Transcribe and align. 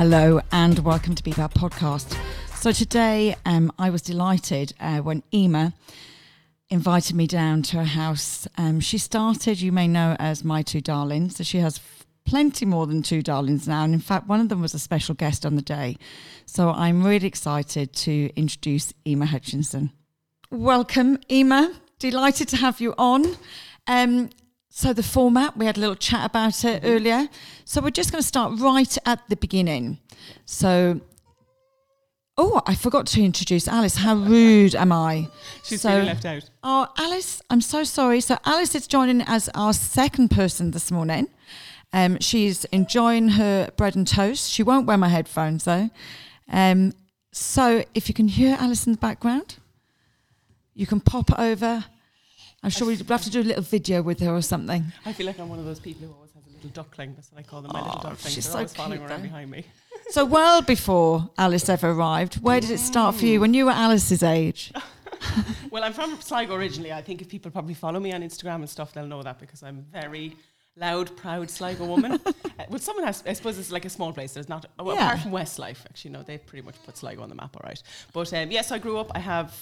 Hello 0.00 0.40
and 0.50 0.78
welcome 0.78 1.14
to 1.14 1.22
Be 1.22 1.32
Bad 1.32 1.50
Podcast. 1.50 2.16
So 2.54 2.72
today 2.72 3.36
um, 3.44 3.70
I 3.78 3.90
was 3.90 4.00
delighted 4.00 4.72
uh, 4.80 5.00
when 5.00 5.22
Eimear 5.30 5.74
invited 6.70 7.14
me 7.14 7.26
down 7.26 7.60
to 7.64 7.76
her 7.76 7.84
house. 7.84 8.48
Um, 8.56 8.80
she 8.80 8.96
started, 8.96 9.60
you 9.60 9.72
may 9.72 9.86
know, 9.86 10.16
as 10.18 10.42
My 10.42 10.62
Two 10.62 10.80
Darlings. 10.80 11.36
So 11.36 11.44
she 11.44 11.58
has 11.58 11.82
plenty 12.24 12.64
more 12.64 12.86
than 12.86 13.02
two 13.02 13.20
darlings 13.20 13.68
now. 13.68 13.84
And 13.84 13.92
in 13.92 14.00
fact, 14.00 14.26
one 14.26 14.40
of 14.40 14.48
them 14.48 14.62
was 14.62 14.72
a 14.72 14.78
special 14.78 15.14
guest 15.14 15.44
on 15.44 15.56
the 15.56 15.60
day. 15.60 15.98
So 16.46 16.70
I'm 16.70 17.04
really 17.04 17.28
excited 17.28 17.92
to 17.92 18.30
introduce 18.36 18.94
Eimear 19.04 19.26
Hutchinson. 19.26 19.92
Welcome, 20.50 21.18
Eimear. 21.28 21.74
Delighted 21.98 22.48
to 22.48 22.56
have 22.56 22.80
you 22.80 22.94
on. 22.96 23.36
Um, 23.86 24.30
so 24.80 24.94
the 24.94 25.02
format, 25.02 25.58
we 25.58 25.66
had 25.66 25.76
a 25.76 25.80
little 25.80 25.94
chat 25.94 26.24
about 26.24 26.64
it 26.64 26.80
earlier. 26.84 27.28
So 27.66 27.82
we're 27.82 27.90
just 27.90 28.10
going 28.10 28.22
to 28.22 28.26
start 28.26 28.58
right 28.58 28.96
at 29.04 29.20
the 29.28 29.36
beginning. 29.36 29.98
So, 30.46 31.02
oh, 32.38 32.62
I 32.66 32.74
forgot 32.74 33.06
to 33.08 33.22
introduce 33.22 33.68
Alice. 33.68 33.96
How 33.96 34.14
rude 34.34 34.74
am 34.74 34.90
I? 34.90 35.28
She's 35.64 35.82
so, 35.82 36.00
left 36.00 36.24
out. 36.24 36.48
Oh, 36.62 36.86
Alice, 36.96 37.42
I'm 37.50 37.60
so 37.60 37.84
sorry. 37.84 38.22
So 38.22 38.38
Alice 38.46 38.74
is 38.74 38.86
joining 38.86 39.20
as 39.20 39.50
our 39.54 39.74
second 39.74 40.30
person 40.30 40.70
this 40.70 40.90
morning. 40.90 41.28
Um, 41.92 42.18
she's 42.18 42.64
enjoying 42.66 43.30
her 43.30 43.68
bread 43.76 43.96
and 43.96 44.08
toast. 44.08 44.50
She 44.50 44.62
won't 44.62 44.86
wear 44.86 44.96
my 44.96 45.08
headphones 45.08 45.64
though. 45.64 45.90
Um, 46.50 46.94
so 47.32 47.84
if 47.94 48.08
you 48.08 48.14
can 48.14 48.28
hear 48.28 48.56
Alice 48.58 48.86
in 48.86 48.92
the 48.92 48.98
background, 48.98 49.56
you 50.72 50.86
can 50.86 51.00
pop 51.00 51.38
over. 51.38 51.84
I'm 52.62 52.70
sure 52.70 52.86
we'd 52.86 53.08
have 53.08 53.22
to 53.24 53.30
do 53.30 53.40
a 53.40 53.42
little 53.42 53.62
video 53.62 54.02
with 54.02 54.20
her 54.20 54.30
or 54.34 54.42
something. 54.42 54.84
I 55.06 55.12
feel 55.12 55.26
like 55.26 55.38
I'm 55.38 55.48
one 55.48 55.58
of 55.58 55.64
those 55.64 55.80
people 55.80 56.06
who 56.06 56.12
always 56.14 56.30
has 56.32 56.44
a 56.46 56.50
little 56.50 56.70
duckling. 56.70 57.14
That's 57.14 57.32
what 57.32 57.38
I 57.40 57.42
call 57.42 57.62
them, 57.62 57.72
my 57.72 57.80
little 57.80 57.96
Oh, 58.00 58.10
ducklings. 58.10 58.34
she's 58.34 58.44
They're 58.44 58.52
so 58.52 58.58
always 58.58 58.74
following 58.74 59.02
around 59.02 59.22
behind 59.22 59.50
me. 59.50 59.64
So 60.10 60.24
well 60.24 60.60
before 60.60 61.30
Alice 61.38 61.68
ever 61.68 61.90
arrived, 61.90 62.34
where 62.42 62.60
did 62.60 62.70
it 62.72 62.78
start 62.78 63.14
for 63.14 63.26
you 63.26 63.38
when 63.40 63.54
you 63.54 63.66
were 63.66 63.70
Alice's 63.72 64.22
age? 64.22 64.72
Well, 65.70 65.84
I'm 65.84 65.92
from 65.92 66.18
Sligo 66.20 66.54
originally. 66.56 66.92
I 66.92 67.02
think 67.02 67.20
if 67.20 67.28
people 67.28 67.50
probably 67.52 67.74
follow 67.74 68.00
me 68.00 68.12
on 68.12 68.22
Instagram 68.22 68.56
and 68.56 68.68
stuff, 68.68 68.92
they'll 68.92 69.06
know 69.06 69.22
that 69.22 69.38
because 69.38 69.62
I'm 69.62 69.82
very 69.92 70.34
loud, 70.76 71.14
proud 71.16 71.48
Sligo 71.50 71.84
woman. 71.84 72.12
uh, 72.26 72.32
well, 72.70 72.78
someone 72.80 73.04
has, 73.04 73.22
I 73.26 73.34
suppose 73.34 73.56
it's 73.58 73.70
like 73.70 73.84
a 73.84 73.90
small 73.90 74.12
place. 74.12 74.32
There's 74.32 74.48
not, 74.48 74.66
well, 74.78 74.96
Yeah. 74.96 75.04
apart 75.08 75.20
from 75.20 75.30
Westlife, 75.32 75.84
actually, 75.84 76.10
no, 76.12 76.22
they've 76.22 76.44
pretty 76.44 76.64
much 76.64 76.74
put 76.84 76.96
Sligo 76.96 77.22
on 77.22 77.28
the 77.28 77.34
map, 77.36 77.54
all 77.54 77.62
right. 77.64 77.80
But 78.12 78.32
um, 78.32 78.50
yes, 78.50 78.72
I 78.72 78.78
grew 78.78 78.98
up. 78.98 79.12
I 79.14 79.18
have 79.20 79.54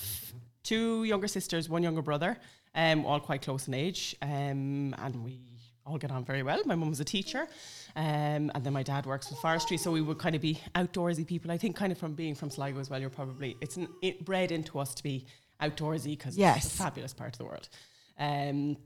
two 0.62 1.04
younger 1.04 1.28
sisters, 1.28 1.68
one 1.68 1.82
younger 1.82 2.02
brother, 2.02 2.38
um, 2.78 3.04
all 3.04 3.20
quite 3.20 3.42
close 3.42 3.68
in 3.68 3.74
age. 3.74 4.16
Um, 4.22 4.94
and 5.04 5.24
we 5.24 5.38
all 5.84 5.98
get 5.98 6.10
on 6.10 6.24
very 6.24 6.42
well. 6.42 6.60
My 6.66 6.74
mum 6.74 6.90
was 6.90 7.00
a 7.00 7.04
teacher. 7.04 7.46
Um, 7.96 8.50
and 8.54 8.62
then 8.62 8.72
my 8.72 8.82
dad 8.82 9.06
works 9.06 9.28
with 9.30 9.38
forestry, 9.40 9.76
so 9.78 9.90
we 9.90 10.02
would 10.02 10.18
kind 10.18 10.34
of 10.36 10.40
be 10.42 10.60
outdoorsy 10.74 11.26
people. 11.26 11.50
I 11.50 11.58
think, 11.58 11.74
kind 11.74 11.90
of 11.90 11.98
from 11.98 12.12
being 12.14 12.34
from 12.34 12.50
Sligo 12.50 12.78
as 12.78 12.88
well, 12.90 13.00
you're 13.00 13.10
probably 13.10 13.56
it's 13.60 13.76
an, 13.76 13.88
it 14.02 14.24
bred 14.24 14.52
into 14.52 14.78
us 14.78 14.94
to 14.94 15.02
be 15.02 15.26
outdoorsy 15.60 16.16
because 16.16 16.36
Yes. 16.36 16.64
it's 16.66 16.74
a 16.74 16.78
fabulous 16.78 17.12
part 17.14 17.32
of 17.34 17.38
the 17.38 17.44
world. 17.44 17.68
Um, 18.18 18.76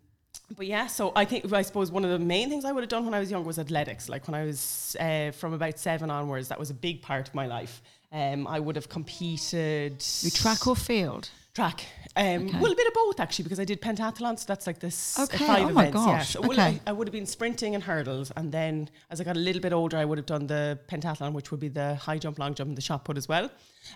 but 0.56 0.66
yeah, 0.66 0.86
so 0.86 1.12
I 1.14 1.24
think 1.26 1.52
I 1.52 1.62
suppose 1.62 1.90
one 1.92 2.04
of 2.06 2.10
the 2.10 2.18
main 2.18 2.48
things 2.48 2.64
I 2.64 2.72
would 2.72 2.82
have 2.82 2.88
done 2.88 3.04
when 3.04 3.12
I 3.14 3.20
was 3.20 3.30
younger 3.30 3.46
was 3.46 3.58
athletics. 3.58 4.08
Like 4.08 4.26
when 4.28 4.34
I 4.34 4.44
was 4.44 4.96
uh, 4.98 5.32
from 5.32 5.52
about 5.52 5.78
seven 5.78 6.10
onwards, 6.10 6.48
that 6.48 6.58
was 6.58 6.70
a 6.70 6.74
big 6.74 7.02
part 7.02 7.28
of 7.28 7.34
my 7.34 7.46
life. 7.46 7.82
Um, 8.12 8.46
I 8.46 8.60
would 8.60 8.76
have 8.76 8.88
competed 8.88 10.02
You 10.22 10.30
track 10.30 10.66
or 10.66 10.76
field? 10.76 11.28
Track. 11.54 11.84
Um, 12.16 12.46
Okay. 12.48 12.58
Well, 12.60 12.72
a 12.72 12.76
bit 12.76 12.86
of 12.86 12.94
both 12.94 13.20
actually, 13.20 13.44
because 13.44 13.60
I 13.60 13.64
did 13.64 13.80
pentathlon, 13.80 14.38
so 14.38 14.44
that's 14.46 14.66
like 14.66 14.78
this 14.80 15.18
Okay, 15.18 15.38
five 15.38 15.66
oh 15.66 15.70
my 15.70 15.86
events. 15.86 16.06
Yeah. 16.06 16.18
gosh, 16.18 16.36
well, 16.36 16.52
okay. 16.52 16.62
I, 16.86 16.90
I 16.90 16.92
would 16.92 17.06
have 17.08 17.12
been 17.12 17.26
sprinting 17.26 17.74
and 17.74 17.82
hurdles, 17.84 18.30
and 18.36 18.52
then 18.52 18.88
as 19.10 19.20
I 19.20 19.24
got 19.24 19.36
a 19.36 19.40
little 19.40 19.60
bit 19.62 19.72
older, 19.72 19.96
I 19.96 20.04
would 20.04 20.18
have 20.18 20.26
done 20.26 20.46
the 20.46 20.78
pentathlon, 20.88 21.32
which 21.32 21.50
would 21.50 21.60
be 21.60 21.68
the 21.68 21.94
high 21.96 22.18
jump, 22.18 22.38
long 22.38 22.54
jump, 22.54 22.68
and 22.68 22.76
the 22.76 22.82
shot 22.82 23.04
put 23.04 23.16
as 23.16 23.28
well. 23.28 23.50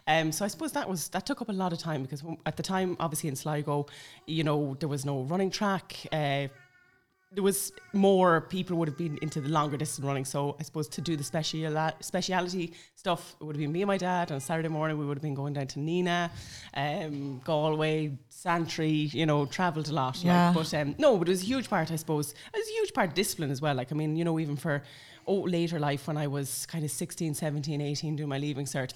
Um, 0.06 0.32
so 0.32 0.44
I 0.44 0.48
suppose 0.48 0.72
that 0.72 0.88
was 0.88 1.08
that 1.10 1.26
took 1.26 1.40
up 1.42 1.48
a 1.48 1.52
lot 1.52 1.72
of 1.72 1.78
time 1.78 2.02
because 2.02 2.22
at 2.44 2.56
the 2.56 2.62
time, 2.62 2.96
obviously 3.00 3.28
in 3.28 3.36
Sligo, 3.36 3.86
you 4.26 4.44
know, 4.44 4.76
there 4.80 4.88
was 4.88 5.04
no 5.04 5.22
running 5.22 5.50
track. 5.50 5.96
Uh, 6.12 6.48
there 7.32 7.42
was 7.42 7.72
more 7.92 8.40
people 8.40 8.76
would 8.76 8.88
have 8.88 8.96
been 8.96 9.18
into 9.20 9.40
the 9.40 9.48
longer 9.48 9.76
distance 9.76 10.06
running. 10.06 10.24
So 10.24 10.56
I 10.60 10.62
suppose 10.62 10.88
to 10.88 11.00
do 11.00 11.16
the 11.16 11.24
special 11.24 11.92
speciality 12.00 12.72
stuff, 12.94 13.36
it 13.40 13.44
would 13.44 13.56
have 13.56 13.60
been 13.60 13.72
me 13.72 13.82
and 13.82 13.88
my 13.88 13.98
dad. 13.98 14.30
On 14.30 14.40
Saturday 14.40 14.68
morning, 14.68 14.96
we 14.96 15.04
would 15.04 15.16
have 15.16 15.22
been 15.22 15.34
going 15.34 15.52
down 15.52 15.66
to 15.68 15.78
Nenagh, 15.78 16.30
um, 16.74 17.40
Galway, 17.44 18.12
Santry. 18.28 19.10
You 19.12 19.26
know, 19.26 19.46
travelled 19.46 19.88
a 19.88 19.92
lot. 19.92 20.22
Yeah. 20.22 20.46
Like, 20.46 20.54
but 20.54 20.74
um, 20.74 20.94
no, 20.98 21.18
but 21.18 21.28
it 21.28 21.32
was 21.32 21.42
a 21.42 21.46
huge 21.46 21.68
part. 21.68 21.90
I 21.90 21.96
suppose 21.96 22.32
it 22.32 22.58
was 22.58 22.68
a 22.68 22.72
huge 22.72 22.94
part 22.94 23.08
of 23.08 23.14
discipline 23.14 23.50
as 23.50 23.60
well. 23.60 23.74
Like 23.74 23.92
I 23.92 23.94
mean, 23.94 24.16
you 24.16 24.24
know, 24.24 24.38
even 24.38 24.56
for 24.56 24.82
oh, 25.26 25.40
later 25.40 25.78
life 25.78 26.06
when 26.06 26.16
I 26.16 26.28
was 26.28 26.66
kind 26.66 26.84
of 26.84 26.90
16, 26.90 27.34
17, 27.34 27.80
18, 27.80 28.16
doing 28.16 28.28
my 28.28 28.38
leaving 28.38 28.66
cert 28.66 28.92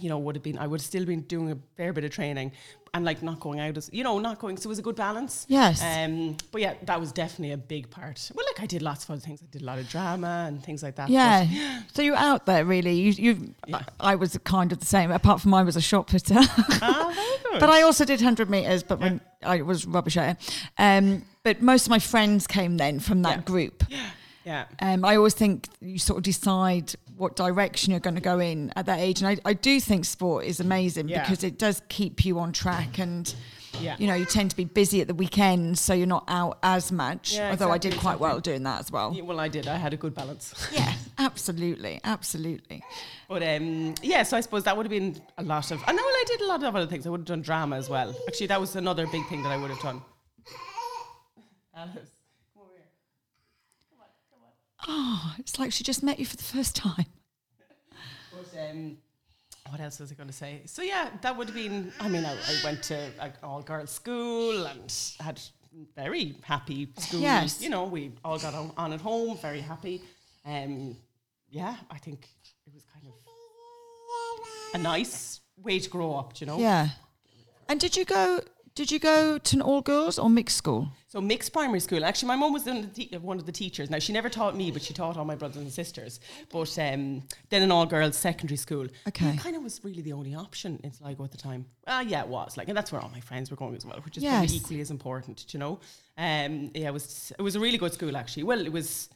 you 0.00 0.08
know, 0.08 0.18
would 0.18 0.36
have 0.36 0.42
been 0.42 0.58
I 0.58 0.66
would 0.66 0.80
have 0.80 0.86
still 0.86 1.04
been 1.04 1.22
doing 1.22 1.52
a 1.52 1.58
fair 1.76 1.92
bit 1.92 2.04
of 2.04 2.10
training 2.10 2.52
and 2.94 3.04
like 3.04 3.22
not 3.22 3.38
going 3.38 3.60
out 3.60 3.76
as 3.76 3.90
you 3.92 4.02
know, 4.02 4.18
not 4.18 4.38
going 4.38 4.56
so 4.56 4.68
it 4.68 4.70
was 4.70 4.78
a 4.78 4.82
good 4.82 4.96
balance. 4.96 5.44
Yes. 5.48 5.82
Um 5.82 6.36
but 6.52 6.60
yeah, 6.60 6.74
that 6.82 6.98
was 7.00 7.12
definitely 7.12 7.52
a 7.52 7.56
big 7.58 7.90
part. 7.90 8.30
Well 8.34 8.46
like 8.48 8.62
I 8.62 8.66
did 8.66 8.82
lots 8.82 9.04
of 9.04 9.10
other 9.10 9.20
things. 9.20 9.42
I 9.42 9.46
did 9.50 9.62
a 9.62 9.64
lot 9.64 9.78
of 9.78 9.88
drama 9.88 10.46
and 10.48 10.62
things 10.62 10.82
like 10.82 10.96
that. 10.96 11.08
Yeah. 11.10 11.46
So 11.94 12.02
you're 12.02 12.16
out 12.16 12.46
there 12.46 12.64
really. 12.64 12.94
You, 12.94 13.12
you 13.12 13.54
Yeah. 13.66 13.82
I 14.00 14.14
was 14.14 14.38
kind 14.44 14.72
of 14.72 14.78
the 14.80 14.86
same. 14.86 15.10
Apart 15.10 15.40
from 15.40 15.52
I 15.54 15.62
was 15.62 15.76
a 15.76 15.80
shot 15.80 16.06
putter, 16.06 16.34
good. 16.68 17.60
but 17.60 17.70
I 17.70 17.82
also 17.82 18.04
did 18.04 18.20
hundred 18.20 18.50
meters. 18.50 18.82
But 18.82 19.00
when 19.00 19.20
I 19.42 19.62
was 19.62 19.86
rubbish 19.86 20.16
at 20.16 20.36
it. 20.36 20.66
Um, 20.78 21.24
but 21.42 21.62
most 21.62 21.86
of 21.86 21.90
my 21.90 21.98
friends 21.98 22.46
came 22.46 22.76
then 22.76 23.00
from 23.00 23.22
that 23.22 23.44
group. 23.44 23.84
Yeah. 23.88 24.10
yeah. 24.44 24.64
Um, 24.80 25.04
I 25.04 25.16
always 25.16 25.34
think 25.34 25.68
you 25.80 25.98
sort 25.98 26.18
of 26.18 26.24
decide 26.24 26.94
what 27.18 27.36
direction 27.36 27.90
you're 27.90 28.00
going 28.00 28.14
to 28.14 28.20
go 28.20 28.38
in 28.38 28.72
at 28.76 28.86
that 28.86 29.00
age, 29.00 29.20
and 29.20 29.28
I, 29.28 29.36
I 29.44 29.52
do 29.52 29.80
think 29.80 30.04
sport 30.04 30.44
is 30.44 30.60
amazing 30.60 31.08
Yeah. 31.08 31.20
because 31.22 31.44
it 31.44 31.58
does 31.58 31.82
keep 31.88 32.24
you 32.24 32.38
on 32.38 32.52
track 32.52 32.98
and. 32.98 33.32
Yeah. 33.80 33.96
You 33.98 34.08
know, 34.08 34.14
you 34.14 34.24
tend 34.24 34.50
to 34.50 34.56
be 34.56 34.64
busy 34.64 35.02
at 35.02 35.06
the 35.08 35.14
weekends, 35.14 35.80
so 35.80 35.92
you're 35.92 36.06
not 36.06 36.24
out 36.26 36.58
as 36.64 36.90
much. 36.90 37.34
Yeah, 37.34 37.50
although 37.50 37.70
I 37.70 37.78
did 37.78 37.92
quite 37.92 38.14
exactly. 38.14 38.22
well 38.26 38.40
doing 38.40 38.62
that 38.64 38.80
as 38.80 38.90
well. 38.90 39.12
Yeah, 39.14 39.22
well 39.22 39.38
I 39.38 39.46
did. 39.46 39.68
I 39.68 39.76
had 39.76 39.92
a 39.92 39.96
good 39.96 40.14
balance. 40.14 40.52
Yeah, 40.72 40.92
absolutely, 41.18 42.00
absolutely. 42.02 42.82
But 43.28 43.42
um, 43.44 43.94
yeah, 44.02 44.22
so 44.24 44.36
I 44.36 44.40
suppose 44.40 44.64
that 44.64 44.76
would 44.76 44.84
have 44.86 44.90
been 44.90 45.20
a 45.36 45.44
lot 45.44 45.70
of. 45.70 45.80
I 45.86 45.92
know 45.92 46.02
I 46.02 46.24
did 46.26 46.40
a 46.40 46.46
lot 46.46 46.64
of 46.64 46.74
other 46.74 46.86
things. 46.86 47.06
I 47.06 47.10
would 47.10 47.20
have 47.20 47.26
done 47.26 47.42
drama 47.42 47.76
as 47.76 47.88
well. 47.88 48.16
Actually, 48.26 48.48
that 48.48 48.60
was 48.60 48.74
another 48.74 49.06
big 49.06 49.24
thing 49.28 49.42
that 49.44 49.50
I 49.52 49.56
would 49.58 49.70
have 49.70 49.80
done. 49.80 50.02
Alice, 51.76 51.92
come 51.92 51.92
over 51.92 51.92
here. 51.92 52.17
Oh, 54.88 55.34
it's 55.38 55.58
like 55.58 55.70
she 55.72 55.84
just 55.84 56.02
met 56.02 56.18
you 56.18 56.24
for 56.24 56.36
the 56.36 56.42
first 56.42 56.74
time. 56.74 57.06
But 58.32 58.70
um, 58.70 58.96
what 59.68 59.80
else 59.80 59.98
was 59.98 60.12
I 60.12 60.14
going 60.14 60.28
to 60.28 60.34
say? 60.34 60.62
So 60.66 60.82
yeah, 60.82 61.10
that 61.22 61.36
would 61.36 61.48
have 61.48 61.56
been. 61.56 61.92
I 61.98 62.08
mean, 62.08 62.24
I, 62.24 62.32
I 62.32 62.60
went 62.62 62.82
to 62.84 63.10
an 63.20 63.32
all 63.42 63.62
girls 63.62 63.90
school 63.90 64.66
and 64.66 64.92
had 65.18 65.40
very 65.96 66.36
happy 66.42 66.88
school. 66.98 67.20
Yes. 67.20 67.60
You 67.60 67.70
know, 67.70 67.84
we 67.84 68.12
all 68.24 68.38
got 68.38 68.54
on, 68.54 68.72
on 68.76 68.92
at 68.92 69.00
home, 69.00 69.36
very 69.38 69.60
happy. 69.60 70.02
Um, 70.46 70.96
yeah, 71.50 71.76
I 71.90 71.98
think 71.98 72.28
it 72.66 72.72
was 72.72 72.84
kind 72.94 73.06
of 73.06 73.14
a 74.74 74.78
nice 74.78 75.40
way 75.56 75.78
to 75.80 75.90
grow 75.90 76.14
up. 76.14 76.40
You 76.40 76.46
know. 76.46 76.58
Yeah. 76.58 76.88
And 77.68 77.80
did 77.80 77.96
you 77.96 78.04
go? 78.04 78.40
Did 78.78 78.92
you 78.92 79.00
go 79.00 79.38
to 79.38 79.56
an 79.56 79.60
all 79.60 79.80
girls 79.82 80.20
or 80.20 80.30
mixed 80.30 80.56
school? 80.56 80.86
So 81.08 81.20
mixed 81.20 81.52
primary 81.52 81.80
school. 81.80 82.04
Actually, 82.04 82.28
my 82.28 82.36
mum 82.36 82.52
was 82.52 82.64
one 82.64 82.76
of, 82.76 82.94
the 82.94 83.06
te- 83.06 83.16
one 83.16 83.36
of 83.36 83.44
the 83.44 83.50
teachers. 83.50 83.90
Now 83.90 83.98
she 83.98 84.12
never 84.12 84.28
taught 84.28 84.54
me, 84.56 84.70
but 84.70 84.82
she 84.82 84.94
taught 84.94 85.16
all 85.16 85.24
my 85.24 85.34
brothers 85.34 85.56
and 85.56 85.72
sisters. 85.72 86.20
But 86.48 86.78
um, 86.78 87.24
then 87.50 87.62
an 87.62 87.72
all 87.72 87.86
girls 87.86 88.16
secondary 88.16 88.56
school. 88.56 88.86
Okay. 89.08 89.36
Kind 89.36 89.56
of 89.56 89.64
was 89.64 89.80
really 89.82 90.00
the 90.00 90.12
only 90.12 90.32
option 90.36 90.78
in 90.84 90.92
Sligo 90.92 91.24
at 91.24 91.32
the 91.32 91.36
time. 91.36 91.66
Ah, 91.88 92.02
yeah, 92.02 92.20
it 92.22 92.28
was 92.28 92.56
like, 92.56 92.68
and 92.68 92.76
that's 92.76 92.92
where 92.92 93.00
all 93.00 93.10
my 93.12 93.18
friends 93.18 93.50
were 93.50 93.56
going 93.56 93.74
as 93.74 93.84
well, 93.84 93.98
which 94.04 94.16
is 94.16 94.22
Yes. 94.22 94.38
probably 94.42 94.56
equally 94.58 94.80
as 94.80 94.92
important. 94.92 95.44
do 95.48 95.56
You 95.56 95.58
know. 95.58 95.80
Um, 96.16 96.70
yeah, 96.72 96.86
it 96.86 96.92
was 96.92 97.32
it 97.36 97.42
was 97.42 97.56
a 97.56 97.60
really 97.60 97.78
good 97.78 97.92
school 97.92 98.16
actually. 98.16 98.44
Well, 98.44 98.64
it 98.64 98.70
was 98.70 99.08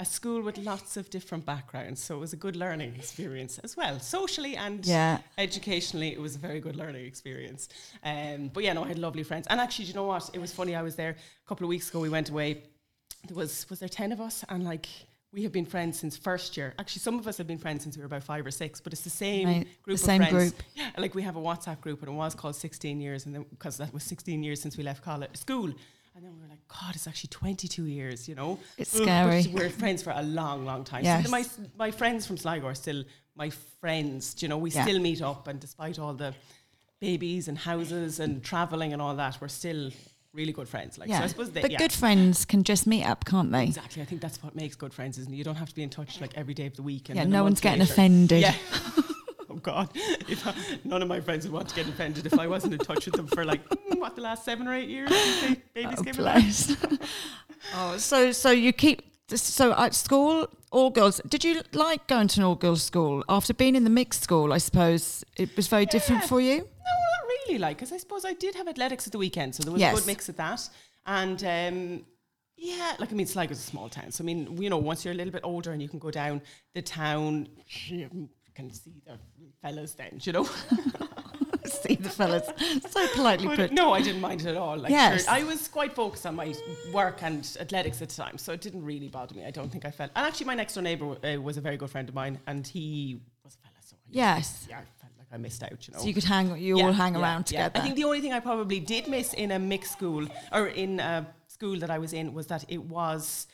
a 0.00 0.04
school 0.04 0.40
with 0.42 0.56
lots 0.58 0.96
of 0.96 1.10
different 1.10 1.44
backgrounds, 1.44 2.02
so 2.02 2.16
it 2.16 2.20
was 2.20 2.32
a 2.32 2.36
good 2.36 2.56
learning 2.56 2.94
experience 2.96 3.58
as 3.66 3.76
well, 3.76 4.00
socially 4.00 4.56
and 4.56 4.84
Yeah. 4.86 5.18
educationally, 5.36 6.10
it 6.16 6.20
was 6.20 6.34
a 6.36 6.38
very 6.38 6.60
good 6.66 6.74
learning 6.82 7.04
experience. 7.04 7.68
Um, 8.02 8.48
but 8.54 8.64
yeah, 8.64 8.72
no, 8.72 8.82
I 8.84 8.88
had 8.88 8.98
lovely 8.98 9.22
friends. 9.24 9.46
And 9.50 9.60
actually, 9.60 9.84
do 9.84 9.90
you 9.90 9.94
know 10.00 10.06
what? 10.14 10.30
It 10.32 10.40
was 10.40 10.52
funny. 10.52 10.74
I 10.74 10.82
was 10.82 10.96
there 10.96 11.10
a 11.44 11.48
couple 11.48 11.64
of 11.66 11.68
weeks 11.68 11.88
ago. 11.90 12.00
We 12.00 12.08
went 12.08 12.30
away. 12.30 12.48
There 13.28 13.36
was 13.36 13.68
was 13.70 13.78
there 13.80 13.90
ten 13.90 14.10
of 14.12 14.20
us, 14.20 14.36
and 14.48 14.64
like 14.64 14.86
we 15.32 15.42
have 15.42 15.52
been 15.52 15.66
friends 15.66 15.98
since 16.02 16.16
first 16.16 16.56
year. 16.56 16.68
Actually, 16.78 17.00
some 17.08 17.18
of 17.20 17.26
us 17.28 17.36
have 17.38 17.46
been 17.46 17.58
friends 17.66 17.82
since 17.84 17.94
we 17.96 18.00
were 18.02 18.06
about 18.12 18.24
five 18.24 18.44
or 18.46 18.50
six. 18.50 18.80
But 18.80 18.92
it's 18.94 19.02
the 19.02 19.10
same 19.26 19.46
Right, 19.48 19.66
group 19.84 19.98
the 19.98 20.04
same 20.12 20.22
friends. 20.22 20.34
group. 20.36 20.62
Yeah, 20.74 20.90
like 21.04 21.14
we 21.14 21.22
have 21.28 21.36
a 21.36 21.40
WhatsApp 21.40 21.80
group, 21.82 22.00
and 22.02 22.08
it 22.08 22.16
was 22.24 22.34
called 22.34 22.56
Sixteen 22.56 22.98
Years, 23.00 23.26
and 23.26 23.34
then 23.34 23.44
because 23.50 23.76
that 23.76 23.92
was 23.92 24.02
sixteen 24.02 24.42
years 24.42 24.58
since 24.62 24.76
we 24.78 24.82
left 24.82 25.02
college 25.04 25.36
school. 25.36 25.70
And 26.14 26.24
then 26.24 26.32
we 26.34 26.40
were 26.42 26.48
like, 26.48 26.66
God, 26.68 26.94
it's 26.96 27.06
actually 27.06 27.28
22 27.28 27.84
years, 27.84 28.28
you 28.28 28.34
know? 28.34 28.58
It's 28.76 28.90
scary. 29.02 29.44
but 29.44 29.52
We're 29.52 29.70
friends 29.70 30.02
for 30.02 30.10
a 30.14 30.22
long, 30.22 30.64
long 30.66 30.84
time. 30.84 31.04
Yes. 31.04 31.24
So 31.24 31.30
my, 31.30 31.44
my 31.78 31.90
friends 31.90 32.26
from 32.26 32.36
Sligo 32.36 32.66
are 32.66 32.74
still 32.74 33.04
my 33.36 33.50
friends, 33.80 34.34
you 34.42 34.48
know? 34.48 34.58
We 34.58 34.70
Yeah. 34.70 34.82
still 34.84 34.98
meet 34.98 35.22
up, 35.22 35.46
and 35.48 35.58
despite 35.60 35.98
all 35.98 36.12
the 36.12 36.34
babies 37.00 37.48
and 37.48 37.56
houses 37.56 38.20
and 38.20 38.42
traveling 38.42 38.92
and 38.92 39.00
all 39.00 39.14
that, 39.16 39.38
we're 39.40 39.48
still 39.48 39.90
really 40.34 40.52
good 40.52 40.68
friends. 40.68 40.98
Like, 40.98 41.08
yeah. 41.08 41.18
so 41.18 41.24
I 41.24 41.26
suppose 41.28 41.50
they, 41.50 41.60
but 41.62 41.70
yeah. 41.70 41.78
good 41.78 41.92
friends 41.92 42.44
can 42.44 42.64
just 42.64 42.86
meet 42.86 43.04
up, 43.04 43.24
can't 43.24 43.50
they? 43.50 43.64
Exactly. 43.64 44.02
I 44.02 44.04
think 44.04 44.20
that's 44.20 44.42
what 44.42 44.54
makes 44.54 44.76
good 44.76 44.92
friends, 44.92 45.16
isn't 45.18 45.32
it? 45.32 45.36
You 45.36 45.44
don't 45.44 45.56
have 45.56 45.68
to 45.70 45.74
be 45.74 45.82
in 45.82 45.90
touch 45.90 46.20
like 46.20 46.36
every 46.36 46.54
day 46.54 46.66
of 46.66 46.74
the 46.76 46.82
week. 46.82 47.08
And 47.08 47.16
Yeah, 47.16 47.24
no 47.24 47.42
one's 47.44 47.60
getting 47.60 47.80
later- 47.80 47.92
offended. 47.92 48.42
Yeah. 48.42 48.54
God, 49.62 49.88
if 49.94 50.46
I, 50.46 50.54
none 50.84 51.02
of 51.02 51.08
my 51.08 51.20
friends 51.20 51.44
would 51.46 51.52
want 51.52 51.68
to 51.68 51.74
get 51.74 51.88
offended 51.88 52.26
if 52.26 52.38
I 52.38 52.46
wasn't 52.46 52.74
in 52.74 52.80
touch 52.80 53.06
with 53.06 53.14
them 53.14 53.26
for 53.26 53.44
like 53.44 53.66
mm, 53.68 53.98
what 53.98 54.16
the 54.16 54.22
last 54.22 54.44
seven 54.44 54.66
or 54.68 54.74
eight 54.74 54.88
years 54.88 55.10
babies 55.74 55.98
Oh, 55.98 56.02
came 56.02 56.98
oh, 57.74 57.96
so 57.98 58.32
so 58.32 58.50
you 58.50 58.72
keep 58.72 59.02
so 59.34 59.72
at 59.74 59.94
school 59.94 60.48
all 60.72 60.90
girls. 60.90 61.20
Did 61.28 61.44
you 61.44 61.62
like 61.72 62.06
going 62.06 62.28
to 62.28 62.40
an 62.40 62.44
all 62.44 62.54
girls 62.54 62.82
school 62.82 63.24
after 63.28 63.52
being 63.54 63.74
in 63.76 63.84
the 63.84 63.90
mixed 63.90 64.22
school? 64.22 64.52
I 64.52 64.58
suppose 64.58 65.24
it 65.36 65.54
was 65.56 65.68
very 65.68 65.86
different 65.86 66.24
for 66.24 66.40
you. 66.40 66.56
No, 66.58 66.62
not 66.62 67.28
really. 67.28 67.58
Like, 67.58 67.76
because 67.78 67.92
I 67.92 67.96
suppose 67.96 68.24
I 68.24 68.32
did 68.34 68.54
have 68.54 68.68
athletics 68.68 69.06
at 69.06 69.12
the 69.12 69.18
weekend, 69.18 69.54
so 69.54 69.62
there 69.62 69.72
was 69.72 69.80
Yes. 69.80 69.96
a 69.96 70.00
good 70.00 70.06
mix 70.06 70.28
of 70.28 70.36
that. 70.36 70.68
And 71.06 71.42
um, 71.44 72.04
yeah, 72.56 72.94
like 72.98 73.10
I 73.10 73.14
mean, 73.14 73.26
Sligo's 73.26 73.58
a 73.58 73.62
small 73.62 73.88
town, 73.88 74.10
so 74.12 74.22
I 74.22 74.26
mean, 74.26 74.60
you 74.60 74.70
know, 74.70 74.78
once 74.78 75.04
you're 75.04 75.14
a 75.14 75.16
little 75.16 75.32
bit 75.32 75.42
older 75.44 75.72
and 75.72 75.80
you 75.80 75.88
can 75.88 75.98
go 75.98 76.10
down 76.10 76.42
the 76.74 76.82
town, 76.82 77.48
can 78.60 78.72
see 78.72 79.00
the 79.06 79.18
fellas. 79.62 79.92
Then, 79.94 80.18
you 80.22 80.32
know. 80.32 80.48
See 81.66 81.94
the 81.94 82.08
fellas 82.08 82.46
so 82.88 83.06
politely 83.14 83.46
But 83.46 83.56
put. 83.56 83.72
no, 83.72 83.92
I 83.92 84.02
didn't 84.02 84.20
mind 84.20 84.40
it 84.40 84.46
at 84.48 84.56
all. 84.56 84.76
Like, 84.76 84.90
Yes. 84.90 85.24
sure, 85.24 85.32
I 85.34 85.44
was 85.44 85.68
quite 85.68 85.92
focused 85.94 86.26
on 86.26 86.34
my 86.34 86.52
work 86.92 87.22
and 87.22 87.46
athletics 87.60 88.02
at 88.02 88.08
the 88.08 88.14
time, 88.16 88.38
so 88.38 88.52
it 88.52 88.60
didn't 88.60 88.84
really 88.84 89.08
bother 89.08 89.34
me. 89.36 89.44
I 89.44 89.50
don't 89.52 89.70
think 89.70 89.84
I 89.84 89.90
felt. 89.90 90.10
And 90.16 90.26
actually, 90.26 90.46
my 90.46 90.54
next 90.54 90.74
door 90.74 90.82
neighbour 90.82 91.16
uh, 91.24 91.40
was 91.40 91.58
a 91.58 91.60
very 91.60 91.76
good 91.76 91.90
friend 91.90 92.08
of 92.08 92.14
mine, 92.14 92.40
and 92.46 92.66
he 92.66 93.20
was 93.44 93.54
a 93.54 93.58
fella, 93.58 93.74
so 93.82 93.94
I 93.96 94.08
Yes. 94.10 94.66
yeah, 94.68 94.78
I 94.78 94.84
felt 95.00 95.12
like 95.18 95.28
I 95.32 95.36
missed 95.36 95.62
out. 95.62 95.86
You 95.86 95.94
know, 95.94 96.00
So 96.00 96.06
you 96.06 96.14
could 96.14 96.24
hang, 96.24 96.56
you 96.56 96.78
Yeah, 96.78 96.86
all 96.86 96.92
hang 96.92 97.14
yeah, 97.14 97.20
around 97.22 97.40
yeah. 97.52 97.68
together. 97.68 97.78
I 97.78 97.80
think 97.82 97.96
the 97.96 98.04
only 98.04 98.20
thing 98.20 98.32
I 98.32 98.40
probably 98.40 98.80
did 98.80 99.06
miss 99.06 99.32
in 99.34 99.52
a 99.52 99.58
mixed 99.58 99.92
school 99.92 100.26
or 100.52 100.66
in 100.68 100.98
a 100.98 101.26
school 101.46 101.78
that 101.78 101.90
I 101.90 101.98
was 101.98 102.12
in 102.12 102.34
was 102.34 102.46
that 102.48 102.64
it 102.68 102.82
was. 102.82 103.46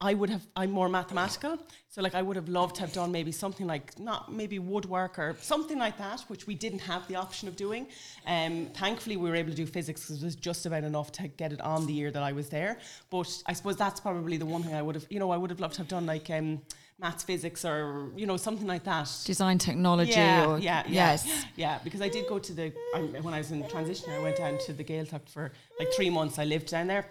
I 0.00 0.14
would 0.14 0.30
have. 0.30 0.46
I'm 0.56 0.72
more 0.72 0.88
mathematical, 0.88 1.58
so 1.88 2.02
like 2.02 2.14
I 2.14 2.20
would 2.20 2.36
have 2.36 2.48
loved 2.48 2.74
to 2.76 2.80
have 2.82 2.92
done 2.92 3.12
maybe 3.12 3.30
something 3.32 3.66
like 3.66 3.98
not 3.98 4.32
maybe 4.32 4.58
woodwork 4.58 5.18
or 5.18 5.36
something 5.40 5.78
like 5.78 5.96
that, 5.98 6.20
which 6.28 6.46
we 6.46 6.54
didn't 6.54 6.80
have 6.80 7.06
the 7.08 7.14
option 7.16 7.48
of 7.48 7.56
doing. 7.56 7.86
Um, 8.26 8.68
thankfully, 8.74 9.16
we 9.16 9.30
were 9.30 9.36
able 9.36 9.50
to 9.50 9.56
do 9.56 9.64
physics 9.64 10.02
because 10.02 10.22
it 10.22 10.24
was 10.24 10.34
just 10.36 10.66
about 10.66 10.84
enough 10.84 11.12
to 11.12 11.28
get 11.28 11.52
it 11.52 11.60
on 11.60 11.86
the 11.86 11.92
year 11.92 12.10
that 12.10 12.22
I 12.22 12.32
was 12.32 12.48
there. 12.48 12.78
But 13.10 13.42
I 13.46 13.52
suppose 13.52 13.76
that's 13.76 14.00
probably 14.00 14.36
the 14.36 14.46
one 14.46 14.62
thing 14.64 14.74
I 14.74 14.82
would 14.82 14.96
have. 14.96 15.06
You 15.08 15.20
know, 15.20 15.30
I 15.30 15.36
would 15.36 15.50
have 15.50 15.60
loved 15.60 15.74
to 15.74 15.80
have 15.80 15.88
done 15.88 16.04
like 16.04 16.28
um, 16.30 16.60
maths, 16.98 17.22
physics, 17.22 17.64
or 17.64 18.10
you 18.16 18.26
know 18.26 18.36
something 18.36 18.66
like 18.66 18.84
that. 18.84 19.08
Design 19.24 19.56
technology 19.56 20.12
Yeah, 20.12 20.46
or 20.46 20.58
yeah, 20.58 20.82
yeah, 20.86 20.92
yes. 21.12 21.44
yeah. 21.54 21.78
Because 21.84 22.02
I 22.02 22.08
did 22.08 22.26
go 22.28 22.38
to 22.40 22.52
the 22.52 22.72
I, 22.94 23.00
when 23.22 23.32
I 23.32 23.38
was 23.38 23.52
in 23.52 23.66
transition, 23.68 24.12
I 24.12 24.18
went 24.18 24.36
down 24.36 24.58
to 24.66 24.72
the 24.72 24.84
Gaeltacht 24.84 25.28
for 25.30 25.52
like 25.78 25.92
three 25.92 26.10
months. 26.10 26.38
I 26.40 26.44
lived 26.44 26.68
down 26.70 26.88
there, 26.88 27.06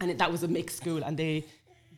and 0.00 0.10
it, 0.10 0.18
that 0.18 0.30
was 0.30 0.42
a 0.42 0.48
mixed 0.48 0.76
school, 0.76 1.02
and 1.02 1.16
they 1.16 1.46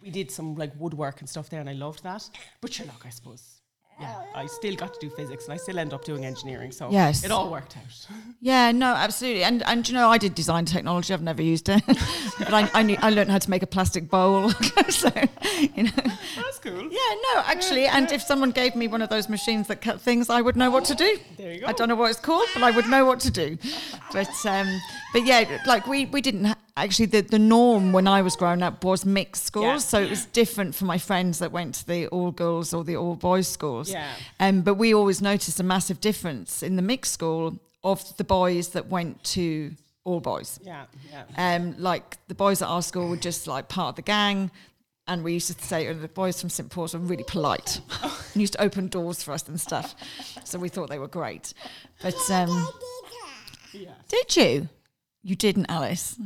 we 0.02 0.10
did 0.10 0.30
some 0.30 0.54
like 0.56 0.72
woodwork 0.78 1.20
and 1.20 1.28
stuff 1.28 1.48
there, 1.50 1.60
and 1.60 1.68
I 1.68 1.74
loved 1.74 2.02
that. 2.04 2.28
But 2.60 2.72
sure, 2.72 2.86
look, 2.86 3.04
I 3.06 3.10
suppose. 3.10 3.58
Yeah, 4.00 4.16
I 4.34 4.46
still 4.46 4.74
got 4.74 4.94
to 4.94 5.00
do 5.00 5.10
physics, 5.14 5.44
and 5.44 5.52
I 5.52 5.58
still 5.58 5.78
end 5.78 5.92
up 5.92 6.02
doing 6.04 6.24
engineering. 6.24 6.72
So 6.72 6.90
Yes. 6.90 7.24
it 7.24 7.30
all 7.30 7.50
worked 7.50 7.76
out. 7.76 8.06
Yeah, 8.40 8.72
no, 8.72 8.86
absolutely. 8.86 9.44
And 9.44 9.62
and 9.62 9.86
you 9.88 9.94
know, 9.94 10.08
I 10.08 10.18
did 10.18 10.34
design 10.34 10.64
technology. 10.64 11.14
I've 11.14 11.22
never 11.22 11.42
used 11.42 11.68
it, 11.68 11.82
but 12.38 12.52
I 12.52 12.68
I, 12.74 12.82
knew, 12.82 12.96
I 13.00 13.10
learned 13.10 13.30
how 13.30 13.38
to 13.38 13.50
make 13.50 13.62
a 13.62 13.66
plastic 13.68 14.08
bowl. 14.10 14.50
so 14.88 15.08
you 15.76 15.84
know, 15.84 15.90
That's 16.36 16.58
cool. 16.58 16.82
yeah, 16.82 17.12
no, 17.28 17.42
actually. 17.44 17.86
And 17.86 18.10
if 18.10 18.22
someone 18.22 18.50
gave 18.50 18.74
me 18.74 18.88
one 18.88 19.02
of 19.02 19.10
those 19.10 19.28
machines 19.28 19.68
that 19.68 19.80
cut 19.82 20.00
things, 20.00 20.28
I 20.30 20.40
would 20.40 20.56
know 20.56 20.70
what 20.70 20.84
to 20.86 20.94
do. 20.96 21.18
There 21.36 21.52
you 21.52 21.60
go. 21.60 21.66
I 21.68 21.72
don't 21.72 21.88
know 21.88 21.94
what 21.94 22.10
it's 22.10 22.18
called, 22.18 22.48
but 22.54 22.62
I 22.64 22.70
would 22.72 22.88
know 22.88 23.04
what 23.04 23.20
to 23.20 23.30
do. 23.30 23.56
But 24.12 24.30
um, 24.46 24.66
but 25.12 25.24
yeah, 25.26 25.60
like 25.66 25.86
we 25.86 26.06
we 26.06 26.20
didn't 26.20 26.46
actually 26.76 27.06
the 27.06 27.20
the 27.20 27.38
norm 27.38 27.92
when 27.92 28.08
I 28.08 28.22
was 28.22 28.36
growing 28.36 28.62
up 28.62 28.84
was 28.84 29.04
mixed 29.04 29.44
schools, 29.44 29.64
Yeah. 29.64 29.78
so 29.78 30.00
it 30.00 30.10
was 30.10 30.26
different 30.26 30.74
for 30.74 30.84
my 30.84 30.98
friends 30.98 31.38
that 31.38 31.52
went 31.52 31.74
to 31.76 31.86
the 31.86 32.06
all 32.08 32.30
girls 32.30 32.72
or 32.74 32.84
the 32.84 32.96
all 32.96 33.14
boys 33.16 33.48
schools. 33.48 33.90
Yeah. 33.90 34.10
Um, 34.40 34.62
but 34.62 34.74
we 34.74 34.94
always 34.94 35.20
noticed 35.20 35.60
a 35.60 35.64
massive 35.64 36.00
difference 36.00 36.62
in 36.62 36.76
the 36.76 36.82
mixed 36.82 37.12
school 37.12 37.58
of 37.84 38.16
the 38.16 38.24
boys 38.24 38.68
that 38.70 38.88
went 38.88 39.22
to 39.24 39.72
all 40.04 40.20
boys. 40.20 40.58
Yeah, 40.62 40.84
yeah. 41.10 41.24
Um, 41.56 41.74
like 41.78 42.18
the 42.28 42.34
boys 42.34 42.62
at 42.62 42.68
our 42.68 42.82
school 42.82 43.08
were 43.08 43.16
just 43.16 43.46
like 43.46 43.68
part 43.68 43.90
of 43.90 43.96
the 43.96 44.02
gang. 44.02 44.50
And 45.08 45.24
we 45.24 45.32
used 45.32 45.50
to 45.58 45.64
say, 45.64 45.88
oh, 45.88 45.94
the 45.94 46.06
boys 46.06 46.40
from 46.40 46.48
St. 46.48 46.70
Paul's 46.70 46.94
were 46.94 47.00
really 47.00 47.24
polite 47.24 47.80
and 48.02 48.12
used 48.40 48.52
to 48.52 48.62
open 48.62 48.86
doors 48.86 49.20
for 49.20 49.32
us 49.32 49.48
and 49.48 49.60
stuff. 49.60 49.96
So 50.44 50.60
we 50.60 50.68
thought 50.68 50.88
they 50.90 50.98
were 51.00 51.08
great. 51.08 51.52
But 52.00 52.14
um, 52.30 52.68
yeah. 53.72 53.90
did 54.08 54.36
you? 54.36 54.68
You 55.24 55.36
didn't, 55.36 55.66
Alice. 55.68 56.16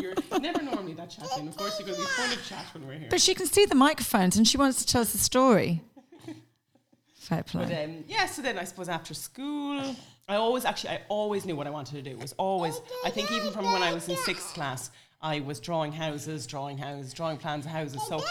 You're 0.00 0.14
never 0.40 0.62
normally 0.62 0.94
that 0.94 1.10
chatty, 1.10 1.28
and 1.40 1.48
of 1.48 1.56
course 1.56 1.78
you're 1.78 1.86
going 1.86 1.98
to 1.98 2.04
be 2.04 2.08
full 2.08 2.32
of 2.32 2.46
chat 2.46 2.64
when 2.72 2.86
we're 2.86 2.98
here. 2.98 3.08
But 3.10 3.20
she 3.20 3.34
can 3.34 3.46
see 3.46 3.66
the 3.66 3.74
microphones 3.74 4.36
and 4.36 4.48
she 4.48 4.56
wants 4.56 4.82
to 4.82 4.86
tell 4.90 5.02
us 5.02 5.12
the 5.12 5.18
story. 5.18 5.82
Fair 7.14 7.42
play. 7.42 7.64
But 7.64 7.84
um, 7.84 8.04
yeah, 8.08 8.24
so 8.26 8.40
then 8.40 8.58
I 8.58 8.64
suppose 8.64 8.88
after 8.88 9.12
school, 9.12 9.94
I 10.28 10.36
always 10.36 10.64
actually 10.64 10.90
I 10.90 11.02
always 11.08 11.44
knew 11.44 11.56
what 11.56 11.66
I 11.66 11.70
wanted 11.70 11.96
to 11.96 12.02
do. 12.02 12.10
It 12.10 12.18
was 12.18 12.34
always 12.38 12.80
I 13.04 13.10
think 13.10 13.30
even 13.32 13.52
from 13.52 13.70
when 13.70 13.82
I 13.82 13.92
was 13.92 14.08
in 14.08 14.16
sixth 14.16 14.54
class, 14.54 14.90
I 15.20 15.40
was 15.40 15.60
drawing 15.60 15.92
houses, 15.92 16.46
drawing 16.46 16.78
houses, 16.78 17.12
drawing 17.12 17.36
plans 17.36 17.66
of 17.66 17.72
houses. 17.72 18.00
So 18.08 18.22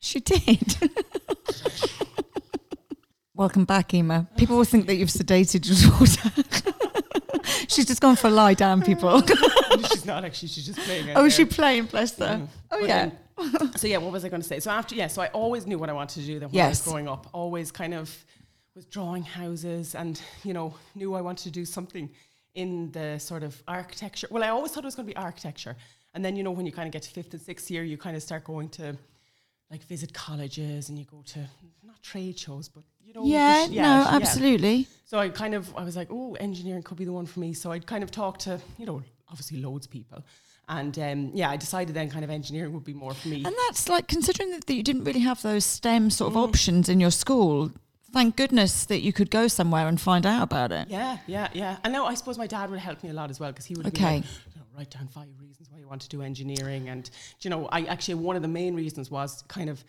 She 0.00 0.20
did. 0.20 0.90
Welcome 3.42 3.64
back, 3.64 3.88
Eimear. 3.88 4.28
People 4.36 4.56
will 4.56 4.62
think 4.64 4.86
that 4.86 4.94
you've 4.94 5.08
sedated 5.08 5.66
your 5.66 5.90
daughter. 5.98 7.42
She's 7.66 7.86
just 7.86 8.00
gone 8.00 8.14
for 8.14 8.28
a 8.28 8.30
lie 8.30 8.54
down, 8.54 8.82
people. 8.82 9.20
she's 9.90 10.06
not 10.06 10.24
actually; 10.24 10.46
she's 10.46 10.64
just 10.64 10.78
playing. 10.78 11.10
out 11.10 11.16
oh, 11.16 11.24
is 11.24 11.34
she 11.34 11.44
playing? 11.44 11.86
Bless 11.86 12.16
her. 12.18 12.46
Oh, 12.70 12.78
But, 12.80 12.88
yeah. 12.88 13.10
um, 13.38 13.72
so 13.74 13.88
yeah, 13.88 13.96
what 13.96 14.12
was 14.12 14.24
I 14.24 14.28
going 14.28 14.42
to 14.42 14.46
say? 14.46 14.60
So 14.60 14.70
after 14.70 14.94
yeah, 14.94 15.08
so 15.08 15.22
I 15.22 15.26
always 15.30 15.66
knew 15.66 15.76
what 15.76 15.90
I 15.90 15.92
wanted 15.92 16.20
to 16.20 16.26
do. 16.26 16.38
Then 16.38 16.50
when 16.50 16.64
I 16.64 16.68
was 16.68 16.78
Yes. 16.78 16.84
growing 16.84 17.08
up, 17.08 17.26
always 17.32 17.72
kind 17.72 17.94
of 17.94 18.16
was 18.76 18.84
drawing 18.84 19.24
houses, 19.24 19.96
and 19.96 20.22
you 20.44 20.52
know 20.54 20.74
knew 20.94 21.12
I 21.14 21.20
wanted 21.20 21.42
to 21.42 21.50
do 21.50 21.64
something 21.64 22.10
in 22.54 22.92
the 22.92 23.18
sort 23.18 23.42
of 23.42 23.60
architecture. 23.66 24.28
Well, 24.30 24.44
I 24.44 24.50
always 24.50 24.70
thought 24.70 24.84
it 24.84 24.86
was 24.86 24.94
going 24.94 25.08
to 25.08 25.12
be 25.14 25.16
architecture, 25.16 25.74
and 26.14 26.24
then 26.24 26.36
you 26.36 26.44
know 26.44 26.52
when 26.52 26.64
you 26.64 26.70
kind 26.70 26.86
of 26.86 26.92
get 26.92 27.02
to 27.02 27.10
fifth 27.10 27.32
and 27.32 27.42
sixth 27.42 27.72
year, 27.72 27.82
you 27.82 27.98
kind 27.98 28.14
of 28.16 28.22
start 28.22 28.44
going 28.44 28.68
to 28.78 28.96
like 29.68 29.82
visit 29.82 30.14
colleges, 30.14 30.90
and 30.90 30.96
you 30.96 31.06
go 31.06 31.24
to 31.26 31.40
not 31.84 32.00
trade 32.04 32.38
shows, 32.38 32.68
but 32.68 32.84
you 33.14 33.20
know, 33.20 33.26
Yeah, 33.26 33.66
sh- 33.66 33.70
no, 33.70 33.74
yeah. 33.74 34.08
absolutely. 34.10 34.86
So 35.04 35.18
I 35.18 35.28
kind 35.28 35.54
of 35.54 35.74
I 35.76 35.84
was 35.84 35.96
like, 35.96 36.08
oh, 36.10 36.34
engineering 36.34 36.82
could 36.82 36.96
be 36.98 37.04
the 37.04 37.12
one 37.12 37.26
for 37.26 37.40
me. 37.40 37.52
So 37.52 37.70
I'd 37.72 37.86
kind 37.86 38.02
of 38.02 38.10
talk 38.10 38.38
to 38.40 38.60
you 38.78 38.86
know 38.86 39.02
obviously 39.28 39.60
loads 39.60 39.86
of 39.86 39.92
people, 39.92 40.24
and 40.68 40.98
um, 40.98 41.30
yeah, 41.34 41.50
I 41.50 41.56
decided 41.56 41.94
then 41.94 42.10
kind 42.10 42.24
of 42.24 42.30
engineering 42.30 42.72
would 42.72 42.84
be 42.84 42.94
more 42.94 43.12
for 43.14 43.28
me. 43.28 43.44
And 43.44 43.54
that's 43.66 43.88
like 43.88 44.08
considering 44.08 44.50
that 44.52 44.68
you 44.70 44.82
didn't 44.82 45.04
really 45.04 45.20
have 45.20 45.42
those 45.42 45.64
STEM 45.64 46.10
sort 46.10 46.32
Mm. 46.32 46.36
of 46.36 46.48
options 46.48 46.88
in 46.88 47.00
your 47.00 47.10
school. 47.10 47.70
Thank 48.12 48.36
goodness 48.36 48.84
that 48.86 49.00
you 49.00 49.10
could 49.12 49.30
go 49.30 49.48
somewhere 49.48 49.88
and 49.88 49.98
find 49.98 50.26
out 50.26 50.42
about 50.42 50.70
it. 50.70 50.88
Yeah, 50.90 51.16
yeah, 51.26 51.48
yeah. 51.54 51.78
And 51.82 51.94
now 51.94 52.04
I 52.04 52.12
suppose 52.14 52.36
my 52.36 52.46
dad 52.46 52.68
would 52.70 52.78
help 52.78 53.02
me 53.02 53.08
a 53.08 53.14
lot 53.14 53.30
as 53.30 53.40
well 53.40 53.52
because 53.52 53.64
he 53.64 53.74
would 53.74 53.86
Okay. 53.86 54.16
like, 54.16 54.24
you 54.24 54.56
know, 54.60 54.66
write 54.76 54.90
down 54.90 55.08
five 55.08 55.28
reasons 55.40 55.70
why 55.70 55.78
you 55.78 55.88
want 55.88 56.02
to 56.02 56.10
do 56.10 56.20
engineering. 56.20 56.90
And, 56.90 57.08
you 57.40 57.48
know, 57.48 57.68
I 57.72 57.84
actually, 57.84 58.16
one 58.16 58.36
of 58.36 58.42
the 58.42 58.48
main 58.48 58.74
reasons 58.74 59.10
was 59.10 59.42
kind 59.48 59.70
of 59.70 59.82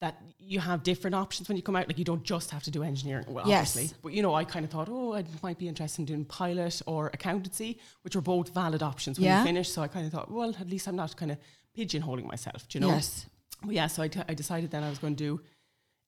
that 0.00 0.20
you 0.38 0.60
have 0.60 0.82
different 0.82 1.14
options 1.14 1.48
when 1.48 1.56
you 1.56 1.62
come 1.62 1.76
out. 1.76 1.86
Like, 1.86 1.98
you 1.98 2.04
don't 2.04 2.22
just 2.22 2.50
have 2.50 2.62
to 2.64 2.70
do 2.70 2.82
engineering, 2.82 3.26
well, 3.28 3.46
Yes. 3.46 3.76
obviously. 3.76 3.96
But, 4.02 4.12
you 4.14 4.22
know, 4.22 4.34
I 4.34 4.44
kind 4.44 4.64
of 4.64 4.70
thought, 4.70 4.88
oh, 4.90 5.14
I 5.14 5.24
might 5.42 5.58
be 5.58 5.68
interested 5.68 6.00
in 6.00 6.06
doing 6.06 6.24
pilot 6.24 6.80
or 6.86 7.08
accountancy, 7.08 7.78
which 8.02 8.16
are 8.16 8.22
both 8.22 8.48
valid 8.54 8.82
options 8.82 9.18
when 9.18 9.26
Yeah. 9.26 9.40
you 9.40 9.44
finish. 9.46 9.68
So 9.70 9.82
I 9.82 9.88
kind 9.88 10.06
of 10.06 10.12
thought, 10.12 10.30
well, 10.30 10.54
at 10.58 10.68
least 10.68 10.88
I'm 10.88 10.96
not 10.96 11.14
kind 11.16 11.30
of 11.32 11.38
pigeonholing 11.76 12.24
myself, 12.24 12.66
do 12.68 12.78
you 12.78 12.80
know? 12.80 12.88
Yes. 12.94 13.26
Well, 13.62 13.72
yeah, 13.72 13.88
so 13.88 14.02
I, 14.02 14.08
t- 14.08 14.22
I 14.26 14.32
decided 14.32 14.70
then 14.70 14.82
I 14.82 14.88
was 14.88 14.98
going 14.98 15.16
to 15.16 15.22
do 15.22 15.40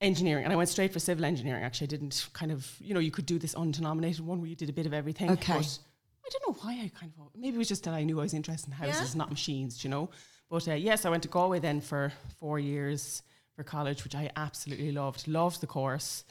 engineering 0.00 0.44
and 0.44 0.52
I 0.52 0.56
went 0.56 0.70
straight 0.70 0.92
for 0.92 0.98
civil 0.98 1.24
engineering. 1.26 1.62
Actually, 1.62 1.88
I 1.88 1.90
didn't 1.90 2.28
kind 2.32 2.50
of, 2.50 2.74
you 2.80 2.94
know, 2.94 3.00
you 3.00 3.10
could 3.10 3.26
do 3.26 3.38
this 3.38 3.54
undenominated 3.54 4.24
one 4.24 4.40
where 4.40 4.48
you 4.48 4.56
did 4.56 4.70
a 4.70 4.72
bit 4.72 4.86
of 4.86 4.94
everything. 4.94 5.30
Okay. 5.32 5.52
But 5.58 5.78
I 6.26 6.30
don't 6.32 6.48
know 6.48 6.62
why 6.62 6.72
I 6.82 6.90
kind 6.98 7.12
of, 7.20 7.28
maybe 7.38 7.56
it 7.56 7.58
was 7.58 7.68
just 7.68 7.84
that 7.84 7.92
I 7.92 8.04
knew 8.04 8.18
I 8.20 8.22
was 8.22 8.32
interested 8.32 8.68
in 8.68 8.72
houses, 8.72 9.14
Yeah. 9.14 9.18
not 9.18 9.30
machines, 9.30 9.76
do 9.78 9.86
you 9.86 9.90
know. 9.90 10.08
But 10.48 10.66
uh, 10.66 10.72
yes, 10.72 11.04
I 11.04 11.10
went 11.10 11.22
to 11.24 11.28
Galway 11.28 11.58
then 11.60 11.80
for 11.82 12.10
four 12.40 12.58
years 12.58 13.22
for 13.56 13.62
college, 13.64 14.04
which 14.04 14.14
I 14.14 14.30
absolutely 14.36 14.92
loved. 14.92 15.28
Loved 15.28 15.60
the 15.60 15.66
course. 15.66 16.24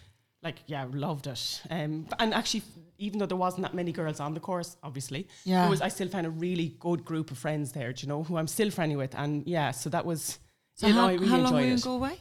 Like, 0.44 0.56
yeah, 0.66 0.86
loved 0.92 1.28
it. 1.28 1.62
Um, 1.70 2.08
and 2.18 2.34
actually, 2.34 2.64
even 2.98 3.20
though 3.20 3.28
there 3.28 3.38
wasn't 3.38 3.62
that 3.62 3.76
many 3.76 3.92
girls 3.92 4.20
on 4.20 4.34
the 4.34 4.40
course, 4.40 4.76
obviously, 4.82 5.28
Yeah. 5.44 5.70
was, 5.70 5.82
I 5.82 5.90
still 5.90 6.08
found 6.08 6.26
a 6.26 6.32
really 6.32 6.76
good 6.80 7.06
group 7.06 7.30
of 7.30 7.38
friends 7.38 7.72
there, 7.74 7.94
do 7.94 8.02
you 8.02 8.08
know, 8.08 8.24
who 8.24 8.38
I'm 8.38 8.48
still 8.48 8.72
friendly 8.72 8.96
with. 8.96 9.14
And 9.16 9.46
yeah, 9.46 9.70
so 9.72 9.90
that 9.92 10.04
was, 10.06 10.40
So 10.74 10.88
you 10.88 10.94
know, 10.94 11.02
how, 11.02 11.08
I 11.10 11.14
really 11.14 11.28
how 11.28 11.38
long 11.38 11.54
were 11.54 11.62
you 11.62 11.74
in. 11.74 11.80
Galway? 11.80 12.18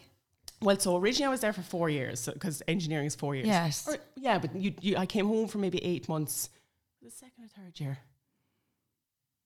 Well, 0.60 0.78
so 0.78 0.98
originally 0.98 1.28
I 1.28 1.30
was 1.30 1.40
there 1.40 1.54
for 1.54 1.62
four 1.62 1.88
years 1.88 2.28
because 2.30 2.62
engineering 2.68 3.06
is 3.06 3.14
four 3.14 3.34
years. 3.34 3.46
Yes. 3.46 3.88
Or, 3.88 3.96
yeah, 4.16 4.38
but 4.38 4.54
you, 4.54 4.74
you, 4.82 4.96
I 4.98 5.06
came 5.06 5.26
home 5.26 5.48
for 5.48 5.56
maybe 5.56 5.82
eight 5.82 6.06
months. 6.06 6.50
The 7.00 7.10
second 7.10 7.44
or 7.44 7.48
third 7.48 7.80
year. 7.80 7.96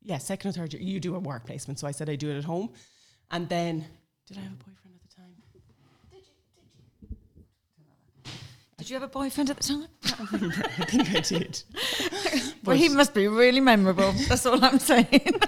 Yeah, 0.02 0.18
second 0.18 0.50
or 0.50 0.52
third 0.52 0.72
year. 0.72 0.82
You 0.82 0.98
do 0.98 1.14
a 1.14 1.20
work 1.20 1.46
placement, 1.46 1.78
so 1.78 1.86
I 1.86 1.92
said 1.92 2.10
I 2.10 2.16
do 2.16 2.30
it 2.30 2.38
at 2.38 2.44
home, 2.44 2.70
and 3.30 3.48
then 3.48 3.84
did 4.26 4.36
I 4.38 4.40
have 4.40 4.52
a 4.52 4.56
boyfriend 4.56 4.96
at 4.96 5.08
the 5.08 5.14
time? 5.14 5.34
I 8.73 8.73
Did 8.84 8.90
you 8.90 8.96
have 8.96 9.04
a 9.04 9.08
boyfriend 9.08 9.48
at 9.48 9.56
the 9.56 9.62
time? 9.62 9.86
I 10.78 10.84
think 10.84 11.16
I 11.16 11.20
did. 11.20 11.62
well, 12.64 12.76
he 12.76 12.90
must 12.90 13.14
be 13.14 13.26
really 13.28 13.60
memorable. 13.60 14.12
That's 14.28 14.44
all 14.44 14.62
I'm 14.62 14.78
saying. 14.78 15.08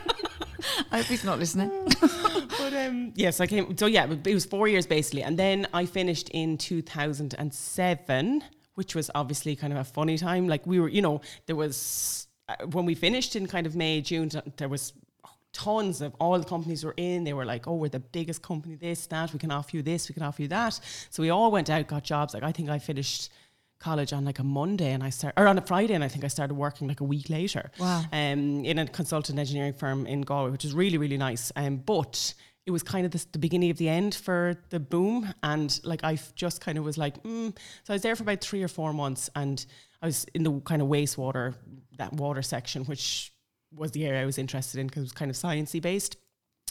I 0.91 0.97
hope 0.97 1.05
he's 1.05 1.23
not 1.23 1.39
listening. 1.39 1.71
but 2.01 2.73
um, 2.73 3.13
yes, 3.15 3.39
I 3.39 3.47
came. 3.47 3.77
So 3.77 3.85
yeah, 3.85 4.07
it 4.11 4.33
was 4.33 4.47
four 4.47 4.69
years 4.69 4.87
basically, 4.87 5.23
and 5.23 5.39
then 5.39 5.67
I 5.75 5.85
finished 5.85 6.31
in 6.31 6.57
2007, 6.57 8.43
which 8.77 8.95
was 8.95 9.11
obviously 9.15 9.55
kind 9.55 9.75
of 9.75 9.81
a 9.81 9.85
funny 9.85 10.17
time. 10.17 10.49
Like 10.49 10.67
we 10.67 10.81
were, 10.81 10.89
you 10.89 11.03
know, 11.03 11.21
there 11.45 11.57
was 11.57 12.29
uh, 12.49 12.65
when 12.73 12.87
we 12.87 12.95
finished 12.95 13.37
in 13.37 13.47
kind 13.49 13.67
of 13.67 13.77
May, 13.77 14.01
June, 14.01 14.31
there 14.57 14.71
was 14.71 14.95
tons 15.57 16.01
of 16.01 16.15
all 16.21 16.39
the 16.39 16.45
companies 16.45 16.85
were 16.85 16.95
in. 16.97 17.25
They 17.25 17.33
were 17.33 17.45
like, 17.45 17.67
"Oh, 17.67 17.77
we're 17.77 17.89
the 17.89 18.07
biggest 18.19 18.43
company. 18.43 18.75
This, 18.77 19.07
that. 19.07 19.33
We 19.33 19.39
can 19.39 19.51
offer 19.51 19.77
you 19.77 19.83
this. 19.83 20.09
We 20.09 20.13
can 20.13 20.23
offer 20.23 20.43
you 20.43 20.49
that." 20.49 20.79
So 21.11 21.23
we 21.23 21.31
all 21.31 21.51
went 21.51 21.71
out, 21.71 21.87
got 21.87 22.05
jobs. 22.05 22.35
Like 22.35 22.43
I 22.43 22.53
think 22.53 22.69
I 22.69 22.79
finished 22.79 23.31
college 23.79 24.13
on 24.13 24.25
like 24.25 24.39
a 24.39 24.45
Monday 24.45 24.93
and 24.93 25.03
I 25.03 25.11
started, 25.11 25.39
or 25.39 25.47
on 25.47 25.59
a 25.59 25.61
Friday 25.61 25.95
and 25.95 26.03
I 26.03 26.09
think 26.09 26.25
I 26.25 26.29
started 26.29 26.55
working 26.55 26.89
like 26.89 27.01
a 27.01 27.05
week 27.05 27.29
later. 27.29 27.71
Wow. 27.79 28.05
Um, 28.13 28.65
in 28.65 28.79
a 28.79 28.87
consultant 28.87 29.39
engineering 29.39 29.75
firm 29.75 30.07
in 30.07 30.23
Galway, 30.23 30.51
which 30.51 30.65
is 30.65 30.73
really 30.73 30.99
really 30.99 31.19
nice. 31.19 31.53
Um, 31.57 31.79
but 31.79 32.35
it 32.67 32.73
was 32.73 32.83
kind 32.83 33.07
of 33.07 33.13
this, 33.13 33.25
the 33.27 33.39
beginning 33.39 33.71
of 33.71 33.79
the 33.79 33.89
end 33.89 34.15
for 34.15 34.57
the 34.71 34.81
boom, 34.81 35.33
and 35.43 35.81
like 35.85 36.03
I 36.03 36.19
just 36.35 36.61
kind 36.61 36.77
of 36.79 36.85
was 36.85 36.99
like, 36.99 37.23
mm. 37.23 37.57
so 37.85 37.93
I 37.93 37.95
was 37.95 38.03
there 38.03 38.17
for 38.17 38.25
about 38.25 38.41
three 38.41 38.63
or 38.63 38.69
four 38.69 38.93
months, 38.93 39.31
and 39.37 39.65
I 40.03 40.07
was 40.07 40.27
in 40.35 40.43
the 40.43 40.61
kind 40.61 40.83
of 40.83 40.89
wastewater 40.89 41.55
that 41.99 42.13
water 42.13 42.43
section, 42.43 42.85
which 42.85 43.33
was 43.77 43.93
the 43.93 44.07
area 44.07 44.23
I 44.23 44.27
was 44.27 44.39
interested 44.39 44.81
in 44.81 44.87
because 44.87 45.03
it 45.03 45.05
was 45.05 45.13
kind 45.13 45.31
of 45.31 45.37
sciencey 45.37 45.81
based. 45.81 46.17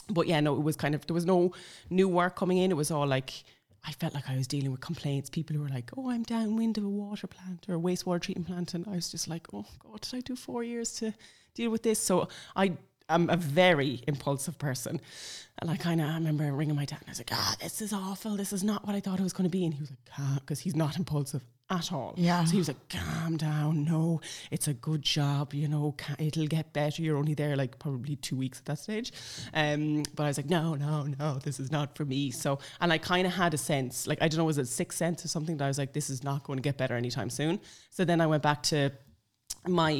But 0.08 0.26
yeah, 0.26 0.40
no, 0.40 0.54
it 0.54 0.62
was 0.62 0.76
kind 0.76 0.94
of 0.94 1.06
there 1.06 1.14
was 1.14 1.26
no 1.26 1.52
new 1.90 2.08
work 2.08 2.36
coming 2.36 2.58
in. 2.58 2.70
It 2.70 2.76
was 2.76 2.90
all 2.90 3.06
like 3.06 3.44
I 3.84 3.92
felt 3.92 4.14
like 4.14 4.28
I 4.28 4.36
was 4.36 4.46
dealing 4.46 4.72
with 4.72 4.80
complaints. 4.80 5.30
People 5.30 5.56
who 5.56 5.62
were 5.62 5.68
like, 5.68 5.90
"Oh, 5.96 6.10
I'm 6.10 6.24
downwind 6.24 6.78
of 6.78 6.84
a 6.84 6.88
water 6.88 7.26
plant 7.26 7.66
or 7.68 7.76
a 7.76 7.78
wastewater 7.78 8.20
treatment 8.20 8.48
plant," 8.48 8.74
and 8.74 8.86
I 8.86 8.96
was 8.96 9.10
just 9.10 9.28
like, 9.28 9.46
"Oh 9.52 9.66
God, 9.78 10.00
did 10.00 10.14
I 10.14 10.20
do 10.20 10.36
four 10.36 10.64
years 10.64 10.92
to 10.94 11.14
deal 11.54 11.70
with 11.70 11.82
this?" 11.82 12.00
So 12.00 12.28
I 12.54 12.76
am 13.08 13.30
a 13.30 13.36
very 13.36 14.02
impulsive 14.06 14.58
person, 14.58 15.00
and 15.60 15.70
I 15.70 15.76
kind 15.76 16.00
of 16.00 16.08
I 16.08 16.14
remember 16.14 16.52
ringing 16.52 16.76
my 16.76 16.84
dad 16.84 16.98
and 17.00 17.08
I 17.08 17.12
was 17.12 17.20
like, 17.20 17.30
"Ah, 17.32 17.56
this 17.60 17.80
is 17.80 17.92
awful. 17.92 18.36
This 18.36 18.52
is 18.52 18.64
not 18.64 18.86
what 18.86 18.96
I 18.96 19.00
thought 19.00 19.20
it 19.20 19.24
was 19.24 19.32
going 19.32 19.48
to 19.48 19.56
be." 19.58 19.64
And 19.64 19.74
he 19.74 19.80
was 19.80 19.90
like, 19.90 20.40
"Because 20.40 20.60
he's 20.60 20.76
not 20.76 20.96
impulsive." 20.96 21.44
At 21.68 21.92
all. 21.92 22.14
Yeah. 22.16 22.44
So 22.44 22.52
he 22.52 22.58
was 22.58 22.68
like, 22.68 22.88
calm 22.88 23.36
down. 23.36 23.84
No, 23.84 24.20
it's 24.50 24.68
a 24.68 24.74
good 24.74 25.02
job. 25.02 25.52
You 25.52 25.68
know, 25.68 25.96
it'll 26.18 26.46
get 26.46 26.72
better. 26.72 27.02
You're 27.02 27.16
only 27.16 27.34
there 27.34 27.56
like 27.56 27.78
probably 27.78 28.16
two 28.16 28.36
weeks 28.36 28.58
at 28.58 28.66
that 28.66 28.78
stage. 28.78 29.12
Um, 29.52 30.04
but 30.14 30.24
I 30.24 30.28
was 30.28 30.36
like, 30.36 30.48
no, 30.48 30.74
no, 30.74 31.08
no, 31.18 31.38
this 31.38 31.58
is 31.58 31.72
not 31.72 31.96
for 31.96 32.04
me. 32.04 32.30
So, 32.30 32.58
and 32.80 32.92
I 32.92 32.98
kind 32.98 33.26
of 33.26 33.32
had 33.32 33.52
a 33.54 33.58
sense, 33.58 34.06
like, 34.06 34.22
I 34.22 34.28
don't 34.28 34.38
know, 34.38 34.44
was 34.44 34.58
it 34.58 34.68
sixth 34.68 34.98
sense 34.98 35.24
or 35.24 35.28
something 35.28 35.56
that 35.56 35.64
I 35.64 35.68
was 35.68 35.78
like, 35.78 35.92
this 35.92 36.08
is 36.08 36.22
not 36.22 36.44
going 36.44 36.58
to 36.58 36.62
get 36.62 36.76
better 36.76 36.94
anytime 36.94 37.30
soon. 37.30 37.60
So 37.90 38.04
then 38.04 38.20
I 38.20 38.26
went 38.26 38.42
back 38.42 38.62
to 38.64 38.92
my 39.66 39.90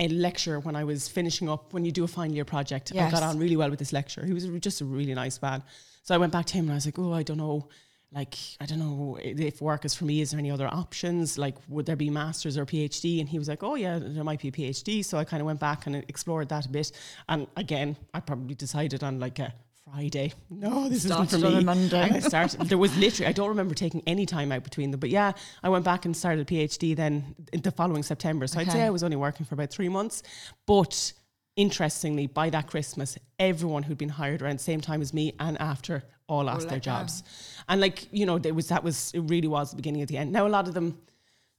a 0.00 0.08
lecturer 0.08 0.58
when 0.58 0.74
I 0.74 0.82
was 0.82 1.06
finishing 1.06 1.48
up, 1.48 1.72
when 1.72 1.84
you 1.84 1.92
do 1.92 2.02
a 2.02 2.08
final 2.08 2.34
year 2.34 2.44
project. 2.44 2.90
Yes. 2.92 3.12
I 3.12 3.20
got 3.20 3.22
on 3.22 3.38
really 3.38 3.56
well 3.56 3.70
with 3.70 3.78
this 3.78 3.92
lecturer. 3.92 4.24
He 4.24 4.32
was 4.32 4.46
just 4.58 4.80
a 4.80 4.84
really 4.84 5.14
nice 5.14 5.40
man. 5.40 5.62
So 6.02 6.14
I 6.14 6.18
went 6.18 6.32
back 6.32 6.46
to 6.46 6.54
him 6.54 6.64
and 6.64 6.72
I 6.72 6.74
was 6.74 6.86
like, 6.86 6.98
oh, 6.98 7.12
I 7.12 7.22
don't 7.22 7.38
know 7.38 7.68
like 8.14 8.36
I 8.60 8.66
don't 8.66 8.78
know 8.78 9.18
if 9.20 9.60
work 9.60 9.84
is 9.84 9.94
for 9.94 10.04
me. 10.04 10.20
Is 10.20 10.30
there 10.30 10.38
any 10.38 10.50
other 10.50 10.68
options? 10.68 11.36
Like, 11.36 11.56
would 11.68 11.86
there 11.86 11.96
be 11.96 12.10
masters 12.10 12.56
or 12.56 12.64
PhD? 12.64 13.20
And 13.20 13.28
he 13.28 13.38
was 13.38 13.48
like, 13.48 13.62
oh 13.62 13.74
yeah, 13.74 13.98
there 14.00 14.24
might 14.24 14.40
be 14.40 14.48
a 14.48 14.52
PhD. 14.52 15.04
So 15.04 15.18
I 15.18 15.24
kind 15.24 15.40
of 15.40 15.46
went 15.46 15.60
back 15.60 15.86
and 15.86 15.96
explored 15.96 16.48
that 16.50 16.66
a 16.66 16.68
bit. 16.68 16.92
And 17.28 17.46
again, 17.56 17.96
I 18.12 18.20
probably 18.20 18.54
decided 18.54 19.02
on 19.02 19.18
like 19.18 19.38
a 19.40 19.52
Friday. 19.84 20.32
No, 20.50 20.88
this 20.88 21.02
Started 21.04 21.26
isn't 21.34 21.40
for 21.40 21.46
on 21.48 21.52
me. 21.54 21.58
a 21.58 21.64
Monday. 21.74 22.02
And 22.02 22.16
I 22.16 22.20
started. 22.20 22.60
there 22.68 22.78
was 22.78 22.96
literally 22.96 23.26
I 23.28 23.32
don't 23.32 23.48
remember 23.48 23.74
taking 23.74 24.02
any 24.06 24.26
time 24.26 24.52
out 24.52 24.62
between 24.62 24.92
them. 24.92 25.00
But 25.00 25.10
yeah, 25.10 25.32
I 25.62 25.68
went 25.68 25.84
back 25.84 26.04
and 26.04 26.16
started 26.16 26.40
a 26.42 26.44
PhD 26.54 26.94
then 26.94 27.34
in 27.52 27.60
the 27.62 27.72
following 27.72 28.02
September. 28.04 28.46
So 28.46 28.60
I'd 28.60 28.70
say 28.70 28.82
I 28.82 28.90
was 28.90 29.02
only 29.02 29.16
working 29.16 29.44
for 29.44 29.54
about 29.54 29.70
three 29.70 29.88
months, 29.88 30.22
but. 30.66 31.12
Interestingly, 31.56 32.26
by 32.26 32.50
that 32.50 32.66
Christmas, 32.66 33.16
everyone 33.38 33.84
who'd 33.84 33.96
been 33.96 34.08
hired 34.08 34.42
around 34.42 34.58
the 34.58 34.64
same 34.64 34.80
time 34.80 35.00
as 35.00 35.14
me 35.14 35.34
and 35.38 35.56
after 35.60 36.02
all 36.28 36.44
lost 36.44 36.60
let 36.62 36.70
their 36.70 36.78
go. 36.78 36.84
jobs. 36.84 37.22
And 37.68 37.80
like, 37.80 38.06
you 38.12 38.26
know, 38.26 38.38
there 38.38 38.54
was 38.54 38.68
that 38.68 38.82
was 38.84 39.12
it 39.14 39.20
really 39.20 39.48
was 39.48 39.70
the 39.70 39.76
beginning 39.76 40.02
of 40.02 40.08
the 40.08 40.16
end. 40.16 40.32
Now 40.32 40.46
a 40.46 40.48
lot 40.48 40.68
of 40.68 40.74
them 40.74 40.98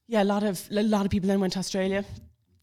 yeah, 0.07 0.21
a 0.21 0.25
lot 0.25 0.43
of 0.43 0.67
a 0.71 0.83
lot 0.83 1.05
of 1.05 1.11
people 1.11 1.27
then 1.27 1.39
went 1.39 1.53
to 1.53 1.59
Australia. 1.59 2.03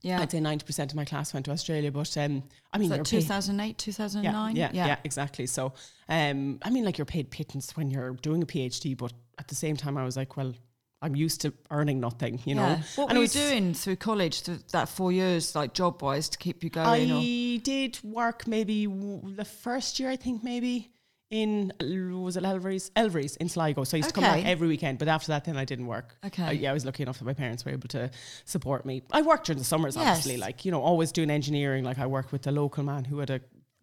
Yeah. 0.03 0.21
I'd 0.21 0.31
say 0.33 0.41
ninety 0.41 0.65
percent 0.65 0.91
of 0.93 0.97
my 0.97 1.05
class 1.05 1.33
went 1.33 1.47
to 1.47 1.53
Australia, 1.53 1.93
but 1.93 2.17
um 2.17 2.43
I 2.73 2.79
mean 2.79 2.91
Was 2.91 2.97
you're 2.99 3.05
that 3.05 3.11
paid- 3.11 3.21
2008, 3.23 3.79
2009? 3.79 4.57
yeah, 4.57 4.71
yeah, 4.73 4.87
yeah, 4.87 4.97
exactly. 5.05 5.47
So, 5.47 5.73
um, 6.09 6.59
I 6.63 6.71
mean, 6.71 6.85
like 6.85 6.99
you're 6.99 7.05
paid 7.05 7.31
pittance 7.31 7.77
when 7.77 7.91
you're 7.91 8.13
doing 8.15 8.43
a 8.43 8.47
PhD, 8.47 8.97
but 8.97 9.13
at 9.39 9.47
the 9.49 9.55
same 9.55 9.77
time, 9.77 9.97
I 9.97 10.05
was 10.05 10.17
like, 10.17 10.37
well, 10.37 10.55
I'm 11.03 11.15
used 11.17 11.41
to 11.43 11.53
earning 11.71 11.99
nothing, 12.01 12.41
you 12.45 12.55
know. 12.57 12.79
What 12.97 13.11
And 13.11 13.19
were 13.19 13.25
you 13.25 13.29
doing 13.31 13.75
through 13.75 13.97
college, 13.97 14.43
through 14.43 14.59
that 14.73 14.89
four 14.89 15.11
years, 15.13 15.55
like 15.55 15.73
job 15.73 16.01
wise, 16.03 16.29
to 16.31 16.39
keep 16.39 16.63
you 16.65 16.71
going? 16.71 17.11
or? 17.11 17.19
I 17.19 17.61
did 17.63 17.99
work 18.05 18.47
maybe 18.47 18.87
w- 18.87 19.35
the 19.35 19.45
first 19.45 19.99
year, 19.99 20.11
I 20.11 20.17
think 20.17 20.45
maybe 20.45 20.91
in 21.33 21.73
was 21.81 22.37
it 22.37 22.45
Elvery's 22.45 22.91
Elvery's 22.95 23.37
in 23.37 23.49
Sligo. 23.49 23.85
So 23.85 23.97
I 23.97 23.99
used 23.99 24.11
to 24.11 24.15
come 24.15 24.23
back 24.23 24.45
every 24.45 24.69
weekend, 24.69 24.99
but 24.99 25.09
after 25.09 25.29
that, 25.29 25.45
then 25.47 25.57
I 25.57 25.65
didn't 25.65 25.87
work. 25.87 26.15
Okay. 26.27 26.43
I, 26.45 26.51
yeah, 26.53 26.71
I 26.71 26.75
was 26.75 26.85
lucky 26.85 27.03
enough 27.03 27.19
that 27.19 27.25
my 27.25 27.33
parents 27.33 27.65
were 27.65 27.73
able 27.73 27.89
to 27.89 28.11
support 28.45 28.85
me. 28.85 29.03
I 29.11 29.23
worked 29.23 29.47
during 29.47 29.59
the 29.59 29.65
summers, 29.65 29.97
Yes. 29.97 30.07
obviously, 30.07 30.37
like 30.37 30.65
you 30.65 30.71
know, 30.71 30.83
always 30.83 31.11
doing 31.11 31.31
engineering. 31.31 31.85
Like 31.85 31.99
I 31.99 32.07
worked 32.07 32.31
with 32.33 32.47
a 32.47 32.53
local 32.53 32.85
man 32.85 33.05
who 33.05 33.19
had 33.19 33.31
a 33.31 33.41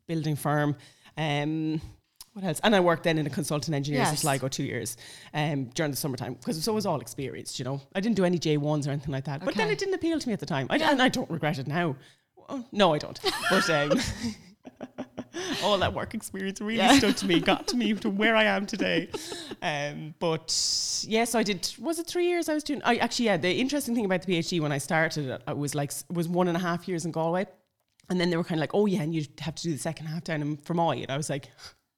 building 0.08 0.36
firm. 0.36 0.76
Um, 1.18 1.82
what 2.34 2.46
else? 2.46 2.60
And 2.64 2.76
I 2.76 2.80
worked 2.80 3.04
then 3.04 3.18
in 3.18 3.26
a 3.26 3.32
consultant 3.32 3.76
engineers 3.76 4.10
in 4.12 4.16
Sligo 4.16 4.48
two 4.48 4.64
years 4.64 4.96
um, 5.34 5.66
during 5.74 5.90
the 5.92 5.98
summertime 5.98 6.36
because 6.36 6.66
it 6.66 6.72
was 6.72 6.86
all 6.86 7.02
experienced, 7.02 7.58
you 7.58 7.66
know. 7.66 7.82
I 7.96 8.00
didn't 8.00 8.16
do 8.16 8.24
any 8.26 8.38
J1s 8.38 8.88
or 8.88 8.92
anything 8.92 9.12
like 9.12 9.26
that. 9.26 9.44
But 9.44 9.56
then 9.56 9.72
it 9.72 9.80
didn't 9.80 9.96
appeal 9.96 10.20
to 10.20 10.28
me 10.28 10.34
at 10.34 10.40
the 10.40 10.46
time. 10.46 10.68
I, 10.70 10.78
And 10.78 11.02
I 11.02 11.10
don't 11.10 11.30
regret 11.32 11.58
it 11.58 11.66
now. 11.68 11.96
No, 12.72 12.94
I 12.94 13.00
don't. 13.00 13.20
But 13.50 13.70
um, 13.72 14.00
all 15.64 15.78
that 15.78 15.94
work 15.94 16.14
experience 16.14 16.60
really 16.62 16.78
Yeah. 16.78 16.98
stood 16.98 17.18
to 17.18 17.26
me, 17.28 17.40
got 17.40 17.68
to 17.68 17.76
me 17.78 17.94
to 18.04 18.10
where 18.10 18.36
I 18.36 18.46
am 18.46 18.66
today. 18.66 19.10
Um, 19.62 20.14
but 20.20 20.54
yes, 21.08 21.36
I 21.36 21.44
did. 21.44 21.72
Was 21.80 22.00
it 22.00 22.08
three 22.08 22.28
years 22.28 22.50
I 22.50 22.54
was 22.54 22.64
doing? 22.64 22.82
I 22.84 22.98
actually, 22.98 23.26
yeah. 23.26 23.38
The 23.38 23.52
interesting 23.52 23.96
thing 23.96 24.06
about 24.06 24.22
the 24.24 24.34
PhD 24.38 24.60
when 24.62 24.72
I 24.72 24.78
started 24.78 25.28
it, 25.30 25.42
I 25.48 25.54
was 25.54 25.76
like, 25.76 25.92
was 26.10 26.28
one 26.28 26.48
and 26.48 26.58
a 26.58 26.60
half 26.60 26.88
years 26.88 27.06
in 27.06 27.12
Galway, 27.12 27.46
and 28.10 28.20
then 28.20 28.30
they 28.30 28.38
were 28.38 28.44
kind 28.44 28.60
of 28.60 28.62
like, 28.64 28.74
oh 28.74 28.86
yeah, 28.86 29.02
and 29.02 29.14
you 29.14 29.26
have 29.40 29.56
to 29.56 29.64
do 29.64 29.72
the 29.72 29.78
second 29.78 30.08
half 30.08 30.24
down 30.24 30.42
in 30.42 30.58
Fermoy, 30.58 31.02
and 31.04 31.12
I 31.12 31.18
was 31.18 31.30
like, 31.30 31.50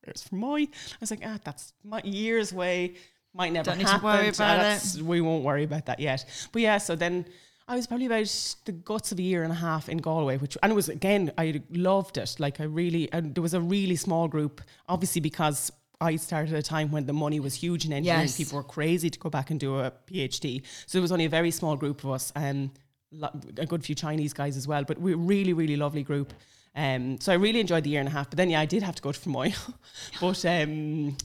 there's 0.03 0.23
Fermoy. 0.27 0.67
I 0.67 0.97
was 0.99 1.11
like, 1.11 1.21
ah, 1.25 1.37
that's 1.43 1.73
my 1.83 2.01
years 2.03 2.51
away. 2.51 2.95
Might 3.33 3.53
never 3.53 3.65
Don't 3.69 3.77
need 3.77 3.85
to 3.85 3.91
happen. 3.91 4.05
worry 4.05 4.27
Uh, 4.27 4.31
about 4.31 4.65
it. 4.95 5.01
We 5.01 5.21
won't 5.21 5.43
worry 5.45 5.63
about 5.63 5.85
that 5.85 5.99
yet. 5.99 6.25
But 6.51 6.61
yeah, 6.63 6.77
so 6.79 6.95
then. 6.95 7.25
I 7.67 7.75
was 7.75 7.87
probably 7.87 8.05
about 8.07 8.55
the 8.65 8.71
guts 8.71 9.11
of 9.11 9.19
a 9.19 9.21
year 9.21 9.43
and 9.43 9.51
a 9.51 9.55
half 9.55 9.87
in 9.87 9.99
Galway, 9.99 10.37
which 10.37 10.57
and 10.61 10.71
it 10.71 10.75
was 10.75 10.89
again 10.89 11.31
I 11.37 11.61
loved 11.71 12.17
it. 12.17 12.35
Like 12.39 12.59
I 12.59 12.63
really 12.65 13.11
and 13.13 13.33
there 13.35 13.41
was 13.41 13.53
a 13.53 13.61
really 13.61 13.95
small 13.95 14.27
group, 14.27 14.61
obviously 14.89 15.21
because 15.21 15.71
I 16.01 16.15
started 16.15 16.53
at 16.53 16.59
a 16.59 16.63
time 16.63 16.91
when 16.91 17.05
the 17.05 17.13
money 17.13 17.39
was 17.39 17.53
huge 17.53 17.85
in 17.85 17.93
engineering. 17.93 18.21
Yes. 18.23 18.35
People 18.37 18.57
were 18.57 18.63
crazy 18.63 19.09
to 19.09 19.19
go 19.19 19.29
back 19.29 19.51
and 19.51 19.59
do 19.59 19.79
a 19.79 19.91
PhD. 20.11 20.63
So 20.87 20.97
there 20.97 21.01
was 21.01 21.11
only 21.11 21.25
a 21.25 21.29
very 21.29 21.51
small 21.51 21.75
group 21.77 22.03
of 22.03 22.09
us, 22.09 22.33
um, 22.35 22.71
lo- 23.11 23.29
a 23.57 23.67
good 23.67 23.83
few 23.85 23.93
Chinese 23.93 24.33
guys 24.33 24.57
as 24.57 24.67
well. 24.67 24.83
But 24.83 24.97
we 24.99 25.13
were 25.15 25.21
really, 25.21 25.53
really 25.53 25.75
lovely 25.77 26.01
group. 26.01 26.33
Um, 26.75 27.19
so 27.21 27.31
I 27.31 27.35
really 27.35 27.59
enjoyed 27.59 27.83
the 27.83 27.91
year 27.91 27.99
and 27.99 28.09
a 28.09 28.11
half. 28.11 28.31
But 28.31 28.37
then 28.37 28.49
yeah, 28.49 28.61
I 28.61 28.65
did 28.65 28.81
have 28.81 28.95
to 28.95 29.01
go 29.03 29.11
to 29.11 29.19
Fermoy. 29.19 29.55
but 30.21 30.43
um, 30.45 31.17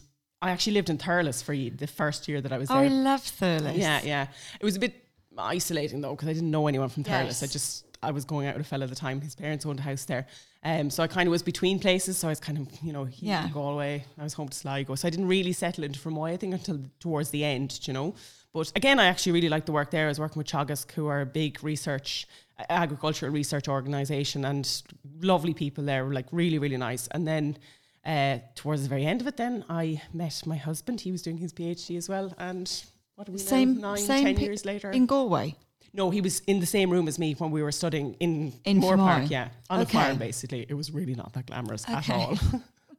I 0.42 0.50
actually 0.50 0.74
lived 0.74 0.90
in 0.90 0.98
Thurles 0.98 1.42
for 1.42 1.54
the 1.54 1.86
first 1.86 2.28
year 2.28 2.42
that 2.42 2.52
I 2.52 2.58
was 2.58 2.70
Oh, 2.70 2.74
there. 2.74 2.84
I 2.84 2.88
love 2.88 3.22
Thurles. 3.22 3.78
Yeah, 3.78 4.02
yeah. 4.04 4.26
It 4.60 4.64
was 4.64 4.76
a 4.76 4.80
bit 4.80 5.05
isolating 5.38 6.00
though 6.00 6.14
because 6.14 6.28
I 6.28 6.32
didn't 6.32 6.50
know 6.50 6.66
anyone 6.66 6.88
from 6.88 7.04
Thurles. 7.04 7.26
Yes. 7.26 7.42
I 7.42 7.46
just 7.46 7.84
I 8.02 8.10
was 8.10 8.24
going 8.24 8.46
out 8.46 8.56
with 8.56 8.66
a 8.66 8.68
fella 8.68 8.84
at 8.84 8.90
the 8.90 8.96
time. 8.96 9.20
His 9.20 9.34
parents 9.34 9.64
owned 9.66 9.78
a 9.80 9.82
house 9.82 10.04
there, 10.04 10.26
um. 10.64 10.90
So 10.90 11.02
I 11.02 11.06
kind 11.06 11.26
of 11.28 11.30
was 11.30 11.42
between 11.42 11.78
places. 11.78 12.18
So 12.18 12.28
I 12.28 12.30
was 12.30 12.40
kind 12.40 12.58
of 12.58 12.68
you 12.82 12.92
know 12.92 13.04
he 13.04 13.26
Yeah. 13.26 13.48
Galway. 13.52 14.04
I 14.18 14.22
was 14.22 14.34
home 14.34 14.48
to 14.48 14.56
Sligo. 14.56 14.94
So 14.94 15.08
I 15.08 15.10
didn't 15.10 15.28
really 15.28 15.52
settle 15.52 15.84
into 15.84 15.98
Fermoy. 15.98 16.32
I 16.32 16.36
think 16.36 16.54
until 16.54 16.80
towards 17.00 17.30
the 17.30 17.44
end, 17.44 17.80
you 17.86 17.92
know. 17.94 18.14
But 18.52 18.72
again, 18.76 18.98
I 18.98 19.06
actually 19.06 19.32
really 19.32 19.48
liked 19.48 19.66
the 19.66 19.72
work 19.72 19.90
there. 19.90 20.06
I 20.06 20.08
was 20.08 20.18
working 20.20 20.38
with 20.38 20.46
Teagasc, 20.46 20.90
who 20.92 21.06
are 21.08 21.20
a 21.20 21.26
big 21.26 21.62
research, 21.62 22.26
agricultural 22.70 23.30
research 23.32 23.68
organisation, 23.68 24.44
and 24.46 24.82
lovely 25.20 25.52
people 25.52 25.84
there, 25.84 26.04
like 26.04 26.26
really, 26.32 26.58
really 26.58 26.78
nice. 26.78 27.06
And 27.08 27.26
then 27.28 27.58
uh, 28.06 28.38
towards 28.54 28.82
the 28.82 28.88
very 28.88 29.04
end 29.04 29.20
of 29.20 29.26
it, 29.26 29.36
then 29.36 29.64
I 29.68 30.00
met 30.14 30.42
my 30.46 30.56
husband. 30.56 31.02
He 31.02 31.12
was 31.12 31.20
doing 31.22 31.36
his 31.38 31.52
PhD 31.52 31.98
as 31.98 32.08
well, 32.08 32.32
and 32.38 32.70
what 33.16 33.28
are 33.28 33.32
we 33.32 33.38
Same, 33.38 33.80
now? 33.80 33.94
Nine, 33.94 33.98
same 33.98 34.24
ten 34.24 34.38
years 34.38 34.64
later. 34.64 34.90
in 34.90 35.06
Galway. 35.06 35.56
no, 35.92 36.10
he 36.10 36.20
was 36.20 36.40
in 36.46 36.60
the 36.60 36.66
same 36.66 36.90
room 36.90 37.08
as 37.08 37.18
me 37.18 37.34
when 37.34 37.50
we 37.50 37.62
were 37.62 37.72
studying 37.72 38.14
in, 38.20 38.52
In 38.64 38.78
Moore 38.78 38.94
Fermoy. 38.96 39.06
Park. 39.18 39.30
Yeah, 39.30 39.48
on 39.70 39.80
Okay. 39.80 39.98
a 39.98 40.02
farm. 40.02 40.16
Basically, 40.18 40.64
it 40.68 40.74
was 40.74 40.90
really 40.92 41.14
not 41.14 41.32
that 41.34 41.46
glamorous 41.46 41.84
at 41.88 42.08
all. 42.10 42.38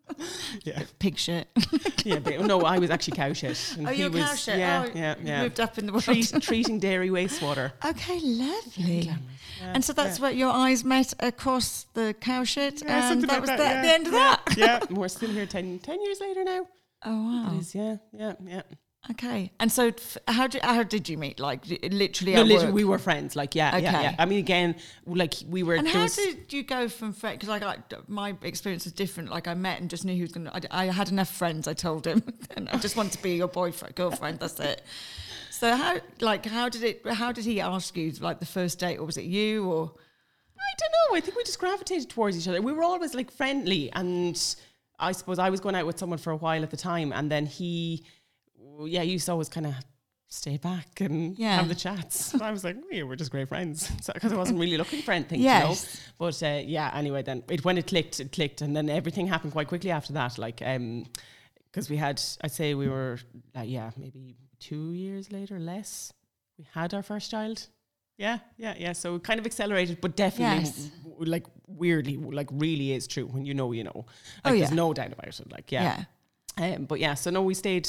yeah, 0.63 0.83
Pig 0.99 1.17
shit. 1.17 1.47
yeah. 2.05 2.19
But 2.19 2.39
no, 2.41 2.61
I 2.61 2.79
was 2.79 2.89
actually 2.89 3.17
cow 3.17 3.33
shit. 3.33 3.75
and 3.77 3.87
Oh, 3.87 3.91
he 3.91 4.01
you're 4.03 4.09
was, 4.09 4.23
cow 4.23 4.35
shit. 4.35 4.57
Yeah, 4.59 4.85
oh, 4.87 4.91
yeah, 4.97 5.15
yeah. 5.21 5.43
Moved 5.43 5.59
up 5.59 5.77
in 5.77 5.85
the 5.85 5.91
world. 5.91 6.05
Treat, 6.05 6.33
treating 6.41 6.79
dairy 6.79 7.09
wastewater. 7.09 7.73
Okay, 7.85 8.19
lovely. 8.21 8.99
Yeah, 9.01 9.17
and 9.73 9.83
so 9.83 9.91
that's 9.93 10.17
yeah. 10.17 10.23
where 10.23 10.31
your 10.31 10.51
eyes 10.51 10.83
met 10.85 11.13
across 11.19 11.87
the 11.93 12.15
cow 12.21 12.43
shit, 12.45 12.81
Yeah, 12.83 13.11
and 13.11 13.21
that 13.23 13.29
like 13.29 13.41
was 13.41 13.49
that, 13.49 13.57
the, 13.57 13.63
yeah, 13.63 13.81
the 13.81 13.93
end 13.93 14.05
of 14.07 14.13
that. 14.13 14.41
Yeah, 14.57 14.79
we're 14.89 15.07
still 15.09 15.29
here 15.29 15.45
10, 15.45 15.79
10 15.79 16.01
years 16.01 16.21
later 16.21 16.43
now. 16.43 16.67
Oh 17.05 17.23
wow! 17.51 17.57
Is, 17.59 17.75
yeah, 17.75 17.97
yeah, 18.13 18.33
yeah. 18.45 18.61
Okay. 19.11 19.51
And 19.59 19.71
so, 19.71 19.87
f- 19.87 20.17
how 20.27 20.47
did 20.47 20.61
how 20.63 20.83
did 20.83 21.07
you 21.07 21.17
meet? 21.17 21.39
Like 21.39 21.65
literally 21.67 22.33
No, 22.33 22.41
literally, 22.43 22.65
work? 22.65 22.73
we 22.73 22.83
were 22.83 22.97
friends. 22.97 23.35
Like, 23.37 23.55
yeah, 23.55 23.77
yeah, 23.77 23.89
Okay. 23.89 24.03
yeah. 24.03 24.15
I 24.19 24.25
mean, 24.25 24.39
again, 24.39 24.75
like 25.05 25.33
we 25.47 25.63
were. 25.63 25.75
And 25.75 25.87
how 25.87 26.07
did 26.07 26.51
you 26.51 26.63
go 26.63 26.89
from 26.89 27.13
friend? 27.13 27.39
Because 27.39 27.47
like 27.49 27.63
I, 27.63 27.77
my 28.07 28.35
experience 28.41 28.83
was 28.83 28.91
different. 28.93 29.29
Like 29.29 29.47
I 29.47 29.53
met 29.53 29.79
and 29.79 29.89
just 29.89 30.03
knew 30.03 30.13
he 30.13 30.21
was 30.21 30.33
gonna. 30.33 30.51
I, 30.53 30.61
I 30.71 30.85
had 30.87 31.09
enough 31.09 31.29
friends. 31.33 31.67
I 31.69 31.73
told 31.73 32.05
him, 32.05 32.21
and 32.57 32.67
I 32.69 32.77
just 32.79 32.97
wanted 32.97 33.13
to 33.13 33.23
be 33.23 33.35
your 33.35 33.47
boyfriend, 33.47 33.95
girlfriend. 33.95 34.39
That's 34.39 34.59
it. 34.59 34.81
So 35.51 35.73
how 35.75 35.99
like 36.19 36.45
how 36.45 36.67
did 36.67 36.83
it? 36.83 37.07
How 37.07 37.31
did 37.31 37.45
he 37.45 37.61
ask 37.61 37.95
you 37.95 38.11
like 38.19 38.39
the 38.39 38.45
first 38.45 38.77
date, 38.79 38.97
or 38.97 39.05
was 39.05 39.15
it 39.17 39.25
you 39.25 39.65
or? 39.71 39.93
I 40.59 40.73
don't 40.79 40.91
know. 40.91 41.17
I 41.17 41.21
think 41.21 41.37
we 41.37 41.43
just 41.45 41.59
gravitated 41.59 42.09
towards 42.09 42.37
each 42.37 42.47
other. 42.47 42.61
We 42.61 42.73
were 42.73 42.83
always 42.83 43.13
like 43.13 43.31
friendly, 43.31 43.89
and 43.93 44.35
I 44.99 45.13
suppose 45.13 45.39
I 45.39 45.49
was 45.49 45.59
going 45.61 45.75
out 45.75 45.85
with 45.85 45.97
someone 45.97 46.19
for 46.19 46.31
a 46.31 46.35
while 46.35 46.61
at 46.63 46.71
the 46.71 46.77
time, 46.77 47.13
and 47.13 47.31
then 47.31 47.45
he, 47.45 48.03
yeah, 48.85 49.01
used 49.01 49.25
to 49.25 49.31
always 49.33 49.49
kind 49.49 49.65
of 49.67 49.73
stay 50.29 50.57
back 50.57 50.99
and 51.01 51.37
Yeah. 51.39 51.55
have 51.55 51.69
the 51.69 51.75
chats. 51.75 52.35
I 52.41 52.51
was 52.51 52.63
like, 52.63 52.75
yeah, 52.91 53.03
we're 53.03 53.15
just 53.15 53.31
great 53.31 53.47
friends, 53.47 53.89
because 54.13 54.33
I 54.33 54.35
wasn't 54.35 54.59
really 54.59 54.77
looking 54.77 55.01
for 55.01 55.11
anything, 55.13 55.39
Yes. 55.41 55.63
you 55.63 55.65
know. 55.69 56.03
But 56.29 56.43
uh, 56.43 56.61
yeah, 56.65 56.91
anyway, 56.93 57.23
then 57.23 57.43
it, 57.49 57.63
when 57.63 57.77
it 57.77 57.87
clicked, 57.87 58.19
it 58.19 58.31
clicked, 58.31 58.61
and 58.61 58.75
then 58.75 58.89
everything 58.89 59.27
happened 59.27 59.53
quite 59.53 59.67
quickly 59.67 59.91
after 59.91 60.13
that. 60.13 60.37
Like, 60.37 60.61
um, 60.65 61.05
because 61.71 61.89
we 61.89 61.97
had, 61.97 62.21
I'd 62.41 62.51
say 62.51 62.73
we 62.73 62.87
were, 62.89 63.19
uh, 63.55 63.61
yeah, 63.61 63.91
maybe 63.97 64.35
two 64.59 64.91
years 64.93 65.31
later, 65.31 65.59
less. 65.59 66.11
We 66.57 66.65
had 66.73 66.93
our 66.93 67.03
first 67.03 67.29
child. 67.31 67.67
Yeah, 68.17 68.39
yeah, 68.57 68.73
yeah. 68.79 68.93
So 68.93 69.15
it 69.15 69.23
kind 69.23 69.39
of 69.39 69.45
accelerated, 69.45 70.01
but 70.01 70.15
definitely, 70.15 70.63
Yes. 70.65 70.89
w- 71.03 71.13
w- 71.13 71.31
like 71.31 71.45
weirdly, 71.67 72.17
like 72.17 72.49
really 72.51 72.93
is 72.93 73.05
true. 73.07 73.27
When 73.27 73.45
you 73.45 73.53
know, 73.53 73.71
you 73.73 73.83
know. 73.83 74.05
Like 74.43 74.45
Oh, 74.45 74.51
yeah. 74.53 74.59
there's 74.65 74.71
no 74.75 74.91
doubt 74.91 75.13
about 75.13 75.27
it. 75.39 75.51
Like 75.51 75.71
yeah. 75.71 76.05
Um, 76.57 76.85
but 76.85 76.99
yeah, 76.99 77.13
so 77.13 77.29
no, 77.29 77.43
we 77.43 77.53
stayed. 77.53 77.87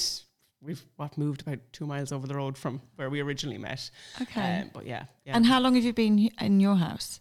We've 0.60 0.82
what 0.96 1.16
moved 1.16 1.42
about 1.42 1.60
two 1.72 1.86
miles 1.86 2.10
over 2.10 2.26
the 2.26 2.34
road 2.34 2.58
from 2.58 2.80
where 2.96 3.08
we 3.10 3.20
originally 3.20 3.58
met. 3.58 3.90
Okay. 4.20 4.62
Um, 4.62 4.70
but 4.72 4.86
yeah, 4.86 5.04
yeah. 5.24 5.36
And 5.36 5.46
how 5.46 5.60
long 5.60 5.74
have 5.76 5.84
you 5.84 5.92
been 5.92 6.30
in 6.40 6.60
your 6.60 6.76
house? 6.76 7.20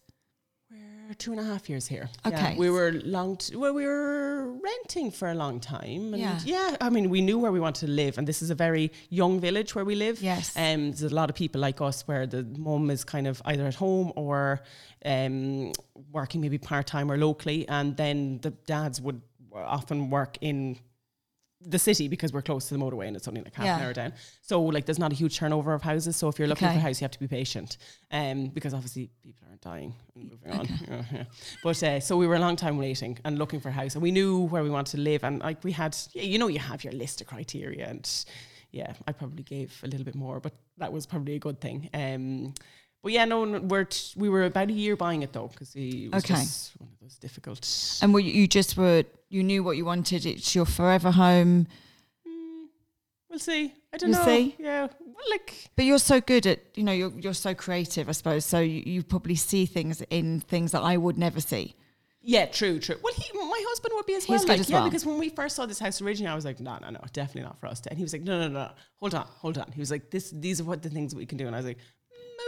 we're 1.08 1.14
two 1.14 1.32
and 1.32 1.40
a 1.40 1.44
half 1.44 1.70
years 1.70 1.88
here. 1.88 2.10
Okay. 2.26 2.52
Yeah, 2.52 2.58
we 2.58 2.70
were 2.70 2.92
long. 3.06 3.38
T- 3.38 3.56
well, 3.56 3.74
we 3.74 3.86
were 3.86 4.52
renting 4.52 5.10
for 5.12 5.30
a 5.30 5.34
long 5.34 5.60
time. 5.60 6.14
And 6.14 6.18
Yeah. 6.18 6.40
yeah. 6.44 6.76
I 6.82 6.90
mean, 6.90 7.10
we 7.10 7.22
knew 7.22 7.40
where 7.40 7.52
we 7.52 7.60
wanted 7.60 7.86
to 7.88 7.92
live, 7.92 8.18
and 8.18 8.28
this 8.28 8.42
is 8.42 8.50
a 8.50 8.56
very 8.56 8.92
young 9.10 9.40
village 9.40 9.74
where 9.74 9.86
we 9.86 9.96
live. 9.96 10.22
Yes. 10.22 10.56
Um, 10.58 10.92
there's 10.92 11.04
a 11.04 11.16
lot 11.16 11.30
of 11.30 11.36
people 11.36 11.62
like 11.62 11.80
us 11.82 12.08
where 12.08 12.28
the 12.28 12.44
mum 12.44 12.90
is 12.90 13.04
kind 13.04 13.28
of 13.28 13.42
either 13.46 13.66
at 13.66 13.76
home 13.76 14.12
or 14.16 14.62
um, 15.06 15.72
working 16.12 16.42
maybe 16.42 16.58
part 16.58 16.88
time 16.88 17.10
or 17.12 17.18
locally, 17.18 17.68
and 17.70 17.96
then 17.96 18.40
the 18.42 18.52
dads 18.52 19.00
would 19.02 19.22
often 19.54 20.10
work 20.10 20.38
in 20.42 20.78
the 21.70 21.80
city 21.80 22.08
because 22.08 22.32
we're 22.32 22.42
close 22.42 22.68
to 22.70 22.74
the 22.76 22.80
motorway 22.80 23.08
and 23.08 23.16
it's 23.18 23.28
only 23.28 23.42
like 23.42 23.54
half 23.54 23.66
an 23.80 23.84
hour 23.86 23.94
down. 23.94 24.14
So 24.42 24.62
like 24.62 24.86
there's 24.86 25.00
not 25.00 25.12
a 25.12 25.16
huge 25.16 25.38
turnover 25.38 25.74
of 25.74 25.82
houses. 25.82 26.16
So 26.16 26.30
if 26.30 26.40
you're 26.40 26.48
looking 26.48 26.68
Okay. 26.68 26.76
for 26.76 26.80
a 26.80 26.82
house, 26.84 27.02
you 27.02 27.06
have 27.06 27.12
to 27.12 27.20
be 27.20 27.28
patient. 27.28 27.78
Um, 28.12 28.48
because 28.48 28.74
obviously 28.74 29.10
people 29.24 29.46
aren't 29.50 29.62
dying 29.62 29.94
and 30.16 30.32
moving 30.32 30.52
on. 30.60 30.66
Yeah, 30.66 31.04
yeah. 31.14 31.24
But 31.64 31.84
uh, 31.84 32.00
so 32.00 32.16
we 32.16 32.26
were 32.28 32.36
a 32.36 32.40
long 32.40 32.56
time 32.56 32.78
waiting 32.78 33.18
and 33.26 33.38
looking 33.38 33.60
for 33.60 33.70
a 33.70 33.74
house 33.74 33.96
and 33.96 34.02
we 34.02 34.12
knew 34.12 34.42
where 34.44 34.64
we 34.64 34.70
wanted 34.70 34.92
to 34.92 35.02
live 35.02 35.24
and 35.24 35.40
like 35.40 35.64
we 35.64 35.72
had 35.74 35.96
yeah, 36.14 36.24
you 36.24 36.40
know 36.40 36.48
you 36.48 36.60
have 36.60 36.84
your 36.84 36.94
list 36.94 37.20
of 37.22 37.28
criteria 37.28 37.86
and 37.88 38.26
yeah, 38.72 38.94
I 39.08 39.12
probably 39.12 39.44
gave 39.44 39.80
a 39.84 39.88
little 39.88 40.06
bit 40.06 40.16
more, 40.16 40.40
but 40.40 40.54
that 40.78 40.92
was 40.94 41.06
probably 41.06 41.36
a 41.36 41.40
good 41.40 41.60
thing. 41.60 41.90
Um 41.94 42.54
but 43.04 43.12
yeah, 43.12 43.26
no, 43.26 43.44
we're 43.60 43.86
t- 43.86 44.14
we 44.20 44.28
were 44.28 44.46
about 44.46 44.70
a 44.70 44.74
year 44.74 44.96
buying 44.96 45.22
it 45.22 45.32
though 45.32 45.48
because 45.48 45.74
it 45.76 46.12
was 46.12 46.24
Okay. 46.24 46.34
one 46.80 46.90
of 46.94 47.00
those 47.02 47.18
difficult. 47.18 48.00
And 48.02 48.14
were 48.14 48.20
you, 48.20 48.32
you 48.42 48.48
just 48.48 48.76
were 48.76 49.04
you 49.30 49.44
knew 49.44 49.64
what 49.64 49.78
you 49.78 49.86
wanted? 49.86 50.26
It's 50.26 50.56
your 50.56 50.66
forever 50.66 51.12
home. 51.12 51.68
We'll 53.30 53.40
see. 53.40 53.74
I 53.94 53.98
don't 53.98 54.12
We'll 54.12 54.20
know. 54.20 54.26
see. 54.26 54.56
Yeah, 54.58 54.88
well, 55.00 55.16
like 55.30 55.70
But 55.76 55.86
you're 55.86 56.00
so 56.00 56.22
good 56.22 56.46
at 56.46 56.60
you 56.76 56.84
know 56.84 56.92
you're 56.92 57.12
you're 57.20 57.34
so 57.34 57.54
creative, 57.54 58.08
I 58.10 58.14
suppose. 58.14 58.46
So 58.46 58.60
you, 58.60 58.84
you 58.86 59.04
probably 59.04 59.36
see 59.36 59.66
things 59.66 60.02
in 60.10 60.40
things 60.40 60.72
that 60.72 60.82
I 60.82 60.98
would 60.98 61.18
never 61.18 61.40
see. 61.42 61.76
Yeah, 62.22 62.46
true, 62.46 62.78
true. 62.80 62.98
Well, 63.02 63.14
he, 63.16 63.24
my 63.38 63.64
husband 63.70 63.94
would 63.96 64.06
be 64.06 64.16
as 64.16 64.26
He's 64.26 64.40
well. 64.40 64.48
Like, 64.50 64.60
as 64.60 64.70
yeah, 64.70 64.80
well. 64.82 64.90
because 64.90 65.06
when 65.06 65.18
we 65.18 65.30
first 65.30 65.56
saw 65.56 65.66
this 65.66 65.80
house 65.80 66.02
originally, 66.02 66.30
I 66.30 66.36
was 66.36 66.44
like, 66.44 66.60
no, 66.60 66.78
no, 66.82 66.90
no, 66.90 67.00
definitely 67.14 67.44
not 67.44 67.58
for 67.60 67.68
us. 67.68 67.82
And 67.88 67.98
he 67.98 68.04
was 68.04 68.12
like, 68.12 68.24
no, 68.24 68.38
no, 68.42 68.48
no, 68.50 68.72
hold 69.00 69.16
on, 69.16 69.26
hold 69.30 69.58
on. 69.58 69.72
He 69.72 69.80
was 69.80 69.92
like, 69.92 70.10
this, 70.12 70.32
these 70.32 70.60
are 70.60 70.66
what 70.66 70.82
the 70.82 70.90
things 70.90 71.16
we 71.16 71.26
can 71.26 71.38
do. 71.38 71.48
And 71.48 71.56
I 71.56 71.60
was 71.60 71.66
like, 71.68 71.78
mm, 71.78 71.82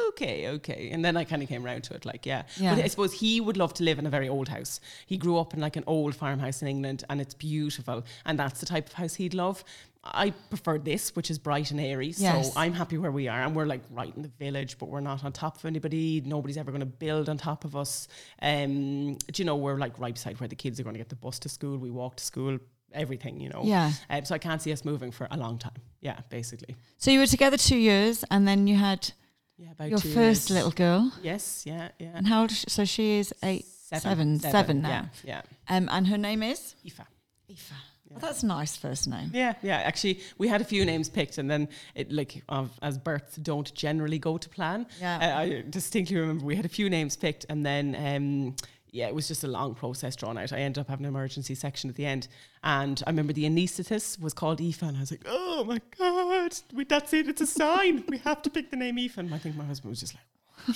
okay, 0.10 0.50
okay. 0.50 0.90
And 0.92 1.04
then 1.04 1.18
I 1.18 1.24
kind 1.24 1.42
of 1.42 1.50
came 1.50 1.66
around 1.66 1.84
to 1.86 1.94
it, 1.94 2.06
like, 2.06 2.26
yeah. 2.26 2.44
Yeah. 2.58 2.76
But 2.76 2.84
I 2.84 2.88
suppose 2.88 3.14
he 3.14 3.42
would 3.42 3.58
love 3.58 3.74
to 3.76 3.84
live 3.84 4.00
in 4.00 4.06
a 4.06 4.10
very 4.10 4.30
old 4.30 4.48
house. 4.48 4.80
He 5.06 5.18
grew 5.18 5.38
up 5.38 5.54
in 5.54 5.60
like 5.60 5.76
an 5.76 5.84
old 5.88 6.16
farmhouse 6.16 6.62
in 6.62 6.68
England, 6.68 7.04
and 7.10 7.22
it's 7.22 7.34
beautiful. 7.34 8.06
And 8.26 8.40
that's 8.40 8.60
the 8.60 8.66
type 8.66 8.88
of 8.88 8.94
house 8.94 9.16
he'd 9.16 9.34
love. 9.34 9.64
I 10.04 10.32
prefer 10.50 10.78
this, 10.78 11.16
which 11.16 11.30
is 11.30 11.38
bright 11.38 11.72
and 11.72 11.80
airy. 11.80 12.14
Yes. 12.16 12.54
So 12.54 12.60
I'm 12.60 12.74
happy 12.74 12.98
where 12.98 13.12
we 13.12 13.28
are, 13.28 13.42
and 13.42 13.56
we're 13.56 13.66
like 13.66 13.82
right 13.92 14.16
in 14.16 14.22
the 14.22 14.32
village, 14.40 14.78
but 14.78 14.88
we're 14.88 15.02
not 15.02 15.26
on 15.26 15.34
top 15.34 15.58
of 15.58 15.66
anybody. 15.66 16.22
Nobody's 16.26 16.58
ever 16.58 16.72
going 16.72 16.80
to 16.80 16.86
build 16.86 17.28
on 17.28 17.38
top 17.38 17.66
of 17.66 17.76
us. 17.76 18.08
Um, 18.42 19.16
do 19.32 19.42
you 19.42 19.46
know 19.46 19.58
we're 19.58 19.78
like 19.78 20.00
right 20.00 20.14
beside 20.14 20.40
where 20.40 20.48
the 20.48 20.56
kids 20.56 20.80
are 20.80 20.84
going 20.84 20.94
to 20.94 21.00
get 21.00 21.10
the 21.10 21.16
bus 21.16 21.38
to 21.40 21.50
school. 21.50 21.78
We 21.78 21.92
walk 21.92 22.16
to 22.16 22.24
school, 22.24 22.60
everything. 22.94 23.42
You 23.42 23.50
know. 23.50 23.64
Yeah. 23.66 23.92
Um, 24.10 24.24
so 24.24 24.36
I 24.36 24.38
can't 24.38 24.62
see 24.62 24.72
us 24.72 24.86
moving 24.86 25.12
for 25.12 25.28
a 25.32 25.38
long 25.38 25.58
time. 25.58 25.82
Yeah, 26.00 26.20
basically. 26.30 26.78
So 26.98 27.12
you 27.12 27.20
were 27.20 27.28
together 27.28 27.58
two 27.58 27.78
years, 27.78 28.24
and 28.32 28.48
then 28.48 28.68
you 28.68 28.78
had 28.78 29.12
Yeah, 29.60 29.72
about 29.72 29.90
your 29.90 30.00
first 30.00 30.50
years. 30.50 30.52
little 30.52 30.72
girl. 30.72 31.12
Yes. 31.22 31.64
Yeah. 31.66 31.90
Yeah. 32.00 32.12
And 32.16 32.26
how 32.28 32.42
old? 32.42 32.52
Is 32.52 32.60
she? 32.60 32.70
So 32.70 32.86
she 32.86 33.20
is 33.20 33.34
eight, 33.44 33.66
seven, 33.66 34.40
seven 34.40 34.82
now. 34.82 35.10
Yeah. 35.24 35.42
yeah. 35.70 35.76
Um, 35.76 35.90
and 35.92 36.08
her 36.08 36.18
name 36.18 36.44
is. 36.44 36.76
Aoife. 36.86 37.02
Aoife. 37.50 37.74
Well, 38.10 38.20
that's 38.20 38.42
a 38.42 38.48
nice 38.48 38.76
first 38.76 39.08
name. 39.08 39.30
Yeah, 39.34 39.54
yeah. 39.62 39.78
Actually, 39.78 40.22
we 40.40 40.48
had 40.48 40.62
a 40.62 40.64
few 40.64 40.84
names 40.84 41.10
picked, 41.10 41.38
and 41.38 41.52
then 41.52 41.68
it 41.94 42.12
like 42.12 42.42
of, 42.50 42.72
as 42.82 42.98
births 42.98 43.36
don't 43.36 43.72
generally 43.76 44.18
go 44.18 44.38
to 44.38 44.50
plan. 44.50 44.88
Yeah. 45.00 45.18
Uh, 45.18 45.40
I 45.40 45.64
distinctly 45.70 46.18
remember 46.18 46.44
we 46.44 46.56
had 46.56 46.66
a 46.66 46.70
few 46.70 46.90
names 46.90 47.16
picked, 47.16 47.46
and 47.50 47.64
then 47.64 47.96
um, 47.96 48.56
yeah, 48.92 49.08
it 49.08 49.16
was 49.16 49.28
just 49.28 49.44
a 49.44 49.48
long 49.48 49.76
process 49.76 50.16
drawn 50.16 50.38
out. 50.38 50.52
I 50.54 50.60
ended 50.60 50.82
up 50.82 50.88
having 50.88 51.06
an 51.06 51.10
emergency 51.10 51.56
section 51.56 51.90
at 51.90 51.96
the 51.96 52.06
end, 52.06 52.28
and 52.64 53.02
I 53.06 53.10
remember 53.10 53.34
the 53.34 53.46
anaesthetist 53.46 54.20
was 54.22 54.34
called 54.34 54.60
Aoife, 54.62 54.82
and 54.82 54.98
I 54.98 55.00
was 55.02 55.12
like, 55.12 55.22
oh 55.26 55.64
my 55.64 55.80
god, 55.98 56.56
we, 56.74 56.84
that's 56.86 57.14
it, 57.14 57.28
it's 57.28 57.42
a 57.42 57.48
sign. 57.48 58.04
we 58.08 58.18
have 58.20 58.42
to 58.44 58.50
pick 58.50 58.72
the 58.72 58.78
name 58.78 58.98
Aoife. 58.98 59.18
And 59.18 59.34
I 59.34 59.38
think 59.38 59.56
my 59.56 59.66
husband 59.66 59.90
was 59.92 60.00
just 60.00 60.14
like. 60.16 60.24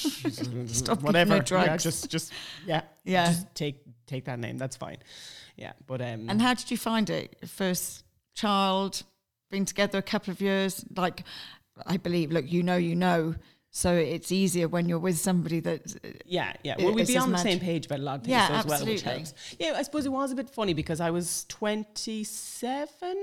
Stop 0.70 1.02
whatever 1.02 1.36
her 1.36 1.44
yeah, 1.52 1.76
just 1.76 2.10
just 2.10 2.32
yeah 2.66 2.84
Yeah. 3.04 3.26
just 3.28 3.54
take 3.54 3.82
take 4.08 4.24
that 4.26 4.40
name 4.40 4.58
that's 4.58 4.78
fine 4.78 5.00
yeah 5.58 5.74
but 5.88 6.02
um 6.02 6.30
And 6.30 6.42
how 6.42 6.54
did 6.54 6.72
you 6.72 6.78
find 6.78 7.10
it? 7.10 7.36
First 7.46 8.06
child, 8.34 9.04
been 9.52 9.66
together 9.66 10.00
a 10.00 10.02
couple 10.02 10.32
of 10.32 10.42
years. 10.42 10.84
Like, 10.96 11.24
I 11.86 11.98
believe. 11.98 12.32
Look, 12.32 12.52
you 12.52 12.64
know, 12.64 12.76
you 12.78 12.96
know. 12.96 13.36
So 13.76 13.92
it's 13.96 14.32
easier 14.32 14.68
when 14.68 14.88
you're 14.88 15.00
with 15.00 15.18
somebody 15.18 15.60
that. 15.62 15.96
Uh, 16.06 16.10
yeah, 16.26 16.54
yeah. 16.64 16.76
Well, 16.78 16.94
we'd 16.94 17.08
be 17.08 17.18
on 17.18 17.32
the 17.32 17.40
same 17.40 17.60
page 17.60 17.88
about 17.88 18.00
a 18.00 18.04
lot 18.04 18.16
of 18.18 18.22
things 18.22 18.32
Yeah, 18.32 18.44
as 18.60 18.66
well, 18.68 18.86
which 18.86 19.04
absolutely. 19.04 19.12
helps. 19.12 19.34
Yeah, 19.60 19.74
I 19.76 19.82
suppose 19.82 20.06
it 20.06 20.12
was 20.12 20.32
a 20.32 20.36
bit 20.36 20.48
funny 20.52 20.74
because 20.76 21.02
I 21.02 21.10
was 21.10 21.46
27. 21.46 23.18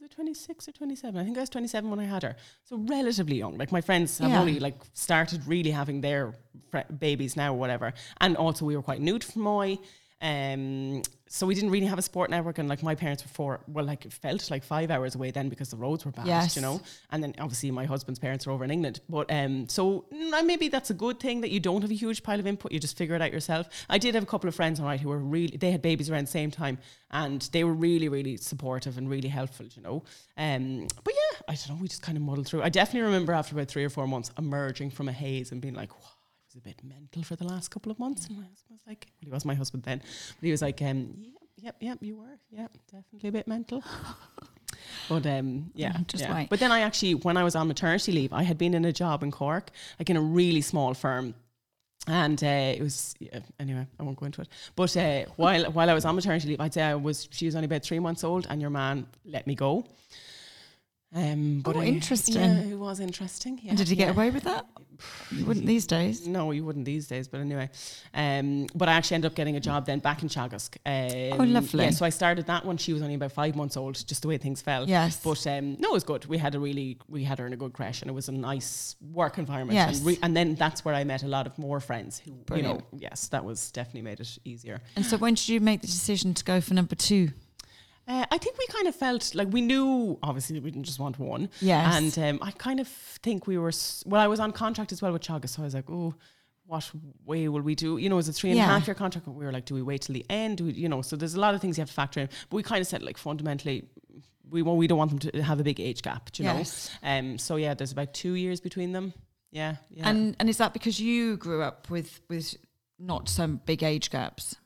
Was 0.00 0.02
it 0.04 0.10
26 0.10 0.68
or 0.68 0.72
27? 0.72 1.20
I 1.20 1.24
think 1.24 1.36
I 1.36 1.40
was 1.40 1.48
27 1.50 1.88
when 1.90 2.00
I 2.00 2.04
had 2.04 2.24
her. 2.24 2.34
So 2.64 2.76
relatively 2.76 3.36
young. 3.36 3.56
Like 3.56 3.70
my 3.70 3.80
friends 3.80 4.18
have 4.18 4.30
Yeah. 4.30 4.40
only 4.40 4.58
like 4.58 4.76
started 4.94 5.46
really 5.46 5.70
having 5.70 6.00
their 6.00 6.34
fr- 6.72 6.92
babies 6.98 7.36
now 7.36 7.54
or 7.54 7.58
whatever. 7.58 7.92
And 8.20 8.36
also 8.36 8.64
we 8.64 8.74
were 8.76 8.82
quite 8.82 9.00
new 9.00 9.18
to 9.20 9.26
Fermoy. 9.26 9.78
Um, 10.20 11.02
so 11.30 11.46
we 11.46 11.54
didn't 11.54 11.70
really 11.70 11.86
have 11.86 11.98
a 11.98 12.02
sport 12.02 12.30
network, 12.30 12.56
and 12.58 12.68
like 12.70 12.82
my 12.82 12.94
parents 12.94 13.22
were 13.22 13.28
four, 13.28 13.60
well, 13.68 13.84
like 13.84 14.06
it 14.06 14.12
felt 14.14 14.50
like 14.50 14.64
five 14.64 14.90
hours 14.90 15.14
away 15.14 15.30
then 15.30 15.48
because 15.50 15.68
the 15.68 15.76
roads 15.76 16.04
were 16.06 16.10
bad, 16.10 16.26
Yes. 16.26 16.56
you 16.56 16.62
know. 16.62 16.80
And 17.12 17.22
then 17.22 17.34
obviously 17.38 17.70
my 17.70 17.84
husband's 17.84 18.18
parents 18.18 18.46
are 18.46 18.50
over 18.50 18.64
in 18.64 18.70
England, 18.70 19.00
but 19.10 19.30
um, 19.30 19.68
so 19.68 20.06
mm, 20.12 20.46
maybe 20.46 20.68
that's 20.68 20.88
a 20.90 20.94
good 20.94 21.20
thing 21.20 21.42
that 21.42 21.50
you 21.50 21.60
don't 21.60 21.82
have 21.82 21.90
a 21.90 21.94
huge 21.94 22.22
pile 22.22 22.40
of 22.40 22.46
input. 22.46 22.72
You 22.72 22.80
just 22.80 22.96
figure 22.96 23.14
it 23.14 23.20
out 23.20 23.30
yourself. 23.30 23.68
I 23.90 23.98
did 23.98 24.14
have 24.14 24.22
a 24.22 24.26
couple 24.26 24.48
of 24.48 24.54
friends, 24.54 24.80
all 24.80 24.86
right, 24.86 24.98
who 24.98 25.10
were 25.10 25.18
really 25.18 25.56
they 25.58 25.70
had 25.70 25.82
babies 25.82 26.08
around 26.10 26.26
the 26.26 26.30
same 26.32 26.50
time, 26.50 26.78
and 27.10 27.42
they 27.52 27.62
were 27.62 27.74
really, 27.74 28.08
really 28.08 28.38
supportive 28.38 28.96
and 28.96 29.08
really 29.10 29.28
helpful, 29.28 29.66
you 29.66 29.82
know. 29.82 30.02
Um, 30.38 30.88
but 31.04 31.12
yeah, 31.14 31.38
I 31.46 31.54
don't 31.54 31.76
know, 31.76 31.82
we 31.82 31.88
just 31.88 32.02
kind 32.02 32.16
of 32.16 32.22
muddled 32.24 32.46
through. 32.46 32.62
I 32.62 32.70
definitely 32.70 33.02
remember 33.06 33.34
after 33.34 33.54
about 33.54 33.68
three 33.68 33.84
or 33.84 33.90
four 33.90 34.06
months 34.08 34.30
emerging 34.38 34.90
from 34.92 35.08
a 35.08 35.12
haze 35.12 35.52
and 35.52 35.60
being 35.60 35.74
like. 35.74 35.90
"Whoa, 35.92 35.98
I 35.98 36.08
was 36.08 36.17
a 36.58 36.60
bit 36.60 36.82
mental 36.84 37.22
for 37.22 37.36
the 37.36 37.44
last 37.44 37.70
couple 37.70 37.90
of 37.90 37.98
months. 37.98 38.26
And 38.26 38.36
my 38.36 38.44
husband 38.44 38.78
was 38.78 38.86
like, 38.86 39.06
well, 39.08 39.26
he 39.26 39.30
was 39.30 39.44
my 39.44 39.54
husband 39.54 39.84
then, 39.84 39.98
but 39.98 40.46
he 40.46 40.50
was 40.50 40.62
like, 40.62 40.82
um, 40.82 41.14
yep, 41.18 41.32
yep, 41.56 41.76
yep, 41.80 41.98
you 42.00 42.16
were, 42.16 42.38
yep, 42.50 42.72
definitely 42.90 43.28
a 43.28 43.32
bit 43.32 43.48
mental. 43.48 43.82
But 45.08 45.26
um, 45.26 45.70
yeah, 45.74 45.96
just 46.06 46.24
yeah. 46.24 46.34
wait. 46.34 46.50
But 46.50 46.60
then 46.60 46.70
I 46.70 46.80
actually, 46.80 47.14
when 47.14 47.36
I 47.36 47.44
was 47.44 47.56
on 47.56 47.68
maternity 47.68 48.12
leave, 48.12 48.32
I 48.32 48.42
had 48.42 48.58
been 48.58 48.74
in 48.74 48.84
a 48.84 48.92
job 48.92 49.22
in 49.22 49.30
Cork, 49.30 49.70
like 49.98 50.10
in 50.10 50.16
a 50.16 50.20
really 50.20 50.60
small 50.60 50.94
firm. 50.94 51.34
And 52.06 52.42
uh, 52.42 52.74
it 52.76 52.80
was 52.80 53.14
yeah, 53.18 53.40
anyway. 53.58 53.86
I 53.98 54.02
won't 54.02 54.18
go 54.18 54.26
into 54.26 54.40
it. 54.40 54.48
But 54.76 54.96
uh, 54.96 55.24
while 55.36 55.64
while 55.72 55.90
I 55.90 55.94
was 55.94 56.04
on 56.04 56.14
maternity 56.14 56.48
leave, 56.48 56.60
I'd 56.60 56.72
say 56.72 56.82
I 56.82 56.94
was 56.94 57.28
she 57.30 57.46
was 57.46 57.54
only 57.54 57.66
about 57.66 57.82
three 57.82 57.98
months 57.98 58.24
old, 58.24 58.46
and 58.48 58.60
your 58.60 58.70
man 58.70 59.06
let 59.26 59.46
me 59.46 59.54
go. 59.54 59.84
Um, 61.14 61.60
but 61.64 61.76
Oh, 61.76 61.80
I- 61.80 61.86
interesting. 61.86 62.34
Yeah, 62.34 62.60
it 62.60 62.74
was 62.78 63.00
interesting. 63.00 63.58
Yeah, 63.62 63.70
and 63.70 63.78
did 63.78 63.88
you 63.88 63.96
get 63.96 64.06
yeah. 64.08 64.12
away 64.12 64.30
with 64.30 64.44
that? 64.44 64.66
You 65.30 65.44
wouldn't 65.46 65.64
these 65.64 65.86
days. 65.86 66.26
No, 66.26 66.50
you 66.50 66.64
wouldn't 66.64 66.84
these 66.84 67.06
days. 67.06 67.28
But 67.28 67.40
anyway, 67.40 67.70
um, 68.14 68.66
but 68.74 68.88
I 68.88 68.94
actually 68.94 69.14
ended 69.14 69.30
up 69.30 69.36
getting 69.36 69.54
a 69.54 69.60
job 69.60 69.86
then 69.86 70.00
back 70.00 70.22
in 70.24 70.28
Teagasc. 70.28 70.76
Um, 70.84 71.40
Oh, 71.40 71.44
lovely. 71.44 71.84
Yeah, 71.84 71.90
so 71.90 72.04
I 72.04 72.08
started 72.10 72.46
that 72.46 72.64
one. 72.64 72.76
She 72.78 72.92
was 72.92 73.00
only 73.00 73.14
about 73.14 73.30
five 73.32 73.54
months 73.54 73.76
old, 73.76 73.94
just 74.06 74.22
the 74.22 74.28
way 74.28 74.38
things 74.38 74.60
fell. 74.60 74.88
Yes. 74.88 75.20
But 75.22 75.46
um, 75.46 75.76
no, 75.78 75.90
it 75.90 75.92
was 75.92 76.02
good. 76.04 76.26
We 76.26 76.36
had 76.36 76.56
a 76.56 76.58
really, 76.60 76.98
we 77.08 77.22
had 77.22 77.38
her 77.38 77.46
in 77.46 77.52
a 77.52 77.56
good 77.56 77.72
crash, 77.74 78.02
and 78.02 78.10
it 78.10 78.14
was 78.14 78.28
a 78.28 78.32
nice 78.32 78.96
work 79.12 79.38
environment. 79.38 79.76
Yes. 79.76 79.98
And, 79.98 80.06
re- 80.06 80.18
and 80.22 80.36
then 80.36 80.56
that's 80.56 80.84
where 80.84 80.96
I 80.96 81.04
met 81.04 81.22
a 81.22 81.28
lot 81.28 81.46
of 81.46 81.56
more 81.58 81.78
friends 81.78 82.18
who, 82.18 82.32
Brilliant. 82.32 82.68
you 82.92 82.98
know, 82.98 82.98
yes, 83.00 83.28
that 83.28 83.44
was 83.44 83.70
definitely 83.70 84.02
made 84.02 84.18
it 84.20 84.36
easier. 84.44 84.80
And 84.96 85.06
so 85.06 85.16
when 85.16 85.34
did 85.34 85.48
you 85.48 85.60
make 85.60 85.80
the 85.80 85.86
decision 85.86 86.34
to 86.34 86.44
go 86.44 86.60
for 86.60 86.74
number 86.74 86.96
two? 86.96 87.30
Uh, 88.08 88.24
I 88.30 88.38
think 88.38 88.56
we 88.58 88.66
kind 88.68 88.88
of 88.88 88.94
felt 88.96 89.34
like 89.34 89.48
we 89.52 89.60
knew, 89.60 90.18
obviously, 90.22 90.58
we 90.60 90.70
didn't 90.70 90.86
just 90.86 90.98
want 90.98 91.18
one. 91.18 91.50
Yes. 91.60 91.94
And 92.16 92.18
um, 92.40 92.46
I 92.48 92.52
kind 92.52 92.80
of 92.80 92.88
think 92.88 93.46
we 93.46 93.58
were, 93.58 93.68
s- 93.68 94.02
well, 94.06 94.20
I 94.20 94.26
was 94.26 94.40
on 94.40 94.50
contract 94.52 94.92
as 94.92 95.02
well 95.02 95.12
with 95.12 95.22
Teagasc, 95.22 95.50
so 95.50 95.62
I 95.62 95.64
was 95.66 95.74
like, 95.74 95.90
oh, 95.90 96.14
what 96.64 96.90
way 97.26 97.48
will 97.48 97.60
we 97.60 97.74
do? 97.74 97.98
You 97.98 98.08
know, 98.08 98.16
it 98.16 98.22
was 98.24 98.28
a 98.28 98.32
three 98.32 98.50
and 98.50 98.58
a 98.58 98.62
Yeah. 98.62 98.68
half 98.68 98.86
year 98.86 98.94
contract. 98.94 99.26
And 99.26 99.36
we 99.36 99.44
were 99.44 99.52
like, 99.52 99.66
do 99.66 99.74
we 99.74 99.82
wait 99.82 100.02
till 100.02 100.14
the 100.14 100.24
end? 100.30 100.58
Do 100.58 100.64
we, 100.64 100.72
you 100.72 100.88
know, 100.88 101.02
so 101.02 101.16
there's 101.16 101.34
a 101.34 101.40
lot 101.40 101.54
of 101.54 101.60
things 101.60 101.76
you 101.78 101.82
have 101.82 101.88
to 101.88 101.94
factor 101.94 102.20
in. 102.20 102.28
But 102.48 102.56
we 102.56 102.62
kind 102.62 102.80
of 102.80 102.86
said, 102.86 103.02
like, 103.02 103.18
fundamentally, 103.18 103.84
we, 104.50 104.62
want, 104.62 104.78
we 104.78 104.86
don't 104.86 104.98
want 104.98 105.10
them 105.10 105.18
to 105.30 105.42
have 105.42 105.60
a 105.60 105.62
big 105.62 105.78
age 105.78 106.00
gap, 106.02 106.32
do 106.32 106.42
you 106.42 106.48
Yes. 106.48 106.90
know? 107.02 107.08
Um, 107.10 107.38
so 107.38 107.56
yeah, 107.56 107.74
there's 107.74 107.92
about 107.92 108.14
two 108.14 108.32
years 108.34 108.60
between 108.60 108.92
them. 108.92 109.12
Yeah. 109.50 109.76
yeah. 109.90 110.08
And 110.08 110.36
and 110.40 110.48
is 110.48 110.56
that 110.58 110.72
because 110.74 111.00
you 111.00 111.36
grew 111.38 111.62
up 111.62 111.88
with 111.90 112.20
with 112.28 112.54
not 112.98 113.28
some 113.30 113.60
big 113.64 113.82
age 113.82 114.10
gaps? 114.10 114.56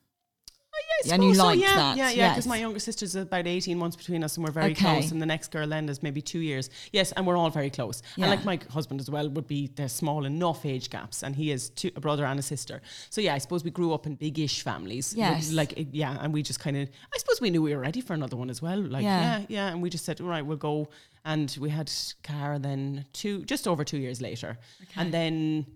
I 1.11 1.15
and 1.15 1.25
you 1.25 1.35
suppose 1.35 1.55
so, 1.55 1.61
yeah, 1.61 1.75
that, 1.77 1.97
Yeah, 1.97 2.11
yeah, 2.11 2.29
because 2.31 2.45
yes. 2.45 2.47
my 2.47 2.57
younger 2.59 2.79
sister's 2.79 3.17
about 3.17 3.47
18 3.47 3.77
months 3.79 3.97
between 3.97 4.23
us 4.23 4.37
and 4.37 4.45
we're 4.47 4.53
very 4.53 4.73
Okay. 4.73 4.85
close. 4.85 5.11
And 5.11 5.21
the 5.21 5.27
next 5.27 5.51
girl, 5.51 5.67
Linda's 5.67 6.03
maybe 6.03 6.23
two 6.23 6.39
years. 6.39 6.71
Yes, 6.93 7.13
and 7.13 7.27
we're 7.27 7.37
all 7.37 7.51
very 7.51 7.71
close. 7.71 8.03
Yeah. 8.17 8.27
And 8.27 8.31
like 8.31 8.45
my 8.45 8.59
husband 8.73 9.01
as 9.01 9.11
well 9.11 9.29
would 9.31 9.47
be, 9.47 9.69
there's 9.75 9.93
small 9.93 10.25
enough 10.25 10.65
age 10.65 10.91
gaps. 10.91 11.23
And 11.23 11.35
he 11.35 11.49
has 11.51 11.71
two, 11.71 11.91
a 11.97 12.01
brother 12.01 12.25
and 12.25 12.39
a 12.39 12.43
sister. 12.43 12.81
So 13.11 13.21
yeah, 13.21 13.35
I 13.35 13.39
suppose 13.39 13.65
we 13.65 13.71
grew 13.71 13.93
up 13.93 14.07
in 14.07 14.15
big-ish 14.15 14.63
families. 14.63 15.15
Yes. 15.17 15.53
Like, 15.53 15.89
yeah, 15.93 16.19
and 16.21 16.33
we 16.33 16.43
just 16.43 16.61
kind 16.61 16.77
of, 16.77 16.89
I 17.15 17.19
suppose 17.19 17.41
we 17.41 17.51
knew 17.51 17.63
we 17.63 17.75
were 17.75 17.81
ready 17.83 18.01
for 18.01 18.15
another 18.15 18.37
one 18.37 18.51
as 18.51 18.63
well. 18.63 18.79
Like, 18.81 19.03
Yeah. 19.03 19.39
yeah, 19.41 19.47
yeah. 19.49 19.69
And 19.73 19.83
we 19.83 19.91
just 19.91 20.05
said, 20.05 20.21
all 20.21 20.29
right, 20.29 20.45
we'll 20.47 20.57
go. 20.57 20.89
And 21.25 21.57
we 21.61 21.71
had 21.71 21.91
Cara 22.23 22.59
then 22.59 23.07
two, 23.13 23.45
just 23.45 23.67
over 23.69 23.85
two 23.85 23.99
years 23.99 24.21
later. 24.21 24.59
And 24.97 25.13
then 25.13 25.67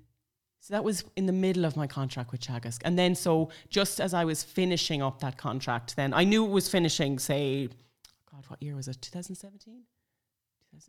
so 0.66 0.74
that 0.74 0.82
was 0.82 1.04
in 1.14 1.26
the 1.26 1.32
middle 1.32 1.64
of 1.64 1.76
my 1.76 1.86
contract 1.86 2.32
with 2.32 2.40
Teagasc. 2.40 2.80
And 2.84 2.98
then 2.98 3.14
so 3.14 3.50
just 3.68 4.00
as 4.00 4.12
I 4.12 4.24
was 4.24 4.42
finishing 4.42 5.00
up 5.00 5.20
that 5.20 5.36
contract, 5.36 5.94
then 5.94 6.12
I 6.12 6.24
knew 6.24 6.44
it 6.44 6.50
was 6.50 6.68
finishing, 6.68 7.20
say, 7.20 7.68
God, 8.28 8.44
what 8.48 8.60
year 8.60 8.74
was 8.74 8.88
it? 8.88 9.00
2017? 9.00 9.82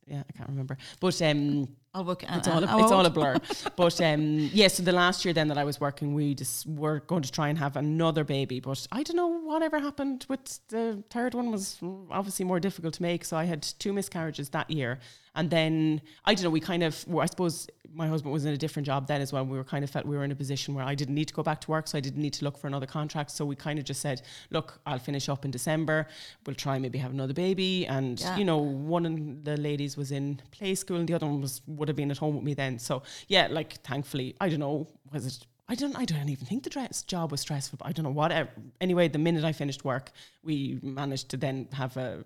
Yeah, 0.08 0.24
I 0.28 0.32
can't 0.36 0.50
remember. 0.50 0.80
But 1.00 1.22
um, 1.22 1.68
I'll 1.98 2.38
it's 2.38 2.48
all 2.48 2.64
a, 2.64 2.84
it's 2.84 2.92
all 2.92 3.06
a 3.06 3.10
blur. 3.10 3.38
but 3.76 4.00
um, 4.02 4.50
yeah, 4.54 4.68
so 4.68 4.84
the 4.84 4.92
last 4.92 5.26
year 5.26 5.34
then 5.34 5.48
that 5.48 5.58
I 5.58 5.64
was 5.64 5.80
working, 5.80 6.14
we 6.14 6.36
just 6.36 6.66
were 6.68 7.00
going 7.02 7.24
to 7.24 7.32
try 7.32 7.50
and 7.50 7.58
have 7.58 7.76
another 7.76 8.24
baby. 8.24 8.60
But 8.60 8.86
I 8.92 9.04
don't 9.04 9.16
know 9.16 9.28
whatever 9.28 9.80
happened 9.80 10.26
with 10.30 10.60
the 10.70 11.04
third 11.10 11.34
one 11.34 11.52
was 11.52 11.78
obviously 12.12 12.46
more 12.46 12.60
difficult 12.60 12.94
to 12.96 13.02
make. 13.02 13.26
So 13.26 13.38
I 13.38 13.46
had 13.46 13.64
two 13.64 13.94
miscarriages 13.94 14.50
that 14.50 14.70
year. 14.70 15.00
And 15.36 15.52
then 15.52 16.02
I 16.26 16.34
don't 16.34 16.46
know, 16.46 16.50
we 16.50 16.60
kind 16.60 16.82
of, 16.84 17.08
well, 17.08 17.22
I 17.22 17.28
suppose 17.28 17.68
my 17.94 18.08
husband 18.08 18.34
was 18.34 18.44
in 18.46 18.54
a 18.54 18.58
different 18.58 18.86
job 18.86 19.08
then 19.08 19.22
as 19.22 19.32
well. 19.32 19.46
We 19.46 19.56
were 19.58 19.64
kind 19.64 19.84
of 19.84 19.90
felt 19.90 20.06
we 20.06 20.18
were 20.18 20.24
in 20.24 20.32
a 20.32 20.36
position 20.36 20.74
where 20.74 20.84
I 20.84 20.96
didn't 20.96 21.14
need 21.16 21.28
to 21.28 21.34
go 21.34 21.44
back 21.44 21.62
to 21.62 21.72
work, 21.72 21.88
so 21.88 21.98
I 21.98 22.02
didn't 22.02 22.22
need 22.22 22.34
to 22.34 22.44
look 22.44 22.58
for 22.58 22.66
another 22.68 22.88
contract. 22.88 23.30
So 23.32 23.46
we 23.46 23.56
kind 23.56 23.78
of 23.78 23.86
just 23.86 24.02
said, 24.02 24.24
look, 24.50 24.80
I'll 24.88 25.00
finish 25.00 25.30
up 25.30 25.46
in 25.46 25.52
December. 25.52 26.08
We'll 26.46 26.56
try 26.56 26.80
maybe 26.80 26.98
have 26.98 27.12
another 27.12 27.34
baby. 27.34 27.86
And, 27.86 28.20
Yeah. 28.20 28.36
you 28.38 28.46
know, 28.46 28.58
one 28.58 29.06
of 29.06 29.44
the 29.44 29.58
ladies 29.58 29.96
was 29.96 30.12
in 30.12 30.42
play 30.52 30.74
school 30.74 30.98
and 30.98 31.08
the 31.08 31.14
other 31.14 31.28
one 31.28 31.40
was 31.42 31.62
would 31.68 31.87
have 31.88 31.96
been 31.96 32.12
at 32.12 32.18
home 32.18 32.36
with 32.36 32.44
me 32.44 32.54
then. 32.54 32.80
So 32.80 33.04
yeah, 33.28 33.48
like 33.50 33.82
thankfully, 33.84 34.36
I 34.40 34.50
don't 34.50 34.60
know, 34.60 34.88
was 35.12 35.26
it 35.26 35.46
I 35.70 35.76
don't 35.76 35.96
I 35.98 36.06
don't 36.06 36.30
even 36.30 36.46
think 36.46 36.64
the 36.64 36.70
dress 36.70 37.04
job 37.04 37.32
was 37.32 37.42
stressful, 37.42 37.78
but 37.80 37.88
I 37.88 37.92
don't 37.92 38.04
know 38.04 38.12
what 38.12 38.32
anyway, 38.80 39.08
the 39.10 39.20
minute 39.20 39.44
I 39.44 39.52
finished 39.52 39.84
work, 39.84 40.12
we 40.44 40.80
managed 40.82 41.30
to 41.30 41.38
then 41.38 41.68
have 41.74 41.98
a 41.98 42.24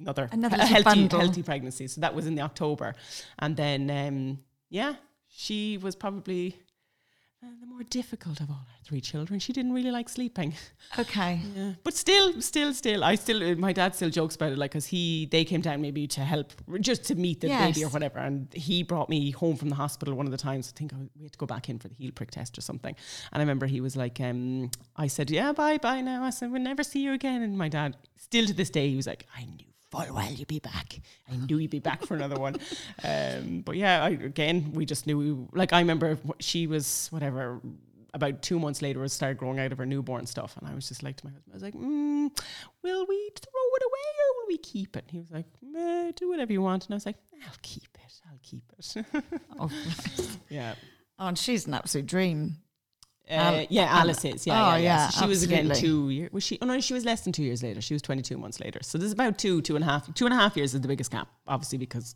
another, 0.00 0.28
Another 0.32 0.56
a 0.56 0.66
healthy 0.66 0.82
bundle. 0.82 1.20
healthy 1.20 1.42
pregnancy. 1.44 1.86
So 1.86 2.00
that 2.00 2.14
was 2.14 2.26
in 2.26 2.34
the 2.34 2.42
October. 2.42 2.94
And 3.38 3.56
then 3.56 3.90
um 3.90 4.38
yeah, 4.70 4.94
she 5.28 5.78
was 5.78 5.94
probably 5.94 6.56
uh, 7.42 7.46
the 7.60 7.66
more 7.66 7.82
difficult 7.82 8.40
of 8.40 8.48
all 8.50 8.56
our 8.56 8.78
three 8.84 9.00
children. 9.00 9.40
She 9.40 9.52
didn't 9.52 9.72
really 9.72 9.90
like 9.90 10.08
sleeping. 10.08 10.54
Okay. 10.98 11.40
Yeah, 11.56 11.72
but 11.84 11.94
still, 11.94 12.42
still, 12.42 12.74
still, 12.74 13.02
I 13.02 13.14
still, 13.14 13.42
uh, 13.42 13.54
my 13.54 13.72
dad 13.72 13.94
still 13.94 14.10
jokes 14.10 14.34
about 14.36 14.52
it, 14.52 14.58
like, 14.58 14.72
cause 14.72 14.84
he, 14.84 15.24
they 15.30 15.42
came 15.42 15.62
down 15.62 15.80
maybe 15.80 16.06
to 16.08 16.20
help, 16.20 16.52
just 16.80 17.04
to 17.04 17.14
meet 17.14 17.40
the 17.40 17.48
baby 17.48 17.82
or 17.82 17.88
whatever, 17.88 18.18
and 18.18 18.52
he 18.52 18.82
brought 18.82 19.08
me 19.08 19.30
home 19.30 19.56
from 19.56 19.70
the 19.70 19.74
hospital 19.74 20.14
one 20.14 20.26
of 20.26 20.32
the 20.32 20.36
times. 20.38 20.70
I 20.74 20.78
think 20.78 20.92
I, 20.92 20.96
we 21.16 21.22
had 21.24 21.32
to 21.32 21.38
go 21.38 21.46
back 21.46 21.70
in 21.70 21.78
for 21.78 21.88
the 21.88 21.94
heel 21.94 22.10
prick 22.12 22.30
test 22.30 22.58
or 22.58 22.60
something, 22.60 22.94
and 23.32 23.40
I 23.40 23.42
remember 23.42 23.64
he 23.64 23.80
was 23.80 23.96
like, 23.96 24.20
um, 24.20 24.70
I 24.96 25.06
said, 25.06 25.30
yeah, 25.30 25.52
bye, 25.52 25.78
bye 25.78 26.02
now. 26.02 26.24
I 26.24 26.30
said, 26.30 26.52
we'll 26.52 26.60
never 26.60 26.82
see 26.84 27.00
you 27.00 27.12
again, 27.14 27.40
and 27.42 27.56
my 27.56 27.70
dad, 27.70 27.96
still 28.18 28.44
to 28.44 28.52
this 28.52 28.68
day, 28.68 28.90
he 28.90 28.96
was 28.96 29.06
like, 29.06 29.26
I 29.34 29.44
knew 29.44 29.71
full 29.92 30.14
well 30.14 30.32
you'd 30.32 30.48
be 30.48 30.58
back. 30.58 30.98
I 31.30 31.36
knew 31.36 31.58
you'd 31.58 31.70
be 31.70 31.78
back 31.78 32.04
for 32.04 32.14
another 32.14 32.36
one. 32.40 32.56
Um, 33.04 33.62
but 33.64 33.76
yeah, 33.76 34.02
I, 34.02 34.10
again, 34.10 34.72
we 34.74 34.84
just 34.86 35.06
knew. 35.06 35.18
We, 35.18 35.58
like 35.58 35.72
I 35.72 35.80
remember 35.80 36.18
she 36.40 36.66
was 36.66 37.08
whatever. 37.10 37.60
About 38.14 38.42
two 38.42 38.58
months 38.58 38.82
later, 38.82 39.02
it 39.04 39.08
started 39.08 39.38
growing 39.38 39.58
out 39.58 39.72
of 39.72 39.78
her 39.78 39.86
newborn 39.86 40.26
stuff, 40.26 40.56
and 40.58 40.68
I 40.68 40.74
was 40.74 40.86
just 40.88 41.02
like 41.02 41.16
to 41.16 41.26
my 41.26 41.32
husband, 41.32 41.52
I 41.52 41.56
was 41.56 41.62
like, 41.62 41.74
mm, 41.74 42.28
"Will 42.82 43.06
we 43.08 43.30
throw 43.40 43.62
it 43.76 43.82
away 43.82 44.08
or 44.20 44.28
will 44.36 44.48
we 44.48 44.58
keep 44.58 44.96
it?" 44.96 45.04
He 45.08 45.18
was 45.18 45.30
like, 45.30 45.46
eh, 45.76 46.12
"Do 46.14 46.28
whatever 46.28 46.52
you 46.52 46.60
want," 46.62 46.84
and 46.86 46.92
I 46.94 46.96
was 46.96 47.06
like, 47.06 47.16
"I'll 47.46 47.56
keep 47.62 47.88
it. 47.94 48.20
I'll 48.30 48.38
keep 48.42 48.64
it." 48.78 49.24
Oh, 49.58 49.70
yeah. 50.50 50.74
oh, 51.18 51.28
and 51.28 51.38
she's 51.38 51.66
an 51.66 51.74
absolute 51.74 52.06
dream. 52.06 52.58
Uh, 53.30 53.34
Al- 53.34 53.66
yeah, 53.70 53.84
Al- 53.84 53.98
Alice 54.00 54.24
is. 54.24 54.46
Yeah, 54.46 54.54
Oh, 54.54 54.70
yeah, 54.70 54.76
yeah. 54.76 54.82
yeah, 54.82 55.08
So 55.08 55.20
she 55.22 55.28
was 55.28 55.42
again 55.42 55.70
two 55.74 56.10
years. 56.10 56.32
Was 56.32 56.42
she? 56.44 56.58
Oh 56.60 56.66
no, 56.66 56.80
she 56.80 56.92
was 56.94 57.04
less 57.04 57.22
than 57.22 57.32
two 57.32 57.44
years 57.44 57.62
later. 57.62 57.80
She 57.80 57.94
was 57.94 58.02
twenty-two 58.02 58.36
months 58.36 58.60
later. 58.60 58.80
So 58.82 58.98
there's 58.98 59.12
about 59.12 59.38
two, 59.38 59.62
two 59.62 59.76
and 59.76 59.84
a 59.84 59.86
half, 59.86 60.12
two 60.14 60.24
and 60.26 60.34
a 60.34 60.36
half 60.36 60.56
years 60.56 60.74
is 60.74 60.80
the 60.80 60.88
biggest 60.88 61.10
gap, 61.10 61.28
obviously 61.46 61.78
because 61.78 62.14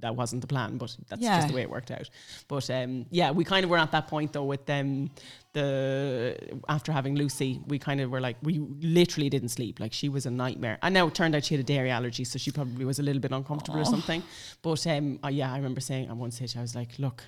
that 0.00 0.14
wasn't 0.16 0.42
the 0.42 0.46
plan, 0.46 0.76
but 0.76 0.94
that's 1.08 1.22
Yeah. 1.22 1.36
just 1.38 1.48
the 1.48 1.54
way 1.54 1.62
it 1.62 1.70
worked 1.70 1.90
out. 1.90 2.10
But 2.46 2.68
um, 2.68 3.06
yeah, 3.10 3.30
we 3.30 3.42
kind 3.42 3.64
of 3.64 3.70
were 3.70 3.78
at 3.78 3.90
that 3.92 4.06
point 4.06 4.32
though 4.34 4.44
with 4.44 4.66
them. 4.66 5.10
The 5.54 6.36
after 6.68 6.92
having 6.92 7.14
Lucy, 7.16 7.60
we 7.68 7.78
kind 7.78 8.00
of 8.00 8.10
were 8.10 8.20
like 8.20 8.36
we 8.42 8.58
literally 8.80 9.30
didn't 9.30 9.48
sleep. 9.50 9.80
Like 9.80 9.92
she 9.92 10.08
was 10.08 10.26
a 10.26 10.30
nightmare. 10.30 10.78
And 10.82 10.92
now 10.92 11.06
it 11.06 11.14
turned 11.14 11.34
out 11.34 11.44
she 11.44 11.54
had 11.54 11.60
a 11.60 11.66
dairy 11.66 11.90
allergy, 11.90 12.24
so 12.24 12.38
she 12.38 12.50
probably 12.50 12.84
was 12.84 12.98
a 12.98 13.02
little 13.02 13.20
bit 13.20 13.32
uncomfortable 13.32 13.80
or 13.80 13.84
something. 13.84 14.22
But 14.62 14.86
um, 14.86 15.18
uh, 15.24 15.28
yeah, 15.28 15.52
I 15.52 15.56
remember 15.56 15.80
saying 15.80 16.08
at 16.08 16.16
one 16.16 16.30
stage 16.32 16.56
I 16.56 16.60
was 16.60 16.74
like, 16.74 16.98
look 16.98 17.22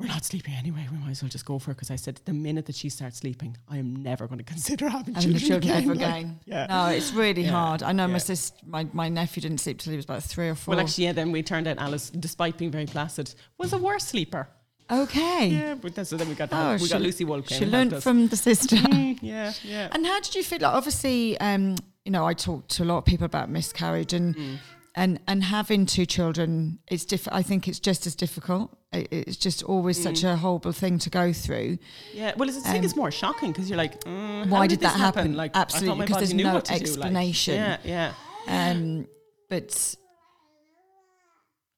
we're 0.00 0.06
not 0.06 0.24
sleeping 0.24 0.54
anyway. 0.54 0.88
We 0.90 0.98
might 0.98 1.10
as 1.10 1.22
well 1.22 1.28
just 1.28 1.44
go 1.44 1.58
for 1.58 1.70
it 1.70 1.74
because 1.74 1.90
I 1.90 1.96
said 1.96 2.20
the 2.24 2.32
minute 2.32 2.66
that 2.66 2.74
she 2.74 2.88
starts 2.88 3.18
sleeping, 3.18 3.56
I 3.68 3.76
am 3.76 3.94
never 4.02 4.26
going 4.26 4.38
to 4.38 4.44
consider 4.44 4.88
having 4.88 5.14
the 5.14 5.20
children, 5.20 5.44
children 5.44 5.72
ever 5.72 5.94
Like, 5.94 5.96
again. 5.96 6.40
yeah. 6.46 6.66
No, 6.66 6.86
it's 6.86 7.12
really 7.12 7.42
Yeah. 7.42 7.50
hard. 7.50 7.82
I 7.82 7.92
know 7.92 8.08
my 8.08 8.18
sister, 8.18 8.56
my, 8.66 8.86
my 8.92 9.08
nephew 9.08 9.42
didn't 9.42 9.58
sleep 9.58 9.78
till 9.78 9.90
he 9.92 9.96
was 9.96 10.06
about 10.06 10.22
three 10.22 10.48
or 10.48 10.54
four. 10.54 10.72
Well, 10.74 10.80
actually, 10.84 11.04
yeah. 11.04 11.12
Then 11.12 11.30
we 11.32 11.42
turned 11.42 11.68
out 11.68 11.78
Alice, 11.78 12.10
despite 12.10 12.56
being 12.56 12.70
very 12.70 12.86
placid, 12.86 13.34
was 13.58 13.72
a 13.74 13.78
worse 13.78 14.04
sleeper. 14.04 14.48
okay. 14.90 15.48
Yeah, 15.48 15.74
but 15.74 15.94
then, 15.94 16.04
so 16.04 16.16
then 16.16 16.28
we 16.28 16.34
got 16.34 16.48
Oh, 16.52 16.72
we 16.72 16.78
she- 16.78 16.88
got 16.88 17.02
Lucy 17.02 17.24
Wolk. 17.24 17.48
She 17.48 17.66
learned 17.66 18.02
from 18.02 18.26
the 18.28 18.36
sister. 18.36 18.76
Mm, 18.76 19.18
yeah, 19.22 19.52
yeah. 19.62 19.88
And 19.92 20.04
how 20.06 20.18
did 20.20 20.34
you 20.34 20.42
feel? 20.42 20.58
Like, 20.60 20.74
obviously, 20.74 21.38
um, 21.40 21.76
you 22.04 22.10
know, 22.10 22.24
I 22.26 22.34
talked 22.34 22.70
to 22.76 22.82
a 22.82 22.86
lot 22.86 22.98
of 22.98 23.04
people 23.04 23.26
about 23.26 23.50
miscarriage 23.50 24.12
and 24.14 24.34
Mm. 24.34 24.56
And 24.94 25.20
and 25.26 25.44
having 25.44 25.86
two 25.86 26.04
children. 26.06 26.78
It's 26.90 27.04
diff- 27.04 27.28
I 27.30 27.42
think 27.42 27.68
it's 27.68 27.78
just 27.80 28.06
as 28.06 28.14
difficult. 28.14 28.76
It, 28.92 29.08
it's 29.12 29.36
just 29.36 29.62
always 29.62 29.98
Mm. 30.00 30.02
such 30.02 30.24
a 30.24 30.36
horrible 30.36 30.72
thing 30.72 30.98
to 31.00 31.10
go 31.10 31.32
through. 31.32 31.78
Yeah, 32.12 32.32
well, 32.36 32.48
it's, 32.48 32.58
I 32.58 32.62
think 32.72 32.78
Um, 32.80 32.84
it's 32.84 32.96
more 32.96 33.10
shocking 33.12 33.52
because 33.52 33.68
you're 33.70 33.76
like, 33.78 34.02
mm, 34.04 34.48
Why 34.48 34.60
how 34.60 34.66
did 34.66 34.80
that 34.80 34.96
happen? 34.96 35.36
Like, 35.36 35.52
Absolutely, 35.54 36.06
because 36.06 36.18
there's 36.18 36.34
no 36.34 36.58
to 36.60 36.66
do, 36.66 36.72
like. 36.72 36.80
explanation. 36.82 37.54
yeah, 37.54 37.76
yeah. 37.84 38.12
Um, 38.48 39.06
but 39.48 39.94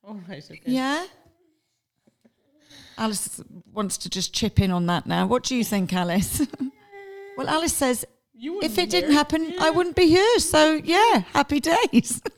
All 0.05 0.21
right. 0.29 0.43
Okay. 0.45 0.61
yeah. 0.65 1.05
Alice 2.99 3.41
wants 3.73 3.97
to 3.99 4.09
just 4.11 4.33
chip 4.35 4.61
in 4.61 4.71
on 4.71 4.87
that 4.87 5.07
now. 5.07 5.27
What 5.27 5.43
do 5.45 5.55
you 5.57 5.65
think, 5.65 5.93
Alice? 5.93 6.47
well, 7.37 7.49
Alice 7.49 7.73
says 7.75 8.05
if 8.35 8.79
it 8.79 8.91
didn't 8.91 9.13
happen, 9.13 9.55
I 9.61 9.71
wouldn't 9.71 9.97
be 9.97 10.07
here. 10.09 10.39
So 10.39 10.75
yeah, 10.85 11.23
happy 11.33 11.61
days. 11.61 12.21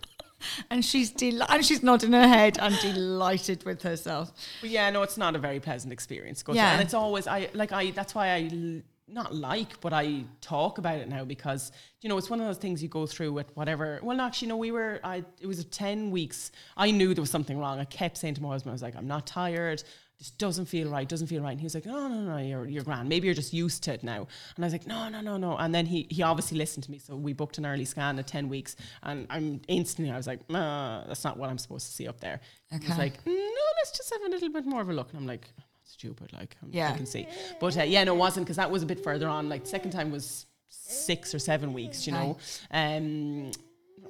and 0.71 0.85
she's 0.85 1.11
del- 1.11 1.43
and 1.49 1.65
she's 1.65 1.83
nodding 1.83 2.13
her 2.13 2.29
head 2.29 2.59
and 2.61 2.79
delighted 2.81 3.65
with 3.65 3.83
herself. 3.83 4.33
But 4.61 4.71
yeah, 4.71 4.91
no, 4.91 5.03
it's 5.03 5.17
not 5.17 5.35
a 5.37 5.39
very 5.39 5.61
pleasant 5.61 5.93
experience. 5.93 6.43
Go. 6.43 6.53
Yeah. 6.53 6.73
and 6.73 6.83
it's 6.83 6.95
always 6.95 7.27
I 7.27 7.49
like 7.55 7.73
I. 7.73 7.91
That's 7.91 8.15
why 8.15 8.29
I 8.29 8.51
l- 8.53 8.83
not 9.07 9.35
like, 9.35 9.81
but 9.83 9.93
I 9.93 10.25
talk 10.41 10.79
about 10.79 10.97
it 10.99 11.09
now 11.09 11.25
because 11.25 11.73
you 12.01 12.09
know 12.09 12.17
it's 12.17 12.31
one 12.31 12.41
of 12.41 12.47
those 12.47 12.57
things 12.57 12.83
you 12.83 12.89
go 12.89 13.07
through 13.07 13.33
with 13.33 13.55
whatever. 13.55 14.01
Well, 14.03 14.21
actually, 14.21 14.49
no, 14.49 14.57
we 14.57 14.73
were. 14.73 15.01
I 15.05 15.25
it 15.41 15.47
was 15.47 15.65
ten 15.67 16.11
weeks. 16.11 16.53
I 16.77 16.91
knew 16.91 17.13
there 17.15 17.23
was 17.23 17.31
something 17.31 17.59
wrong. 17.59 17.79
I 17.81 17.85
kept 17.85 18.17
saying 18.17 18.35
to 18.35 18.43
my 18.43 18.49
husband, 18.49 18.71
I 18.71 18.75
was 18.75 18.83
like, 18.83 18.97
I'm 18.97 19.07
not 19.07 19.27
tired. 19.27 19.83
Just 20.19 20.39
doesn't 20.39 20.67
feel 20.67 20.89
right, 20.91 21.09
doesn't 21.09 21.27
feel 21.27 21.43
right. 21.43 21.51
And 21.53 21.61
he 21.61 21.65
was 21.65 21.75
like, 21.75 21.87
no, 21.87 22.09
no, 22.09 22.21
no, 22.21 22.37
you're, 22.39 22.67
you're 22.67 22.85
grand. 22.85 23.09
Maybe 23.09 23.27
you're 23.27 23.35
just 23.35 23.53
used 23.53 23.83
to 23.85 23.95
it 23.95 24.03
now. 24.05 24.27
And 24.57 24.65
I 24.65 24.67
was 24.67 24.73
like, 24.73 24.87
no, 24.87 25.09
no, 25.09 25.21
no, 25.21 25.37
no. 25.37 25.57
And 25.57 25.75
then 25.75 25.87
he, 25.87 26.07
he 26.11 26.23
obviously 26.23 26.57
listened 26.57 26.85
to 26.85 26.91
me. 26.91 26.99
So 26.99 27.17
we 27.17 27.33
booked 27.33 27.59
an 27.59 27.67
early 27.67 27.85
scan 27.85 28.19
at 28.19 28.27
10 28.27 28.49
weeks. 28.49 28.77
And 29.03 29.27
I'm 29.29 29.61
instantly, 29.69 30.13
I 30.13 30.17
was 30.17 30.27
like, 30.27 30.49
nah, 30.49 31.05
that's 31.07 31.25
not 31.25 31.37
what 31.37 31.51
I'm 31.51 31.59
supposed 31.59 31.87
to 31.87 31.93
see 31.93 32.07
up 32.07 32.21
there. 32.21 32.41
Okay. 32.75 32.97
like, 32.97 33.27
no, 33.27 33.33
let's 33.79 33.97
just 33.97 34.13
have 34.13 34.23
a 34.23 34.29
little 34.29 34.51
bit 34.51 34.67
more 34.67 34.81
of 34.81 34.89
a 34.89 34.93
look. 34.93 35.09
And 35.11 35.19
I'm 35.19 35.27
like, 35.27 35.47
I'm 35.49 35.55
not 35.59 35.67
stupid. 35.85 36.33
Like, 36.33 36.57
I'm, 36.63 36.71
Yeah. 36.73 36.93
I 36.93 36.97
can 36.97 37.07
see. 37.07 37.27
But 37.61 37.77
uh, 37.77 37.83
yeah, 37.83 38.05
no, 38.05 38.15
it 38.15 38.19
wasn't 38.19 38.47
because 38.47 38.57
that 38.57 38.71
was 38.71 38.83
a 38.83 38.87
bit 38.87 39.03
further 39.03 39.29
on. 39.29 39.49
Like, 39.49 39.65
the 39.65 39.71
second 39.71 39.91
time 39.91 40.11
was 40.13 40.47
six 40.69 41.35
or 41.35 41.39
seven 41.39 41.73
weeks, 41.73 42.07
you 42.07 42.13
know. 42.13 42.37
Um, 42.71 43.51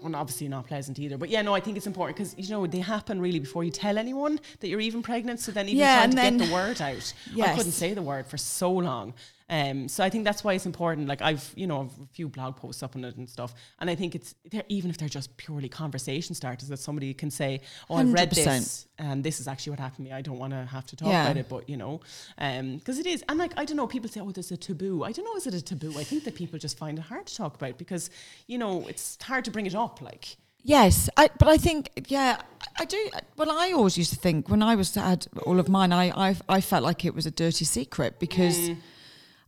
well, 0.02 0.14
obviously 0.16 0.48
not 0.48 0.66
pleasant 0.66 0.98
either. 0.98 1.16
But 1.18 1.28
yeah, 1.30 1.42
no, 1.42 1.54
I 1.54 1.60
think 1.60 1.76
it's 1.76 1.86
important 1.86 2.16
because 2.16 2.34
you 2.38 2.48
know 2.54 2.66
they 2.66 2.78
happen 2.80 3.20
really 3.20 3.38
before 3.38 3.64
you 3.64 3.70
tell 3.70 3.98
anyone 3.98 4.38
that 4.60 4.68
you're 4.68 4.80
even 4.80 5.02
pregnant. 5.02 5.40
So 5.40 5.52
then 5.52 5.68
even 5.68 5.78
Yeah, 5.80 5.96
trying 5.98 6.10
to 6.10 6.16
then- 6.16 6.38
get 6.38 6.46
the 6.48 6.52
word 6.54 6.80
out, 6.80 7.12
I 7.40 7.54
couldn't 7.56 7.72
say 7.72 7.94
the 7.94 8.02
word 8.02 8.26
for 8.26 8.36
so 8.36 8.72
long. 8.72 9.14
Um, 9.50 9.88
so 9.88 10.02
I 10.02 10.08
think 10.08 10.24
that's 10.24 10.42
why 10.42 10.54
it's 10.54 10.64
important. 10.64 11.06
Like 11.06 11.20
I've, 11.20 11.52
you 11.54 11.66
know, 11.66 11.90
a 12.02 12.06
few 12.14 12.28
blog 12.28 12.56
posts 12.56 12.82
up 12.82 12.96
on 12.96 13.04
it 13.04 13.16
and 13.16 13.28
stuff, 13.28 13.54
and 13.78 13.90
I 13.90 13.94
think 13.94 14.14
it's 14.14 14.34
they're, 14.50 14.62
even 14.70 14.88
if 14.90 14.96
they're 14.96 15.08
just 15.08 15.36
purely 15.36 15.68
conversation 15.68 16.34
starters 16.34 16.68
that 16.68 16.78
somebody 16.78 17.12
can 17.12 17.30
say, 17.30 17.60
"Oh, 17.90 17.96
I've 17.96 18.10
read 18.12 18.30
100%. 18.30 18.34
this, 18.34 18.86
and 18.98 19.22
this 19.22 19.40
is 19.40 19.46
actually 19.48 19.72
what 19.72 19.80
happened 19.80 20.06
to 20.06 20.10
me. 20.10 20.12
I 20.12 20.22
don't 20.22 20.38
want 20.38 20.52
to 20.54 20.64
have 20.64 20.86
to 20.86 20.96
talk 20.96 21.08
Yeah. 21.08 21.24
about 21.24 21.36
it, 21.36 21.48
but 21.50 21.68
you 21.68 21.76
know, 21.76 22.00
because 22.38 22.98
it 22.98 23.06
is." 23.06 23.22
And 23.28 23.38
like 23.38 23.52
I 23.58 23.66
don't 23.66 23.76
know, 23.76 23.86
people 23.86 24.08
say, 24.08 24.20
"Oh, 24.20 24.30
there's 24.30 24.50
a 24.50 24.56
taboo." 24.56 25.04
I 25.04 25.12
don't 25.12 25.26
know, 25.26 25.36
is 25.36 25.46
it 25.46 25.52
a 25.54 25.60
taboo? 25.62 25.92
I 25.98 26.04
think 26.04 26.24
that 26.24 26.34
people 26.34 26.58
just 26.58 26.78
find 26.78 26.98
it 26.98 27.02
hard 27.02 27.26
to 27.26 27.36
talk 27.36 27.54
about 27.54 27.76
because 27.76 28.08
you 28.46 28.56
know 28.56 28.86
it's 28.88 29.18
hard 29.22 29.44
to 29.44 29.50
bring 29.50 29.66
it 29.66 29.74
up. 29.74 30.00
Like, 30.00 30.36
Yes, 30.62 31.10
I, 31.18 31.28
but 31.38 31.48
I 31.48 31.58
think 31.58 31.90
yeah, 32.08 32.40
I 32.78 32.82
I 32.82 32.84
do. 32.86 33.10
Well, 33.36 33.50
I 33.50 33.72
always 33.72 33.98
used 33.98 34.10
to 34.14 34.18
think 34.18 34.48
when 34.48 34.62
I 34.62 34.74
was 34.74 34.94
had 34.94 35.26
all 35.44 35.60
of 35.60 35.68
mine, 35.68 35.92
I 35.92 36.04
I, 36.30 36.36
I 36.48 36.60
felt 36.62 36.82
like 36.82 37.04
it 37.04 37.14
was 37.14 37.26
a 37.26 37.30
dirty 37.30 37.66
secret 37.66 38.18
because 38.18 38.70
Mm. 38.70 38.76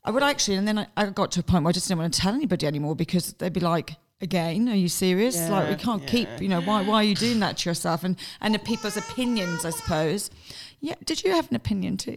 I 0.07 0.11
would 0.11 0.23
actually, 0.23 0.57
and 0.57 0.67
then 0.67 0.79
I, 0.79 0.87
I 0.97 1.07
got 1.07 1.33
to 1.33 1.41
a 1.41 1.43
point 1.43 1.65
where 1.65 1.71
I 1.71 1.73
just 1.73 1.89
didn't 1.89 2.01
want 2.01 2.15
to 2.15 2.21
tell 2.21 2.33
anybody 2.35 2.67
anymore 2.67 2.95
because 2.97 3.33
they'd 3.35 3.53
be 3.53 3.61
like. 3.61 3.97
Again, 4.23 4.67
are 4.71 4.75
you 4.75 4.89
serious? 4.89 5.37
like 5.51 5.69
we 5.69 5.75
can't 5.77 6.07
keep, 6.07 6.27
you 6.41 6.49
know, 6.49 6.63
why 6.63 6.81
why 6.83 6.95
are 6.95 7.05
you 7.05 7.15
doing 7.15 7.39
that 7.41 7.59
to 7.59 7.69
yourself? 7.69 8.03
And 8.03 8.17
and 8.41 8.55
the 8.55 8.59
people's 8.59 8.97
opinions, 8.97 9.67
I 9.67 9.69
suppose. 9.69 10.31
Yeah, 10.81 10.95
did 11.05 11.23
you 11.23 11.33
have 11.33 11.51
an 11.51 11.57
opinion 11.57 11.99
too? 11.99 12.17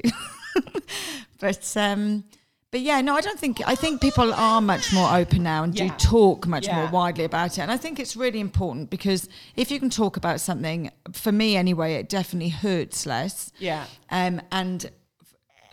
but 1.42 1.74
um, 1.76 2.24
but 2.72 2.80
yeah, 2.80 3.02
no, 3.02 3.16
I 3.16 3.22
don't 3.22 3.38
think. 3.38 3.62
I 3.68 3.76
think 3.76 4.00
people 4.00 4.34
are 4.34 4.62
much 4.62 4.94
more 4.94 5.14
open 5.14 5.44
now 5.44 5.64
and 5.64 5.74
do 5.74 5.90
talk 5.98 6.48
much 6.48 6.68
more 6.72 6.88
widely 6.88 7.26
about 7.26 7.58
it. 7.58 7.62
And 7.62 7.70
I 7.72 7.76
think 7.78 8.00
it's 8.00 8.16
really 8.16 8.40
important 8.40 8.90
because 8.90 9.28
if 9.58 9.70
you 9.70 9.78
can 9.78 9.90
talk 9.90 10.16
about 10.16 10.40
something, 10.40 10.92
for 11.12 11.34
me 11.34 11.58
anyway, 11.58 11.96
it 11.96 12.08
definitely 12.08 12.50
hurts 12.50 13.06
less. 13.06 13.52
yeah, 13.60 13.88
Um, 14.10 14.40
and 14.54 14.90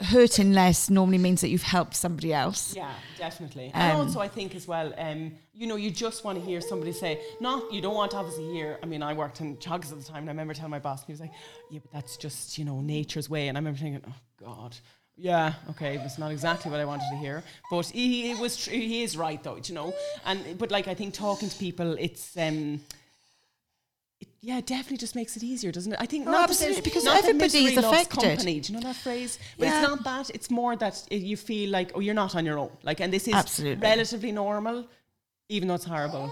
hurting 0.00 0.52
less 0.52 0.90
normally 0.90 1.18
means 1.18 1.40
that 1.40 1.48
you've 1.48 1.62
helped 1.62 1.94
somebody 1.94 2.32
else. 2.32 2.74
Yeah, 2.76 2.92
definitely. 3.18 3.70
and 3.74 3.92
Um, 3.92 4.06
also, 4.06 4.20
I 4.20 4.28
think 4.28 4.54
as 4.54 4.68
well, 4.68 4.92
um, 4.98 5.32
you 5.54 5.66
know, 5.66 5.76
you 5.76 5.90
just 5.90 6.24
want 6.24 6.38
to 6.38 6.44
hear 6.44 6.60
somebody 6.60 6.92
say, 6.92 7.20
not, 7.40 7.72
you 7.72 7.80
don't 7.80 7.94
want 7.94 8.10
to 8.10 8.18
obviously 8.18 8.52
hear, 8.52 8.78
I 8.82 8.86
mean, 8.86 9.02
I 9.02 9.14
worked 9.14 9.40
in 9.40 9.56
Teagasc 9.56 9.92
at 9.92 9.98
the 9.98 10.04
time, 10.04 10.18
and 10.18 10.28
I 10.28 10.32
remember 10.32 10.54
telling 10.54 10.70
my 10.70 10.78
boss, 10.78 11.00
and 11.00 11.06
he 11.06 11.12
was 11.12 11.20
like, 11.20 11.32
yeah, 11.70 11.80
but 11.80 11.92
that's 11.92 12.16
just, 12.16 12.58
you 12.58 12.64
know, 12.64 12.80
nature's 12.80 13.30
way. 13.30 13.48
And 13.48 13.56
I 13.56 13.60
remember 13.60 13.78
thinking, 13.78 14.02
oh, 14.06 14.14
God. 14.44 14.76
Yeah, 15.18 15.54
okay, 15.70 15.96
it's 15.96 16.18
not 16.18 16.30
exactly 16.30 16.70
what 16.70 16.78
I 16.78 16.84
wanted 16.84 17.08
to 17.10 17.16
hear, 17.16 17.42
but 17.70 17.86
he, 17.86 18.34
he 18.34 18.34
was 18.34 18.54
tr- 18.62 18.72
he 18.72 19.02
is 19.02 19.16
right 19.16 19.42
though, 19.42 19.58
you 19.64 19.74
know. 19.74 19.94
And 20.26 20.58
but 20.58 20.70
like 20.70 20.88
I 20.88 20.94
think 20.94 21.14
talking 21.14 21.48
to 21.48 21.56
people, 21.56 21.96
it's 21.98 22.36
um, 22.36 22.82
yeah, 24.46 24.58
it 24.58 24.66
definitely 24.66 24.98
just 24.98 25.16
makes 25.16 25.36
it 25.36 25.42
easier, 25.42 25.72
doesn't 25.72 25.92
it? 25.92 25.98
I 26.00 26.06
think 26.06 26.28
Oh, 26.28 26.30
not 26.30 26.48
absolutely, 26.50 26.80
because 26.82 27.04
not 27.04 27.14
that 27.14 27.28
everybody 27.28 27.64
is 27.64 27.74
loves 27.74 27.86
affected. 27.88 28.20
Company. 28.20 28.60
Do 28.60 28.72
you 28.72 28.78
know 28.78 28.84
that 28.86 28.94
phrase? 28.94 29.40
But 29.58 29.66
Yeah. 29.66 29.80
it's 29.80 29.88
not 29.88 30.04
that. 30.04 30.30
It's 30.36 30.50
more 30.52 30.76
that 30.76 31.04
you 31.10 31.36
feel 31.36 31.68
like 31.70 31.90
oh, 31.96 32.00
you're 32.00 32.14
not 32.14 32.36
on 32.36 32.46
your 32.46 32.56
own. 32.56 32.70
Like, 32.84 33.00
and 33.00 33.12
this 33.12 33.26
is 33.26 33.34
Absolutely. 33.34 33.82
relatively 33.82 34.30
normal, 34.30 34.86
even 35.48 35.66
though 35.66 35.74
it's 35.74 35.84
horrible. 35.84 36.30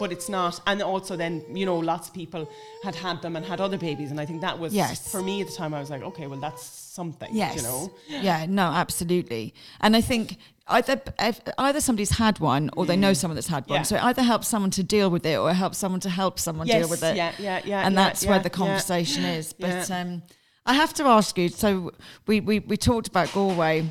But 0.00 0.10
it's 0.12 0.28
not, 0.28 0.60
and 0.66 0.82
also 0.82 1.16
then 1.16 1.44
you 1.56 1.64
know 1.64 1.78
lots 1.78 2.08
of 2.08 2.14
people 2.14 2.48
had 2.82 2.94
had 2.96 3.22
them 3.22 3.36
and 3.36 3.44
had 3.46 3.60
other 3.60 3.78
babies, 3.78 4.10
and 4.10 4.20
I 4.20 4.26
think 4.26 4.40
that 4.40 4.58
was 4.58 4.74
Yes. 4.74 5.10
for 5.10 5.22
me 5.22 5.40
at 5.42 5.46
the 5.48 5.52
time. 5.54 5.72
I 5.74 5.80
was 5.80 5.90
like, 5.90 6.02
okay, 6.02 6.26
well 6.26 6.40
that's 6.40 6.64
something, 6.64 7.28
Yes. 7.32 7.56
you 7.56 7.62
know. 7.62 7.92
Yeah, 8.08 8.46
no, 8.48 8.64
absolutely. 8.64 9.54
And 9.80 9.94
I 9.96 10.00
think 10.00 10.38
either 10.68 11.00
if, 11.20 11.40
either 11.58 11.80
somebody's 11.80 12.10
had 12.18 12.40
one 12.40 12.68
or 12.76 12.84
they 12.84 12.96
know 12.96 13.12
someone 13.12 13.36
that's 13.36 13.46
had 13.46 13.64
one. 13.68 13.76
Mm. 13.76 13.80
Yeah. 13.80 13.82
So 13.84 13.96
it 13.96 14.02
either 14.04 14.22
helps 14.22 14.48
someone 14.48 14.70
to 14.72 14.82
deal 14.82 15.08
with 15.08 15.24
it 15.24 15.36
or 15.38 15.50
it 15.50 15.54
helps 15.54 15.78
someone 15.78 16.00
to 16.00 16.10
help 16.10 16.38
someone 16.40 16.66
deal 16.66 16.88
with 16.88 17.04
it. 17.04 17.14
yeah, 17.16 17.32
yeah, 17.38 17.60
yeah, 17.64 17.86
And 17.86 17.94
yeah, 17.94 18.02
that's 18.04 18.26
where 18.26 18.36
yeah, 18.36 18.42
the 18.42 18.48
yeah. 18.48 18.56
conversation 18.56 19.24
is. 19.24 19.52
But 19.52 19.88
um, 19.92 20.22
I 20.64 20.74
have 20.74 20.92
to 20.94 21.04
ask 21.04 21.38
you. 21.38 21.48
So 21.48 21.92
we 22.26 22.40
we, 22.40 22.58
we 22.58 22.76
talked 22.76 23.06
about 23.06 23.32
Galway, 23.32 23.86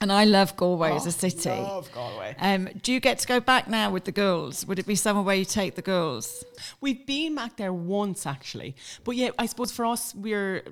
and 0.00 0.12
I 0.12 0.24
love 0.24 0.56
Galway 0.56 0.92
as 0.92 1.06
a 1.06 1.12
city. 1.12 1.50
Oh, 1.50 1.62
Love 1.62 1.92
Galway. 1.92 2.36
Um, 2.38 2.68
do 2.82 2.92
you 2.92 3.00
get 3.00 3.18
to 3.20 3.26
go 3.26 3.40
back 3.40 3.68
now 3.68 3.90
with 3.90 4.04
the 4.04 4.12
girls? 4.12 4.64
Would 4.66 4.78
it 4.78 4.86
be 4.86 4.94
somewhere 4.94 5.24
where 5.24 5.36
you 5.36 5.44
take 5.44 5.74
the 5.74 5.82
girls? 5.82 6.44
We've 6.80 7.04
been 7.06 7.34
back 7.34 7.56
there 7.56 7.72
once 7.72 8.26
actually, 8.26 8.76
but 9.04 9.16
yeah, 9.16 9.30
I 9.38 9.46
suppose 9.46 9.72
for 9.72 9.84
us, 9.86 10.14
we're 10.14 10.62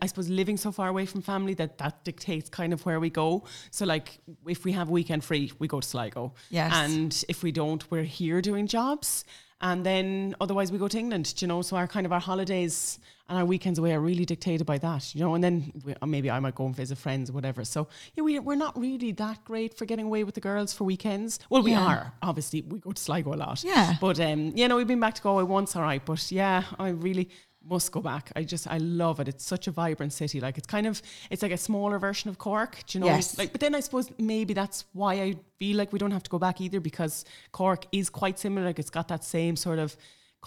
I 0.00 0.06
suppose 0.06 0.28
living 0.28 0.56
so 0.56 0.70
far 0.72 0.88
away 0.88 1.06
from 1.06 1.22
family 1.22 1.54
that 1.54 1.78
that 1.78 2.04
dictates 2.04 2.48
kind 2.48 2.72
of 2.72 2.84
where 2.86 3.00
we 3.00 3.10
go. 3.10 3.44
So 3.70 3.84
like, 3.84 4.18
if 4.46 4.64
we 4.64 4.72
have 4.72 4.88
weekend 4.88 5.24
free, 5.24 5.52
we 5.58 5.66
go 5.68 5.80
to 5.80 5.86
Sligo. 5.86 6.34
Yes. 6.50 6.72
and 6.74 7.24
if 7.28 7.42
we 7.42 7.52
don't, 7.52 7.88
we're 7.90 8.02
here 8.02 8.40
doing 8.40 8.66
jobs, 8.66 9.24
and 9.60 9.84
then 9.84 10.36
otherwise 10.40 10.70
we 10.70 10.78
go 10.78 10.88
to 10.88 10.98
England. 10.98 11.34
do 11.36 11.44
You 11.44 11.48
know, 11.48 11.62
so 11.62 11.76
our 11.76 11.88
kind 11.88 12.06
of 12.06 12.12
our 12.12 12.20
holidays 12.20 12.98
and 13.28 13.38
our 13.38 13.44
weekends 13.44 13.78
away 13.78 13.92
are 13.92 14.00
really 14.00 14.24
dictated 14.24 14.66
by 14.66 14.78
that. 14.78 15.14
You 15.14 15.20
know, 15.22 15.34
and 15.34 15.42
then 15.42 15.72
we, 15.84 15.94
uh, 16.00 16.06
maybe 16.06 16.30
I 16.30 16.38
might 16.40 16.54
go 16.54 16.66
and 16.66 16.76
visit 16.76 16.96
friends 16.98 17.30
or 17.30 17.32
whatever. 17.32 17.64
So 17.64 17.88
yeah, 18.14 18.22
we 18.22 18.38
we're 18.38 18.54
not 18.56 18.78
really 18.78 19.12
that 19.12 19.44
great 19.44 19.76
for 19.76 19.84
getting 19.84 20.06
away 20.06 20.22
with 20.24 20.34
the 20.34 20.40
girls 20.40 20.72
for 20.72 20.84
weekends. 20.84 21.38
Well, 21.50 21.62
we 21.62 21.72
Yeah. 21.72 21.86
are 21.86 22.12
obviously. 22.22 22.62
We 22.62 22.78
go 22.78 22.92
to 22.92 23.02
Sligo 23.02 23.34
a 23.34 23.36
lot. 23.36 23.64
Yeah. 23.64 23.94
But 24.00 24.20
um, 24.20 24.52
yeah, 24.54 24.68
no, 24.68 24.76
we've 24.76 24.86
been 24.86 25.00
back 25.00 25.14
to 25.14 25.22
Galway 25.22 25.42
once, 25.44 25.74
all 25.76 25.82
right. 25.82 26.04
But 26.04 26.30
yeah, 26.30 26.62
I 26.78 26.90
really 26.90 27.28
must 27.68 27.90
go 27.90 28.00
back. 28.00 28.30
I 28.36 28.44
just 28.44 28.68
I 28.68 28.78
love 28.78 29.18
it. 29.18 29.26
It's 29.26 29.44
such 29.44 29.66
a 29.66 29.72
vibrant 29.72 30.12
city. 30.12 30.38
Like 30.40 30.56
it's 30.56 30.68
kind 30.68 30.86
of 30.86 31.02
it's 31.30 31.42
like 31.42 31.50
a 31.50 31.56
smaller 31.58 31.98
version 31.98 32.30
of 32.30 32.38
Cork. 32.38 32.78
Do 32.86 32.98
you 32.98 33.04
know? 33.04 33.10
Yes. 33.10 33.36
Like, 33.36 33.50
but 33.50 33.60
then 33.60 33.74
I 33.74 33.80
suppose 33.80 34.08
maybe 34.18 34.54
that's 34.54 34.84
why 34.92 35.14
I 35.14 35.34
feel 35.58 35.76
like 35.76 35.92
we 35.92 35.98
don't 35.98 36.12
have 36.12 36.22
to 36.22 36.30
go 36.30 36.38
back 36.38 36.60
either 36.60 36.78
because 36.78 37.24
Cork 37.50 37.86
is 37.90 38.08
quite 38.08 38.38
similar. 38.38 38.64
Like 38.66 38.78
it's 38.78 38.90
got 38.90 39.08
that 39.08 39.24
same 39.24 39.56
sort 39.56 39.80
of 39.80 39.96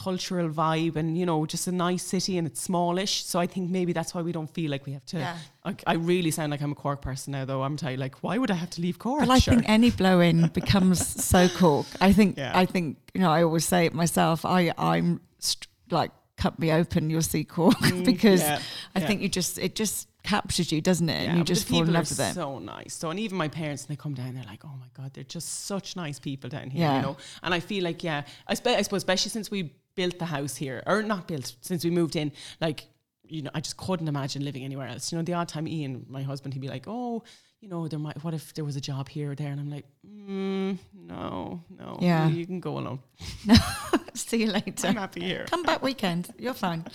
cultural 0.03 0.47
vibe 0.49 0.95
and 0.95 1.17
you 1.17 1.25
know 1.25 1.45
just 1.45 1.67
a 1.67 1.71
nice 1.71 2.03
city 2.03 2.37
and 2.37 2.47
it's 2.47 2.61
smallish 2.61 3.25
so 3.25 3.37
i 3.39 3.45
think 3.53 3.69
maybe 3.69 3.91
that's 3.97 4.15
why 4.15 4.21
we 4.21 4.31
don't 4.31 4.51
feel 4.53 4.71
like 4.71 4.85
we 4.85 4.93
have 4.93 5.05
to 5.05 5.17
Yeah. 5.19 5.37
I, 5.65 5.75
I 5.85 5.93
really 6.11 6.31
sound 6.31 6.51
like 6.51 6.61
i'm 6.61 6.71
a 6.71 6.75
cork 6.85 7.01
person 7.01 7.33
now 7.33 7.43
though 7.45 7.61
i'm 7.63 7.75
telling 7.75 7.95
you 7.97 7.99
like 7.99 8.15
why 8.23 8.37
would 8.37 8.49
i 8.49 8.55
have 8.63 8.69
to 8.71 8.81
leave 8.81 8.97
cork 8.97 9.19
Well, 9.21 9.31
I 9.31 9.39
Sure. 9.39 9.53
think 9.53 9.67
any 9.67 9.91
blow 9.91 10.21
in 10.21 10.47
becomes 10.61 11.05
so 11.31 11.49
cork. 11.49 11.87
I 11.99 12.13
think 12.13 12.37
Yeah. 12.37 12.51
I 12.63 12.65
think 12.65 12.97
you 13.13 13.19
know 13.21 13.31
I 13.31 13.43
always 13.43 13.65
say 13.65 13.85
it 13.87 13.93
myself. 13.93 14.45
I 14.45 14.71
I'm 14.77 15.19
st- 15.39 15.67
like 15.91 16.11
cut 16.37 16.57
me 16.59 16.71
open, 16.71 17.09
you'll 17.09 17.21
see 17.35 17.43
cork 17.43 17.79
because 18.11 18.41
Mm, 18.41 18.49
yeah, 18.49 18.59
I 18.95 18.99
yeah. 18.99 19.07
think 19.07 19.21
you 19.21 19.29
just 19.39 19.57
it 19.59 19.75
just 19.75 20.07
captures 20.23 20.71
you, 20.71 20.79
doesn't 20.81 21.09
it? 21.09 21.23
Yeah, 21.23 21.29
and 21.29 21.37
you 21.39 21.43
just 21.43 21.67
the 21.67 21.73
fall 21.73 21.83
in 21.87 21.93
love 21.93 22.09
with 22.09 22.19
it. 22.19 22.33
So 22.35 22.59
nice. 22.59 22.93
So, 22.93 23.09
and 23.09 23.19
even 23.19 23.37
my 23.37 23.47
parents, 23.47 23.81
when 23.87 23.95
they 23.95 24.01
come 24.05 24.13
down, 24.13 24.35
they're 24.35 24.43
like, 24.53 24.63
"Oh 24.65 24.75
my 24.79 24.89
god, 24.99 25.09
they're 25.13 25.23
just 25.37 25.49
such 25.65 25.95
nice 25.95 26.19
people 26.19 26.49
down 26.49 26.69
here." 26.69 26.81
Yeah. 26.85 26.95
You 26.97 27.01
know, 27.07 27.17
and 27.43 27.53
I 27.53 27.59
feel 27.61 27.83
like, 27.89 28.03
yeah, 28.03 28.21
I, 28.47 28.53
spe- 28.53 28.67
I 28.79 28.81
suppose, 28.83 28.97
especially 29.05 29.31
since 29.31 29.49
we 29.49 29.71
built 29.99 30.17
the 30.17 30.31
house 30.37 30.55
here, 30.55 30.81
or 30.91 30.97
not 31.03 31.27
built, 31.27 31.47
since 31.69 31.81
we 31.83 31.91
moved 31.99 32.15
in, 32.15 32.31
like, 32.61 32.79
you 33.35 33.41
know, 33.43 33.51
I 33.57 33.59
just 33.67 33.77
couldn't 33.85 34.07
imagine 34.07 34.45
living 34.49 34.63
anywhere 34.69 34.87
else. 34.93 35.11
You 35.11 35.17
know, 35.17 35.25
the 35.29 35.33
odd 35.39 35.49
time 35.53 35.67
Ian, 35.67 36.05
my 36.17 36.23
husband, 36.31 36.53
he'd 36.53 36.61
be 36.67 36.73
like, 36.77 36.85
"Oh." 36.87 37.23
You 37.61 37.67
know, 37.67 37.89
there 37.89 37.99
might. 37.99 38.23
What 38.23 38.33
if 38.33 38.53
there 38.53 38.63
was 38.63 38.77
a 38.77 38.85
job 38.91 39.09
here 39.09 39.31
or 39.31 39.35
there? 39.35 39.51
And 39.51 39.59
I'm 39.59 39.69
like, 39.69 39.85
mm, 40.07 40.77
no, 41.13 41.61
no. 41.81 41.97
Yeah. 41.99 42.29
you 42.29 42.45
can 42.45 42.61
go 42.61 42.77
alone. 42.81 42.99
See 44.13 44.43
you 44.43 44.49
later. 44.59 44.87
I'm 44.87 44.95
happy 44.95 45.23
here. 45.31 45.43
Come 45.49 45.63
back 45.63 45.81
weekend. 45.83 46.23
You're 46.37 46.53
fine. 46.53 46.85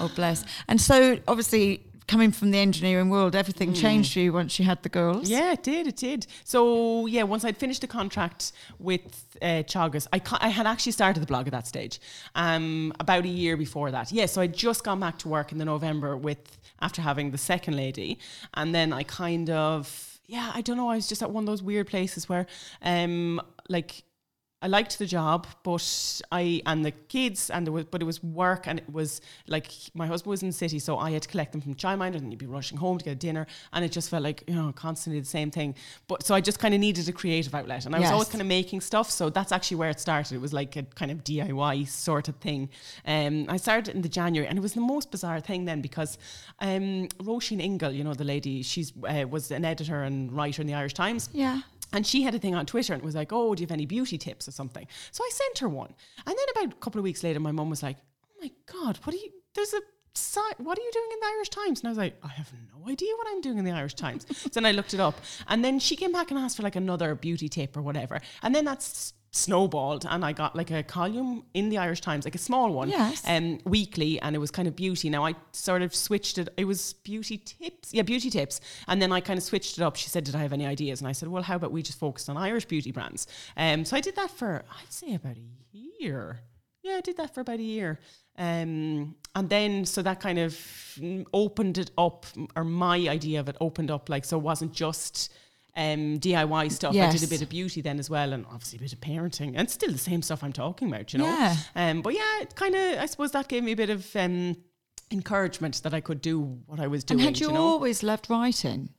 Oh 0.00 0.10
bless. 0.16 0.44
And 0.66 0.80
so 0.80 0.96
obviously 1.28 1.84
coming 2.06 2.32
from 2.32 2.50
the 2.50 2.58
engineering 2.58 3.08
world, 3.10 3.34
everything 3.34 3.72
changed 3.74 4.12
for 4.12 4.20
you 4.20 4.32
once 4.32 4.58
you 4.58 4.64
had 4.64 4.82
the 4.82 4.88
girls. 4.88 5.28
Yeah, 5.28 5.52
it 5.52 5.62
did. 5.62 5.86
It 5.86 5.96
did. 5.96 6.26
So 6.44 7.06
yeah, 7.06 7.22
once 7.22 7.44
I'd 7.44 7.56
finished 7.56 7.80
the 7.80 7.86
contract 7.86 8.52
with 8.78 9.24
uh, 9.40 9.62
Teagasc, 9.64 10.06
I 10.12 10.18
ca- 10.18 10.38
I 10.40 10.48
had 10.48 10.66
actually 10.66 10.92
started 10.92 11.20
the 11.20 11.26
blog 11.26 11.46
at 11.46 11.52
that 11.52 11.66
stage. 11.66 12.00
Um, 12.34 12.92
about 13.00 13.24
a 13.24 13.28
year 13.28 13.56
before 13.56 13.90
that. 13.90 14.12
Yeah, 14.12 14.26
so 14.26 14.40
I'd 14.40 14.54
just 14.54 14.84
gone 14.84 15.00
back 15.00 15.18
to 15.18 15.28
work 15.28 15.52
in 15.52 15.58
the 15.58 15.64
November 15.64 16.16
with 16.16 16.58
after 16.80 17.02
having 17.02 17.30
the 17.30 17.38
second 17.38 17.76
lady, 17.76 18.18
and 18.54 18.74
then 18.74 18.92
I 18.92 19.02
kind 19.04 19.50
of 19.50 20.18
yeah, 20.26 20.50
I 20.54 20.60
don't 20.62 20.76
know. 20.76 20.88
I 20.88 20.96
was 20.96 21.08
just 21.08 21.22
at 21.22 21.30
one 21.30 21.42
of 21.44 21.46
those 21.46 21.62
weird 21.62 21.86
places 21.86 22.28
where 22.28 22.46
um 22.82 23.40
like. 23.68 24.02
I 24.62 24.68
liked 24.68 24.98
the 24.98 25.06
job, 25.06 25.48
but 25.64 26.20
I 26.30 26.62
and 26.66 26.84
the 26.84 26.92
kids 26.92 27.50
and 27.50 27.66
there 27.66 27.72
was 27.72 27.84
but 27.84 28.00
it 28.00 28.04
was 28.04 28.22
work 28.22 28.66
and 28.68 28.78
it 28.78 28.90
was 28.90 29.20
like 29.48 29.72
my 29.92 30.06
husband 30.06 30.30
was 30.30 30.42
in 30.42 30.48
the 30.48 30.54
city, 30.54 30.78
so 30.78 30.98
I 30.98 31.10
had 31.10 31.22
to 31.22 31.28
collect 31.28 31.52
them 31.52 31.60
from 31.60 31.74
childminder 31.74 32.16
and 32.16 32.32
you'd 32.32 32.38
be 32.38 32.46
rushing 32.46 32.78
home 32.78 32.98
to 32.98 33.04
get 33.04 33.18
dinner 33.18 33.46
and 33.72 33.84
it 33.84 33.90
just 33.90 34.08
felt 34.08 34.22
like, 34.22 34.44
you 34.46 34.54
know, 34.54 34.72
constantly 34.72 35.20
the 35.20 35.26
same 35.26 35.50
thing. 35.50 35.74
But 36.06 36.24
so 36.24 36.34
I 36.34 36.40
just 36.40 36.60
kind 36.60 36.74
of 36.74 36.80
needed 36.80 37.08
a 37.08 37.12
creative 37.12 37.54
outlet 37.54 37.86
and 37.86 37.94
I 37.96 37.98
was 37.98 38.10
always 38.10 38.28
kind 38.28 38.40
of 38.40 38.46
making 38.46 38.80
stuff. 38.82 39.10
So 39.10 39.30
that's 39.30 39.50
actually 39.50 39.78
where 39.78 39.90
it 39.90 39.98
started. 39.98 40.34
It 40.34 40.40
was 40.40 40.52
like 40.52 40.76
a 40.76 40.84
kind 40.84 41.10
of 41.10 41.24
DIY 41.24 41.88
sort 41.88 42.28
of 42.28 42.36
thing. 42.36 42.70
Um, 43.04 43.46
I 43.48 43.56
started 43.56 43.94
in 43.94 44.02
the 44.02 44.08
January 44.08 44.48
and 44.48 44.56
it 44.56 44.62
was 44.62 44.74
the 44.74 44.80
most 44.80 45.10
bizarre 45.10 45.40
thing 45.40 45.64
then 45.64 45.80
because 45.80 46.18
um, 46.60 47.08
Roisin 47.18 47.60
Ingle, 47.60 47.90
you 47.90 48.04
know, 48.04 48.14
the 48.14 48.24
lady, 48.24 48.62
she's 48.62 48.92
uh, 49.08 49.24
was 49.28 49.50
an 49.50 49.64
editor 49.64 50.04
and 50.04 50.30
writer 50.32 50.62
in 50.62 50.68
the 50.68 50.74
Irish 50.74 50.94
Times. 50.94 51.28
Yeah. 51.32 51.62
And 51.92 52.06
she 52.06 52.22
had 52.22 52.34
a 52.34 52.38
thing 52.38 52.54
on 52.54 52.66
Twitter 52.66 52.92
and 52.92 53.02
it 53.02 53.06
was 53.06 53.14
like, 53.14 53.32
Oh, 53.32 53.54
do 53.54 53.62
you 53.62 53.66
have 53.66 53.72
any 53.72 53.86
beauty 53.86 54.18
tips 54.18 54.48
or 54.48 54.52
something? 54.52 54.86
So 55.10 55.24
I 55.24 55.30
sent 55.32 55.58
her 55.58 55.68
one. 55.68 55.94
And 56.26 56.36
then 56.36 56.46
about 56.64 56.76
a 56.76 56.80
couple 56.80 56.98
of 56.98 57.04
weeks 57.04 57.22
later, 57.22 57.40
my 57.40 57.52
mum 57.52 57.70
was 57.70 57.82
like, 57.82 57.96
Oh 58.24 58.34
my 58.40 58.50
God, 58.66 58.98
what 59.04 59.14
are 59.14 59.18
you, 59.18 59.30
there's 59.54 59.74
a, 59.74 59.80
what 60.58 60.78
are 60.78 60.82
you 60.82 60.90
doing 60.92 61.08
in 61.12 61.20
the 61.20 61.26
Irish 61.36 61.48
Times? 61.48 61.80
And 61.80 61.88
I 61.88 61.90
was 61.90 61.98
like, 61.98 62.18
I 62.22 62.28
have 62.28 62.52
no 62.74 62.90
idea 62.90 63.14
what 63.16 63.28
I'm 63.30 63.40
doing 63.40 63.58
in 63.58 63.64
the 63.64 63.70
Irish 63.70 63.94
Times. 63.94 64.26
so 64.36 64.48
then 64.52 64.66
I 64.66 64.72
looked 64.72 64.94
it 64.94 65.00
up. 65.00 65.18
And 65.48 65.64
then 65.64 65.78
she 65.78 65.96
came 65.96 66.12
back 66.12 66.30
and 66.30 66.38
asked 66.38 66.56
for 66.56 66.62
like 66.62 66.76
another 66.76 67.14
beauty 67.14 67.48
tip 67.48 67.76
or 67.76 67.82
whatever. 67.82 68.20
And 68.42 68.54
then 68.54 68.64
that's 68.64 69.14
snowballed 69.34 70.06
and 70.08 70.24
I 70.24 70.32
got 70.32 70.54
like 70.54 70.70
a 70.70 70.82
column 70.82 71.42
in 71.54 71.70
the 71.70 71.78
Irish 71.78 72.02
Times, 72.02 72.24
like 72.26 72.34
a 72.34 72.38
small 72.38 72.70
one, 72.72 72.90
Yes. 72.90 73.22
um, 73.26 73.58
weekly, 73.64 74.20
and 74.20 74.36
it 74.36 74.38
was 74.38 74.50
kind 74.50 74.68
of 74.68 74.76
beauty. 74.76 75.08
Now 75.08 75.24
I 75.24 75.34
sort 75.52 75.80
of 75.82 75.94
switched 75.94 76.36
it. 76.38 76.48
It 76.58 76.66
was 76.66 76.92
beauty 77.02 77.38
tips, 77.38 77.92
yeah, 77.94 78.02
beauty 78.02 78.28
tips, 78.30 78.60
and 78.88 79.00
then 79.00 79.10
I 79.10 79.20
kind 79.20 79.38
of 79.38 79.42
switched 79.42 79.78
it 79.78 79.82
up. 79.82 79.96
She 79.96 80.10
said, 80.10 80.24
"Did 80.24 80.34
I 80.34 80.42
have 80.42 80.52
any 80.52 80.66
ideas?" 80.66 81.00
And 81.00 81.08
I 81.08 81.12
said, 81.12 81.28
"Well, 81.28 81.42
how 81.42 81.56
about 81.56 81.72
we 81.72 81.82
just 81.82 81.98
focused 81.98 82.28
on 82.28 82.36
Irish 82.36 82.66
beauty 82.66 82.92
brands?" 82.92 83.26
Um, 83.56 83.84
so 83.86 83.96
I 83.96 84.00
did 84.00 84.16
that 84.16 84.30
for 84.30 84.64
I'd 84.80 84.92
say 84.92 85.14
about 85.14 85.36
a 85.38 85.78
year. 86.00 86.40
Yeah, 86.82 86.96
I 86.96 87.00
did 87.00 87.16
that 87.16 87.32
for 87.34 87.40
about 87.40 87.58
a 87.58 87.62
year. 87.62 88.00
Um, 88.36 89.14
and 89.34 89.48
then 89.48 89.86
so 89.86 90.02
that 90.02 90.20
kind 90.20 90.38
of 90.38 90.58
opened 91.32 91.78
it 91.78 91.90
up, 91.96 92.26
or 92.54 92.64
my 92.64 92.96
idea 93.08 93.40
of 93.40 93.48
it 93.48 93.56
opened 93.62 93.90
up, 93.90 94.08
like 94.10 94.24
so 94.26 94.36
it 94.36 94.42
wasn't 94.42 94.72
just 94.74 95.32
um, 95.76 96.18
DIY 96.18 96.70
stuff. 96.72 96.94
I 96.94 97.10
did 97.10 97.22
a 97.22 97.26
bit 97.26 97.42
of 97.42 97.48
beauty 97.48 97.80
then 97.80 97.98
as 97.98 98.10
well, 98.10 98.32
and 98.32 98.44
obviously 98.46 98.78
a 98.78 98.80
bit 98.82 98.92
of 98.92 99.00
parenting, 99.00 99.54
and 99.56 99.68
still 99.70 99.90
the 99.92 99.98
same 99.98 100.22
stuff 100.22 100.42
I'm 100.44 100.52
talking 100.52 100.88
about, 100.88 101.12
you 101.12 101.18
know. 101.20 101.24
Yeah. 101.26 101.56
Um, 101.74 102.02
but 102.02 102.14
yeah, 102.14 102.40
it 102.42 102.54
kind 102.54 102.74
of 102.74 102.98
I 102.98 103.06
suppose 103.06 103.32
that 103.32 103.48
gave 103.48 103.64
me 103.64 103.72
a 103.72 103.76
bit 103.76 103.90
of 103.90 104.14
um, 104.16 104.56
encouragement 105.10 105.82
that 105.82 105.94
I 105.94 106.00
could 106.00 106.20
do 106.20 106.40
what 106.66 106.80
I 106.80 106.86
was 106.86 107.04
doing. 107.04 107.20
And 107.20 107.28
had 107.28 107.40
you, 107.40 107.48
you 107.48 107.52
know? 107.54 107.60
always 107.62 108.02
loved 108.02 108.28
writing? 108.30 108.90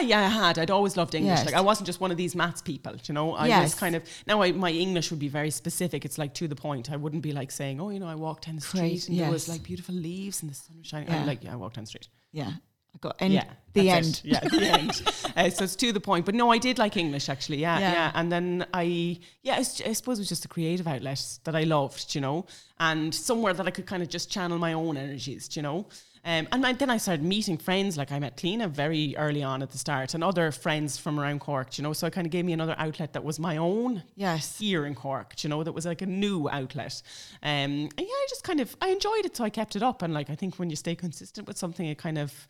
Yeah, 0.00 0.06
yeah, 0.06 0.20
I 0.20 0.28
had. 0.28 0.58
I'd 0.58 0.70
always 0.70 0.96
loved 0.96 1.14
English. 1.14 1.38
Yes. 1.38 1.46
Like 1.46 1.54
I 1.54 1.60
wasn't 1.60 1.86
just 1.86 2.00
one 2.00 2.10
of 2.10 2.16
these 2.16 2.34
maths 2.34 2.62
people, 2.62 2.94
you 3.06 3.14
know. 3.14 3.34
I 3.34 3.42
was 3.42 3.48
Yes. 3.48 3.74
kind 3.74 3.94
of 3.94 4.02
now. 4.26 4.40
I, 4.42 4.52
my 4.52 4.70
English 4.70 5.10
would 5.10 5.20
be 5.20 5.28
very 5.28 5.50
specific. 5.50 6.04
It's 6.04 6.16
like 6.16 6.32
to 6.34 6.48
the 6.48 6.56
point. 6.56 6.90
I 6.90 6.96
wouldn't 6.96 7.22
be 7.22 7.32
like 7.32 7.50
saying, 7.50 7.80
"Oh, 7.80 7.90
you 7.90 8.00
know, 8.00 8.06
I 8.06 8.14
walked 8.14 8.46
down 8.46 8.56
the 8.56 8.62
street 8.62 8.80
Crazy, 8.80 9.12
and 9.12 9.20
there 9.20 9.30
was 9.30 9.48
like 9.48 9.62
beautiful 9.62 9.94
leaves 9.94 10.42
and 10.42 10.50
the 10.50 10.54
sun 10.54 10.78
was 10.78 10.86
shining." 10.86 11.08
Yeah. 11.08 11.20
I'm 11.20 11.26
like, 11.26 11.44
"Yeah, 11.44 11.52
I 11.52 11.56
walked 11.56 11.76
down 11.76 11.84
the 11.84 11.88
street." 11.88 12.08
Yeah. 12.32 12.52
I 12.94 12.98
got 13.00 13.16
end, 13.20 13.32
yeah, 13.34 13.44
the 13.72 13.90
end. 13.90 14.06
it. 14.06 14.20
Yeah, 14.24 14.40
the 14.48 14.66
end. 14.66 15.02
Uh, 15.36 15.50
so 15.50 15.64
it's 15.64 15.74
to 15.74 15.90
the 15.92 15.98
point. 16.00 16.24
But 16.24 16.36
no, 16.36 16.50
I 16.52 16.58
did 16.58 16.78
like 16.78 16.96
English 16.96 17.28
actually. 17.28 17.56
Yeah, 17.58 17.80
Yeah. 17.80 17.92
yeah. 17.92 18.12
And 18.14 18.30
then 18.30 18.66
I, 18.72 19.18
yeah, 19.42 19.58
it's, 19.58 19.80
I 19.80 19.92
suppose 19.94 20.18
it 20.18 20.22
was 20.22 20.28
just 20.28 20.44
a 20.44 20.48
creative 20.48 20.86
outlet 20.86 21.38
that 21.42 21.56
I 21.56 21.64
loved, 21.64 22.14
you 22.14 22.20
know, 22.20 22.46
and 22.78 23.12
somewhere 23.12 23.52
that 23.52 23.66
I 23.66 23.70
could 23.72 23.84
kind 23.86 24.00
of 24.00 24.08
just 24.08 24.30
channel 24.30 24.58
my 24.58 24.74
own 24.74 24.96
energies, 24.96 25.56
you 25.56 25.62
know. 25.62 25.86
Um, 26.26 26.46
and 26.52 26.64
I, 26.64 26.72
then 26.72 26.88
I 26.88 26.96
started 26.98 27.22
meeting 27.24 27.58
friends. 27.58 27.98
Like 27.98 28.12
I 28.12 28.18
met 28.20 28.36
Cleena 28.38 28.68
very 28.70 29.14
early 29.16 29.42
on 29.42 29.60
at 29.60 29.70
the 29.72 29.76
start, 29.78 30.14
and 30.14 30.22
other 30.24 30.50
friends 30.52 30.96
from 30.96 31.18
around 31.20 31.40
Cork, 31.40 31.76
you 31.76 31.82
know. 31.82 31.92
So 31.92 32.06
it 32.06 32.12
kind 32.14 32.26
of 32.26 32.30
gave 32.30 32.44
me 32.46 32.52
another 32.54 32.74
outlet 32.78 33.12
that 33.14 33.24
was 33.24 33.38
my 33.40 33.56
own 33.58 34.02
Yes. 34.16 34.58
here 34.58 34.86
in 34.86 34.94
Cork, 34.94 35.34
you 35.42 35.50
know, 35.50 35.62
that 35.64 35.72
was 35.72 35.84
like 35.84 36.00
a 36.00 36.06
new 36.06 36.48
outlet. 36.48 37.02
Um, 37.42 37.50
and 37.50 37.92
yeah, 37.98 38.04
I 38.06 38.26
just 38.30 38.42
kind 38.44 38.60
of 38.60 38.74
I 38.80 38.88
enjoyed 38.88 39.26
it, 39.26 39.36
so 39.36 39.44
I 39.44 39.50
kept 39.50 39.74
it 39.76 39.82
up. 39.82 40.00
And 40.00 40.14
like 40.14 40.30
I 40.30 40.34
think 40.36 40.56
when 40.60 40.70
you 40.70 40.76
stay 40.76 40.94
consistent 40.94 41.46
with 41.48 41.58
something, 41.58 41.86
it 41.86 41.98
kind 41.98 42.16
of 42.16 42.46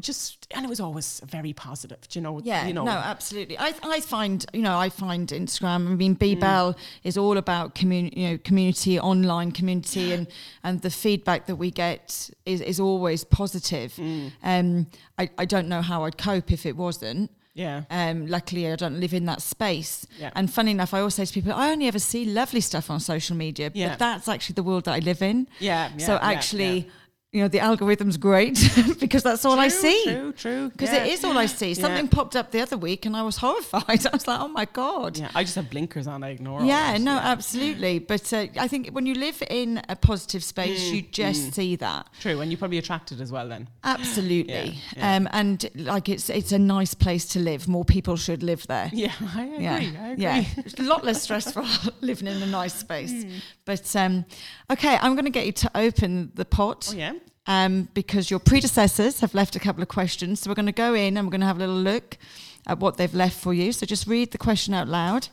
just 0.00 0.46
and 0.54 0.64
it 0.64 0.68
was 0.68 0.80
always 0.80 1.20
very 1.26 1.52
positive, 1.52 1.98
do 2.08 2.18
you 2.18 2.22
know. 2.22 2.40
Yeah, 2.42 2.66
you 2.66 2.72
know. 2.74 2.84
no, 2.84 2.92
absolutely. 2.92 3.58
I, 3.58 3.74
I 3.82 4.00
find, 4.00 4.44
you 4.52 4.62
know, 4.62 4.76
I 4.78 4.88
find 4.88 5.28
Instagram. 5.28 5.86
I 5.90 5.94
mean, 5.94 6.14
B 6.14 6.36
Mm. 6.36 6.76
Is 7.04 7.16
all 7.18 7.36
about 7.36 7.74
community, 7.74 8.20
you 8.20 8.28
know, 8.30 8.38
community, 8.38 8.98
online 9.00 9.52
community, 9.52 10.12
and 10.12 10.26
and 10.62 10.80
the 10.82 10.90
feedback 10.90 11.46
that 11.46 11.56
we 11.56 11.70
get 11.70 12.30
is 12.46 12.60
is 12.60 12.80
always 12.80 13.24
positive. 13.24 13.92
Mm. 13.96 14.32
Um, 14.42 14.86
I 15.18 15.30
I 15.38 15.44
don't 15.44 15.68
know 15.68 15.82
how 15.82 16.04
I'd 16.04 16.16
cope 16.18 16.52
if 16.52 16.64
it 16.66 16.76
wasn't. 16.76 17.30
yeah, 17.54 17.82
Um, 17.90 18.26
luckily, 18.28 18.70
I 18.72 18.76
don't 18.76 19.00
live 19.00 19.12
in 19.12 19.24
that 19.26 19.42
space. 19.42 20.06
Yeah. 20.20 20.30
And 20.36 20.48
funny 20.52 20.70
enough, 20.70 20.94
I 20.94 20.98
always 21.00 21.14
say 21.14 21.24
to 21.24 21.32
people, 21.32 21.52
I 21.52 21.72
only 21.72 21.88
ever 21.88 21.98
see 21.98 22.24
lovely 22.24 22.60
stuff 22.60 22.88
on 22.90 23.00
social 23.00 23.36
media, 23.36 23.70
Yeah. 23.74 23.88
but 23.88 23.98
that's 23.98 24.28
actually 24.28 24.54
the 24.54 24.62
world 24.62 24.84
that 24.84 24.94
I 24.94 25.00
live 25.00 25.22
in. 25.22 25.48
yeah, 25.58 25.88
so 25.98 26.12
yeah, 26.12 26.20
yeah, 26.22 26.36
actually. 26.36 26.88
You 27.30 27.42
know, 27.42 27.48
the 27.48 27.60
algorithm's 27.60 28.16
great 28.16 28.58
because 29.00 29.22
that's 29.22 29.44
all 29.44 29.60
I 29.60 29.68
see. 29.68 30.02
True, 30.04 30.32
true. 30.32 30.70
Because 30.70 30.90
yeah. 30.90 31.04
it 31.04 31.12
is 31.12 31.24
all 31.24 31.36
I 31.36 31.44
see. 31.44 31.68
Yeah. 31.68 31.74
Something 31.74 32.08
popped 32.08 32.34
up 32.36 32.52
the 32.52 32.60
other 32.60 32.78
week 32.78 33.04
and 33.04 33.14
I 33.14 33.22
was 33.22 33.36
horrified. 33.44 34.06
I 34.06 34.10
was 34.10 34.26
like, 34.26 34.40
oh 34.40 34.48
my 34.48 34.64
God. 34.64 35.18
Yeah, 35.18 35.30
I 35.34 35.44
just 35.44 35.54
have 35.56 35.68
blinkers 35.68 36.06
on. 36.06 36.24
I 36.24 36.30
ignore. 36.30 36.62
Yeah, 36.64 36.96
no, 36.96 37.14
yeah. 37.14 37.20
absolutely. 37.30 37.98
But 37.98 38.32
uh, 38.32 38.46
I 38.58 38.66
think 38.66 38.88
when 38.90 39.04
you 39.04 39.14
live 39.14 39.42
in 39.50 39.82
a 39.88 39.96
positive 39.96 40.42
space, 40.42 40.68
Mm, 40.68 40.94
you 40.94 41.02
just 41.02 41.54
see 41.54 41.76
that. 41.76 42.08
True, 42.20 42.40
and 42.40 42.50
you 42.50 42.56
probably 42.56 42.78
attracted 42.78 43.20
as 43.20 43.32
well 43.32 43.48
then. 43.48 43.68
Absolutely. 43.84 44.52
Yeah, 44.52 44.72
yeah. 44.96 45.16
Um, 45.16 45.28
and 45.32 45.68
like 45.74 46.08
it's 46.08 46.28
it's 46.30 46.52
a 46.52 46.58
nice 46.58 46.94
place 46.94 47.26
to 47.28 47.38
live. 47.40 47.68
More 47.68 47.84
people 47.84 48.16
should 48.16 48.42
live 48.42 48.66
there. 48.66 48.90
Yeah, 48.92 49.12
I 49.34 49.44
agree. 49.44 49.64
Yeah, 49.64 49.74
I 49.74 50.08
agree. 50.08 50.22
yeah. 50.22 50.44
It's 50.58 50.78
a 50.78 50.82
lot 50.82 51.04
less 51.04 51.22
stressful 51.22 51.66
living 52.00 52.28
in 52.28 52.42
a 52.42 52.46
nice 52.46 52.74
space. 52.74 53.24
Hmm. 53.24 53.30
But 53.64 53.96
um, 53.96 54.24
okay, 54.70 54.98
I'm 55.00 55.14
going 55.14 55.24
to 55.24 55.30
get 55.30 55.46
you 55.46 55.52
to 55.52 55.70
open 55.74 56.32
the 56.34 56.44
pot. 56.44 56.88
Oh 56.92 56.96
yeah. 56.96 57.14
Um, 57.48 57.88
because 57.94 58.30
your 58.30 58.38
predecessors 58.38 59.20
have 59.20 59.34
left 59.34 59.56
a 59.56 59.58
couple 59.58 59.82
of 59.82 59.88
questions. 59.88 60.40
So 60.40 60.50
we're 60.50 60.54
going 60.54 60.66
to 60.66 60.72
go 60.72 60.94
in 60.94 61.16
and 61.16 61.26
we're 61.26 61.32
going 61.32 61.40
to 61.40 61.46
have 61.46 61.56
a 61.56 61.60
little 61.66 61.74
look 61.74 62.18
at 62.66 62.78
what 62.78 62.98
they've 62.98 63.14
left 63.14 63.40
for 63.40 63.54
you. 63.54 63.72
So 63.72 63.86
just 63.86 64.06
read 64.06 64.30
the 64.30 64.38
question 64.38 64.74
out 64.74 64.86
loud. 64.86 65.28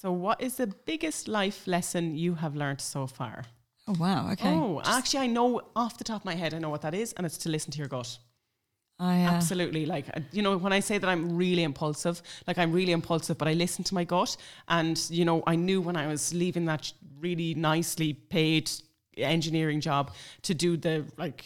So, 0.00 0.12
what 0.12 0.40
is 0.40 0.56
the 0.56 0.66
biggest 0.66 1.28
life 1.28 1.66
lesson 1.66 2.16
you 2.16 2.34
have 2.34 2.56
learned 2.56 2.80
so 2.80 3.06
far? 3.06 3.44
Oh, 3.86 3.94
wow. 3.98 4.30
Okay. 4.32 4.48
Oh, 4.48 4.80
actually, 4.84 5.20
I 5.20 5.26
know 5.26 5.60
off 5.76 5.98
the 5.98 6.04
top 6.04 6.22
of 6.22 6.24
my 6.24 6.34
head, 6.34 6.54
I 6.54 6.58
know 6.58 6.70
what 6.70 6.82
that 6.82 6.94
is, 6.94 7.12
and 7.14 7.26
it's 7.26 7.36
to 7.38 7.50
listen 7.50 7.70
to 7.72 7.78
your 7.78 7.88
gut. 7.88 8.18
I, 8.98 9.24
uh, 9.24 9.30
Absolutely. 9.30 9.84
Like, 9.84 10.08
uh, 10.08 10.20
you 10.32 10.40
know, 10.40 10.56
when 10.56 10.72
I 10.72 10.80
say 10.80 10.96
that 10.96 11.08
I'm 11.08 11.36
really 11.36 11.64
impulsive, 11.64 12.22
like 12.46 12.56
I'm 12.56 12.72
really 12.72 12.92
impulsive, 12.92 13.36
but 13.36 13.48
I 13.48 13.52
listen 13.52 13.84
to 13.84 13.94
my 13.94 14.04
gut. 14.04 14.38
And, 14.68 14.98
you 15.10 15.26
know, 15.26 15.42
I 15.46 15.56
knew 15.56 15.82
when 15.82 15.96
I 15.96 16.06
was 16.06 16.32
leaving 16.32 16.64
that 16.66 16.92
really 17.18 17.52
nicely 17.54 18.14
paid 18.14 18.70
engineering 19.24 19.80
job 19.80 20.12
to 20.42 20.54
do 20.54 20.76
the 20.76 21.04
like 21.16 21.44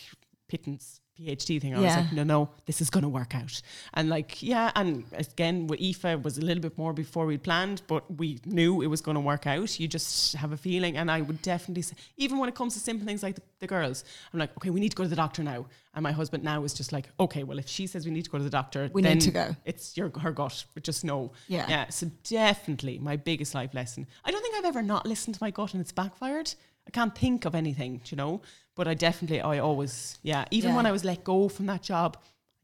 pittance 0.49 1.01
PhD 1.19 1.61
thing. 1.61 1.75
I 1.75 1.81
was 1.81 1.97
like, 1.97 2.13
no, 2.13 2.25
no, 2.25 2.51
this 2.67 2.81
is 2.81 2.91
going 2.91 3.03
to 3.03 3.09
work 3.09 3.35
out. 3.37 3.61
And 3.93 4.09
like, 4.09 4.43
yeah. 4.43 4.73
And 4.75 5.05
again, 5.13 5.69
with 5.69 5.81
Aoife 5.81 6.25
was 6.25 6.39
a 6.39 6.41
little 6.41 6.61
bit 6.61 6.77
more 6.77 6.93
before 6.93 7.25
we 7.25 7.39
planned, 7.39 7.83
but 7.87 8.19
we 8.19 8.41
knew 8.45 8.83
it 8.83 8.89
was 8.89 9.01
going 9.01 9.15
to 9.15 9.21
work 9.21 9.47
out. 9.47 9.79
You 9.79 9.87
just 9.87 10.35
have 10.35 10.51
a 10.51 10.57
feeling. 10.57 10.97
And 10.97 11.11
I 11.11 11.21
would 11.21 11.41
definitely 11.41 11.83
say, 11.83 11.95
even 12.17 12.39
when 12.39 12.49
it 12.49 12.57
comes 12.57 12.75
to 12.75 12.81
simple 12.81 13.07
things 13.07 13.23
like 13.23 13.37
the, 13.37 13.43
the 13.61 13.67
girls, 13.69 14.05
I'm 14.33 14.41
like, 14.41 14.57
okay, 14.57 14.71
we 14.71 14.81
need 14.81 14.89
to 14.89 14.97
go 14.97 15.05
to 15.05 15.09
the 15.09 15.15
doctor 15.15 15.45
now. 15.45 15.67
And 15.95 16.03
my 16.03 16.11
husband 16.11 16.43
now 16.43 16.65
is 16.65 16.75
just 16.75 16.93
like, 16.93 17.09
okay, 17.21 17.45
well, 17.45 17.61
if 17.61 17.69
she 17.69 17.87
says 17.87 18.05
we 18.05 18.11
need 18.11 18.25
to 18.25 18.31
go 18.31 18.39
to 18.39 18.45
the 18.45 18.51
doctor, 18.51 18.91
We 18.93 19.03
need 19.03 19.21
to 19.21 19.31
go. 19.31 19.57
It's 19.65 19.97
your 19.97 20.11
her 20.19 20.33
gut, 20.33 20.65
but 20.75 20.83
just 20.83 21.05
know. 21.05 21.31
Yeah. 21.47 21.67
Yeah. 21.69 21.89
So 21.91 22.11
definitely 22.25 22.99
my 22.99 23.15
biggest 23.15 23.55
life 23.55 23.73
lesson. 23.73 24.09
I 24.25 24.33
don't 24.33 24.43
think 24.43 24.57
I've 24.57 24.65
ever 24.65 24.83
not 24.83 25.07
listened 25.07 25.37
to 25.37 25.43
my 25.43 25.53
gut 25.53 25.75
and 25.75 25.81
it's 25.81 25.93
backfired. 25.93 26.55
I 26.87 26.91
can't 26.91 27.17
think 27.17 27.45
of 27.45 27.55
anything, 27.55 28.01
you 28.07 28.17
know. 28.17 28.43
But 28.77 28.89
I 28.89 28.95
definitely, 28.95 29.41
I 29.41 29.59
always, 29.59 30.19
yeah. 30.23 30.45
Even 30.51 30.71
Yeah. 30.71 30.77
when 30.77 30.87
I 30.87 30.93
was 30.93 31.05
let 31.05 31.23
go 31.25 31.49
from 31.49 31.67
that 31.67 31.83
job, 31.83 32.17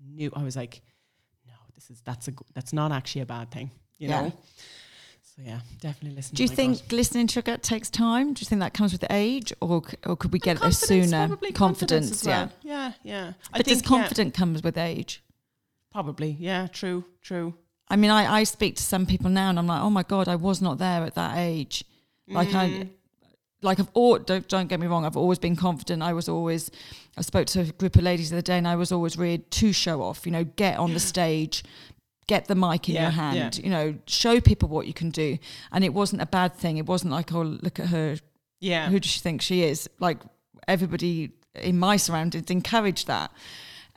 I 0.02 0.08
knew 0.08 0.30
I 0.34 0.42
was 0.42 0.56
like, 0.56 0.82
no, 1.46 1.52
this 1.74 1.90
is 1.90 2.00
that's 2.02 2.28
a 2.28 2.32
that's 2.54 2.72
not 2.72 2.90
actually 2.92 3.22
a 3.22 3.26
bad 3.26 3.50
thing, 3.50 3.70
you 3.98 4.08
Yeah. 4.08 4.22
know. 4.22 4.32
So 5.22 5.42
yeah, 5.44 5.60
definitely 5.80 6.16
listen. 6.16 6.34
do 6.34 6.42
you 6.42 6.48
think 6.48 6.80
listening 6.92 7.28
to 7.28 7.34
your 7.36 7.42
gut 7.44 7.62
takes 7.62 7.88
time? 7.88 8.34
Do 8.34 8.40
you 8.40 8.46
think 8.46 8.60
that 8.60 8.74
comes 8.74 8.92
with 8.92 9.04
age, 9.10 9.52
or 9.60 9.82
or 10.04 10.16
could 10.16 10.32
we 10.32 10.38
get 10.40 10.60
there 10.60 10.72
sooner? 10.72 11.28
Probably 11.28 11.52
confidence, 11.52 12.24
yeah. 12.26 12.30
well. 12.46 12.52
yeah, 12.62 12.92
yeah. 13.04 13.32
I 13.54 13.58
But 13.58 13.66
does 13.66 13.74
think 13.80 13.84
yeah, 13.84 13.98
confidence 13.98 14.36
comes 14.36 14.62
with 14.62 14.76
age? 14.76 15.22
probably, 15.92 16.36
yeah, 16.38 16.66
true, 16.68 17.04
true. 17.22 17.54
I 17.88 17.96
mean, 17.96 18.10
I, 18.10 18.40
I 18.40 18.44
speak 18.44 18.76
to 18.76 18.82
some 18.82 19.06
people 19.06 19.30
now, 19.30 19.50
and 19.50 19.58
I'm 19.58 19.66
like, 19.66 19.82
oh 19.82 19.90
my 19.90 20.02
god, 20.04 20.28
I 20.28 20.36
was 20.36 20.60
not 20.60 20.78
there 20.78 21.02
at 21.02 21.14
that 21.14 21.36
age. 21.38 21.84
Like 22.28 22.54
I, 22.54 22.68
Mm. 22.68 22.88
Like 23.62 23.78
I've 23.80 23.90
all 23.94 24.18
don't, 24.18 24.46
don't 24.48 24.68
get 24.68 24.80
me 24.80 24.86
wrong, 24.86 25.04
I've 25.04 25.16
always 25.16 25.38
been 25.38 25.56
confident. 25.56 26.02
I 26.02 26.12
was 26.12 26.28
always, 26.28 26.70
I 27.16 27.22
spoke 27.22 27.46
to 27.48 27.60
a 27.60 27.64
group 27.66 27.96
of 27.96 28.02
ladies 28.02 28.30
the 28.30 28.36
other 28.36 28.42
day, 28.42 28.58
and 28.58 28.66
I 28.66 28.76
was 28.76 28.90
always 28.92 29.16
reared 29.18 29.50
to 29.52 29.72
show 29.72 30.02
off. 30.02 30.24
You 30.26 30.32
know, 30.32 30.44
get 30.44 30.78
on 30.78 30.92
the 30.94 31.00
stage, 31.00 31.62
get 32.26 32.46
the 32.46 32.54
mic 32.54 32.88
in 32.88 32.94
Yeah, 32.94 33.02
your 33.02 33.10
yeah. 33.10 33.32
hand. 33.32 33.58
You 33.58 33.70
know, 33.70 33.94
show 34.06 34.40
people 34.40 34.68
what 34.68 34.86
you 34.86 34.94
can 34.94 35.10
do, 35.10 35.38
and 35.72 35.84
it 35.84 35.92
wasn't 35.92 36.22
a 36.22 36.26
bad 36.26 36.54
thing. 36.54 36.78
It 36.78 36.86
wasn't 36.86 37.12
like, 37.12 37.32
oh, 37.32 37.42
look 37.42 37.78
at 37.78 37.86
her, 37.88 38.16
Yeah, 38.60 38.88
who 38.88 38.98
does 39.00 39.10
she 39.10 39.20
think 39.20 39.42
she 39.42 39.62
is? 39.62 39.88
Like 39.98 40.18
everybody 40.66 41.30
in 41.54 41.78
my 41.78 41.96
surroundings 41.96 42.50
encouraged 42.50 43.06
that. 43.08 43.30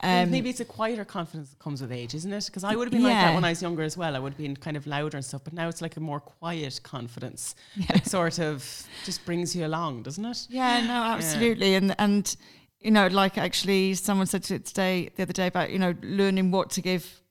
Um, 0.00 0.30
Maybe 0.30 0.50
it's 0.50 0.60
a 0.60 0.64
quieter 0.64 1.04
confidence 1.04 1.50
that 1.50 1.58
comes 1.58 1.80
with 1.80 1.92
age, 1.92 2.14
isn't 2.14 2.32
it? 2.32 2.46
Because 2.46 2.64
I 2.64 2.74
would 2.74 2.86
have 2.86 2.92
been 2.92 3.02
like 3.02 3.12
that 3.12 3.34
when 3.34 3.44
I 3.44 3.50
was 3.50 3.62
younger 3.62 3.82
as 3.82 3.96
well. 3.96 4.16
I 4.16 4.18
would 4.18 4.32
have 4.32 4.38
been 4.38 4.56
kind 4.56 4.76
of 4.76 4.86
louder 4.86 5.16
and 5.16 5.24
stuff, 5.24 5.42
but 5.44 5.52
now 5.52 5.68
it's 5.68 5.80
like 5.82 5.96
a 5.96 6.00
more 6.00 6.20
quiet 6.20 6.80
confidence 6.82 7.54
that 7.88 8.06
sort 8.06 8.38
of 8.38 8.86
just 9.04 9.24
brings 9.24 9.54
you 9.54 9.66
along, 9.66 10.02
doesn't 10.02 10.24
it? 10.24 10.46
Yeah, 10.50 10.80
no, 10.86 11.02
absolutely. 11.04 11.74
And 11.74 11.94
and 11.98 12.36
you 12.80 12.90
know, 12.90 13.06
like 13.06 13.38
actually 13.38 13.94
someone 13.94 14.26
said 14.26 14.42
to 14.44 14.56
it 14.56 14.66
today 14.66 15.10
the 15.16 15.22
other 15.22 15.32
day 15.32 15.46
about, 15.46 15.70
you 15.70 15.78
know, 15.78 15.94
learning 16.02 16.50
what 16.50 16.70
to 16.70 16.82
give 16.82 17.22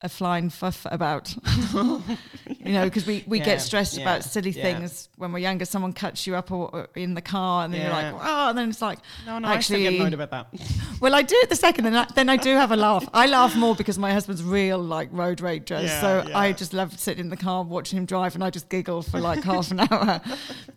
a 0.00 0.08
flying 0.08 0.48
fuff 0.48 0.86
about. 0.90 1.34
you 1.74 2.72
know, 2.72 2.84
because 2.84 3.06
we, 3.06 3.24
we 3.26 3.38
Yeah, 3.38 3.44
get 3.44 3.60
stressed 3.60 3.96
yeah, 3.96 4.02
about 4.02 4.24
silly 4.24 4.50
yeah. 4.50 4.62
things 4.62 5.08
when 5.16 5.32
we're 5.32 5.40
younger. 5.40 5.64
Someone 5.64 5.92
cuts 5.92 6.26
you 6.26 6.36
up 6.36 6.52
or, 6.52 6.70
or 6.72 6.88
in 6.94 7.14
the 7.14 7.20
car 7.20 7.64
and 7.64 7.74
then 7.74 7.82
you're 7.82 7.90
like, 7.90 8.14
oh, 8.14 8.50
and 8.50 8.58
then 8.58 8.68
it's 8.68 8.80
like, 8.80 9.00
No, 9.26 9.38
no, 9.38 9.48
I 9.48 9.58
still 9.60 9.78
get 9.80 9.94
annoyed 9.94 10.14
about 10.14 10.30
that. 10.30 10.46
well, 11.00 11.14
I 11.14 11.22
do 11.22 11.34
it 11.42 11.48
the 11.48 11.56
second, 11.56 11.86
and 11.86 11.98
I, 11.98 12.06
then 12.14 12.28
I 12.28 12.36
do 12.36 12.54
have 12.54 12.70
a 12.70 12.76
laugh. 12.76 13.08
I 13.12 13.26
laugh 13.26 13.56
more 13.56 13.74
because 13.74 13.98
my 13.98 14.12
husband's 14.12 14.42
real 14.42 14.78
like 14.78 15.08
road 15.12 15.40
Yeah, 15.40 16.00
so. 16.00 16.30
I 16.34 16.52
just 16.52 16.72
love 16.72 16.98
sitting 16.98 17.24
in 17.24 17.30
the 17.30 17.36
car 17.36 17.64
watching 17.64 17.98
him 17.98 18.06
drive, 18.06 18.34
and 18.34 18.44
I 18.44 18.50
just 18.50 18.68
giggle 18.68 19.02
for 19.02 19.18
like 19.20 19.42
half 19.42 19.70
an 19.70 19.80
hour. 19.90 20.20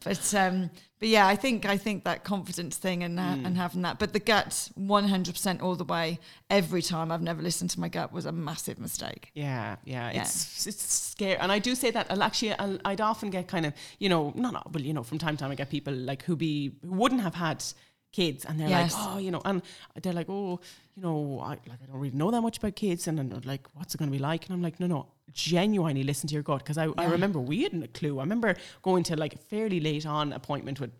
But 0.03 0.33
um, 0.33 0.71
but 1.01 1.09
yeah, 1.09 1.27
I 1.33 1.35
think 1.35 1.65
I 1.65 1.77
think 1.77 2.03
that 2.05 2.23
confidence 2.23 2.77
thing 2.77 3.03
and 3.03 3.19
uh, 3.19 3.23
Mm. 3.23 3.45
and 3.47 3.57
having 3.57 3.81
that, 3.81 3.97
but 3.99 4.13
the 4.13 4.19
gut, 4.33 4.69
one 4.75 5.07
hundred 5.13 5.33
percent 5.33 5.59
all 5.61 5.75
the 5.75 5.83
way, 5.95 6.19
every 6.49 6.81
time. 6.83 7.11
I've 7.11 7.21
never 7.31 7.41
listened 7.41 7.71
to 7.71 7.79
my 7.79 7.89
gut 7.89 8.13
was 8.13 8.25
a 8.25 8.31
massive 8.31 8.77
mistake. 8.79 9.31
Yeah, 9.33 9.75
yeah, 9.83 10.11
Yeah. 10.13 10.21
it's 10.21 10.67
it's 10.67 10.83
scary, 11.11 11.37
and 11.37 11.51
I 11.51 11.59
do 11.59 11.75
say 11.75 11.89
that. 11.91 12.05
I'll 12.11 12.23
actually, 12.23 12.53
I'll, 12.63 12.77
I'd 12.85 13.01
often 13.01 13.29
get 13.31 13.47
kind 13.47 13.65
of, 13.65 13.73
you 13.99 14.09
know, 14.09 14.31
not 14.35 14.53
not- 14.53 14.71
well, 14.73 14.83
you 14.83 14.93
know, 14.93 15.03
from 15.03 15.17
time 15.17 15.35
to 15.37 15.41
time, 15.43 15.51
I 15.51 15.55
get 15.55 15.69
people 15.69 15.93
like 15.93 16.21
who 16.27 16.35
be 16.35 16.71
who 16.85 16.93
wouldn't 17.01 17.21
have 17.21 17.35
had 17.35 17.63
kids, 18.11 18.45
and 18.45 18.59
they're 18.59 18.69
Yes. 18.69 18.93
like, 18.93 19.15
oh, 19.15 19.17
you 19.19 19.31
know, 19.31 19.41
and 19.45 19.61
they're 20.01 20.13
like, 20.13 20.29
oh, 20.29 20.59
you 20.95 21.01
know, 21.03 21.39
I 21.43 21.49
like 21.49 21.79
I 21.83 21.85
don't 21.87 21.97
really 21.99 22.15
know 22.15 22.31
that 22.31 22.41
much 22.41 22.57
about 22.57 22.75
kids, 22.75 23.07
and 23.07 23.17
then 23.17 23.41
like, 23.45 23.67
what's 23.75 23.95
it 23.95 23.97
going 23.97 24.09
to 24.11 24.17
be 24.17 24.21
like? 24.21 24.45
And 24.45 24.53
I'm 24.53 24.61
like, 24.61 24.79
no, 24.79 24.87
no, 24.87 25.07
genuinely 25.33 26.03
listen 26.03 26.27
to 26.27 26.33
your 26.33 26.43
gut, 26.43 26.59
because 26.59 26.77
I, 26.77 26.87
I 26.97 27.05
remember 27.05 27.39
we 27.39 27.63
hadn't 27.63 27.83
a 27.83 27.87
clue. 27.87 28.19
I 28.19 28.23
remember 28.23 28.55
going 28.81 29.03
to 29.05 29.15
like 29.15 29.33
a 29.35 29.37
fairly 29.37 29.79
late 29.79 30.05
on 30.05 30.33
appointment 30.33 30.79
with 30.79 30.91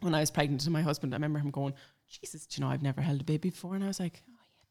when 0.00 0.14
I 0.14 0.20
was 0.20 0.30
pregnant 0.30 0.60
to 0.62 0.70
my 0.70 0.82
husband. 0.82 1.12
I 1.12 1.16
remember 1.16 1.38
him 1.38 1.50
going, 1.50 1.74
Jesus, 2.08 2.46
do 2.46 2.60
you 2.60 2.64
know, 2.66 2.70
I've 2.72 2.82
never 2.82 3.00
held 3.00 3.20
a 3.22 3.24
baby 3.24 3.50
before, 3.50 3.74
and 3.74 3.84
I 3.84 3.88
was 3.88 4.00
like. 4.00 4.22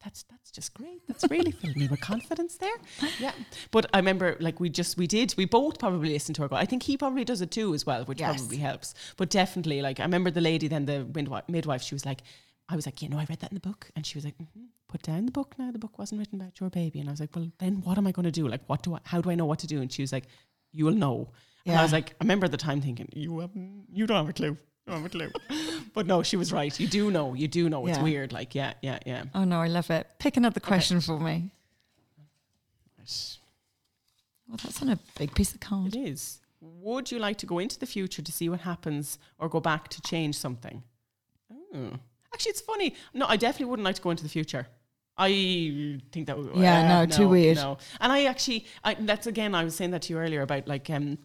Yeah, 0.04 0.10
That's 0.10 0.24
that's 0.24 0.52
just 0.52 0.74
great. 0.74 1.02
That's 1.08 1.24
really 1.30 1.52
filled 1.62 1.76
me 1.78 1.88
with 1.88 2.02
confidence 2.02 2.58
there. 2.58 2.76
Yeah, 3.20 3.32
but 3.72 3.86
I 3.94 3.98
remember 3.98 4.36
like 4.40 4.60
we 4.60 4.70
just 4.70 4.98
we 4.98 5.08
did 5.08 5.34
we 5.38 5.46
both 5.46 5.80
probably 5.80 6.10
listened 6.10 6.36
to 6.36 6.48
gut. 6.48 6.60
I 6.60 6.66
think 6.66 6.84
he 6.84 6.98
probably 6.98 7.24
does 7.24 7.42
it 7.42 7.52
too 7.52 7.74
as 7.74 7.86
well, 7.86 8.04
which 8.06 8.20
Yes. 8.20 8.36
probably 8.42 8.58
helps. 8.58 8.94
But 9.18 9.30
definitely, 9.30 9.82
like 9.82 10.00
I 10.00 10.04
remember 10.04 10.32
the 10.32 10.42
lady 10.42 10.68
then 10.68 10.86
the 10.86 11.06
midwife, 11.16 11.48
midwife 11.48 11.82
she 11.82 11.96
was 11.96 12.06
like, 12.06 12.22
I 12.70 12.76
was 12.76 12.86
like, 12.86 13.02
you 13.02 13.10
know, 13.10 13.18
I 13.20 13.26
read 13.30 13.40
that 13.40 13.52
in 13.52 13.56
the 13.56 13.68
book, 13.70 13.92
and 13.96 14.06
she 14.06 14.18
was 14.18 14.26
like, 14.26 14.38
mm-hmm, 14.38 14.66
put 14.88 15.02
down 15.04 15.26
the 15.26 15.32
book 15.32 15.56
now. 15.58 15.72
The 15.72 15.80
book 15.80 15.98
wasn't 16.00 16.20
written 16.20 16.40
about 16.42 16.60
your 16.60 16.70
baby, 16.70 17.00
and 17.00 17.10
I 17.10 17.12
was 17.12 17.20
like, 17.20 17.36
well, 17.36 17.52
then 17.60 17.82
what 17.82 17.98
am 17.98 18.08
I 18.08 18.12
going 18.12 18.26
to 18.26 18.32
do? 18.32 18.48
Like, 18.48 18.62
what 18.68 18.84
do 18.84 18.96
I? 18.96 19.00
How 19.06 19.22
do 19.22 19.30
I 19.32 19.36
know 19.36 19.46
what 19.46 19.60
to 19.60 19.68
do? 19.68 19.82
And 19.82 19.92
she 19.92 20.02
was 20.04 20.12
like, 20.14 20.26
you 20.72 20.86
will 20.86 20.94
know. 20.96 21.32
And 21.66 21.78
I 21.78 21.84
was 21.84 21.94
like, 21.94 22.12
I 22.20 22.24
remember 22.26 22.46
at 22.46 22.52
the 22.52 22.58
time 22.58 22.82
thinking, 22.82 23.08
you 23.14 23.40
have, 23.40 23.52
you 23.56 24.06
don't 24.06 24.18
have 24.18 24.30
a 24.30 24.34
clue. 24.34 24.58
You 24.86 24.94
don't 24.94 25.02
have 25.04 25.06
a 25.06 25.10
clue. 25.18 25.32
but 25.94 26.08
no, 26.08 26.24
she 26.24 26.36
was 26.38 26.52
right. 26.52 26.78
You 26.80 26.88
do 26.88 27.10
know. 27.10 27.34
You 27.34 27.48
do 27.48 27.70
know. 27.70 27.86
It's 27.88 27.98
Yeah. 27.98 28.04
weird. 28.04 28.34
Like, 28.34 28.54
yeah, 28.54 28.74
yeah, 28.82 29.00
yeah. 29.06 29.24
Oh 29.34 29.44
no, 29.46 29.62
I 29.62 29.68
love 29.68 29.90
it. 29.90 30.08
Pick 30.20 30.36
another 30.38 30.60
question 30.60 31.00
for 31.02 31.20
me. 31.20 31.52
Well, 34.48 34.58
that's 34.64 34.82
on 34.82 34.90
a 34.90 35.00
big 35.18 35.34
piece 35.34 35.50
of 35.52 35.56
It 35.56 35.62
card. 35.62 35.96
is. 35.96 36.40
Would 36.62 37.12
you 37.12 37.20
like 37.20 37.38
to 37.40 37.46
go 37.46 37.60
into 37.60 37.80
the 37.80 37.86
future 37.86 38.22
to 38.22 38.32
see 38.32 38.48
what 38.50 38.62
happens 38.62 39.18
or 39.40 39.50
go 39.50 39.60
back 39.60 39.88
to 39.90 40.02
change 40.02 40.36
something? 40.36 40.84
Oh. 41.52 41.92
Actually, 42.34 42.52
it's 42.52 42.62
funny. 42.62 42.96
No, 43.14 43.26
I 43.28 43.36
definitely 43.38 43.66
wouldn't 43.68 43.86
like 43.86 43.96
to 43.96 44.02
go 44.02 44.10
into 44.12 44.24
the 44.24 44.30
future. 44.30 44.68
I 45.18 46.00
think 46.12 46.28
that 46.28 46.38
would. 46.38 46.56
Yeah, 46.56 47.00
uh, 47.02 47.06
no, 47.06 47.12
too 47.12 47.30
weird. 47.30 47.58
No, 47.58 47.78
and 48.00 48.12
I 48.12 48.26
actually, 48.26 48.66
I, 48.84 48.96
that's 48.96 49.28
again, 49.28 49.54
I 49.54 49.64
was 49.64 49.76
saying 49.76 49.92
that 49.92 50.04
to 50.04 50.14
you 50.14 50.20
earlier 50.20 50.42
about 50.42 50.68
like, 50.68 50.90
um, 50.90 51.20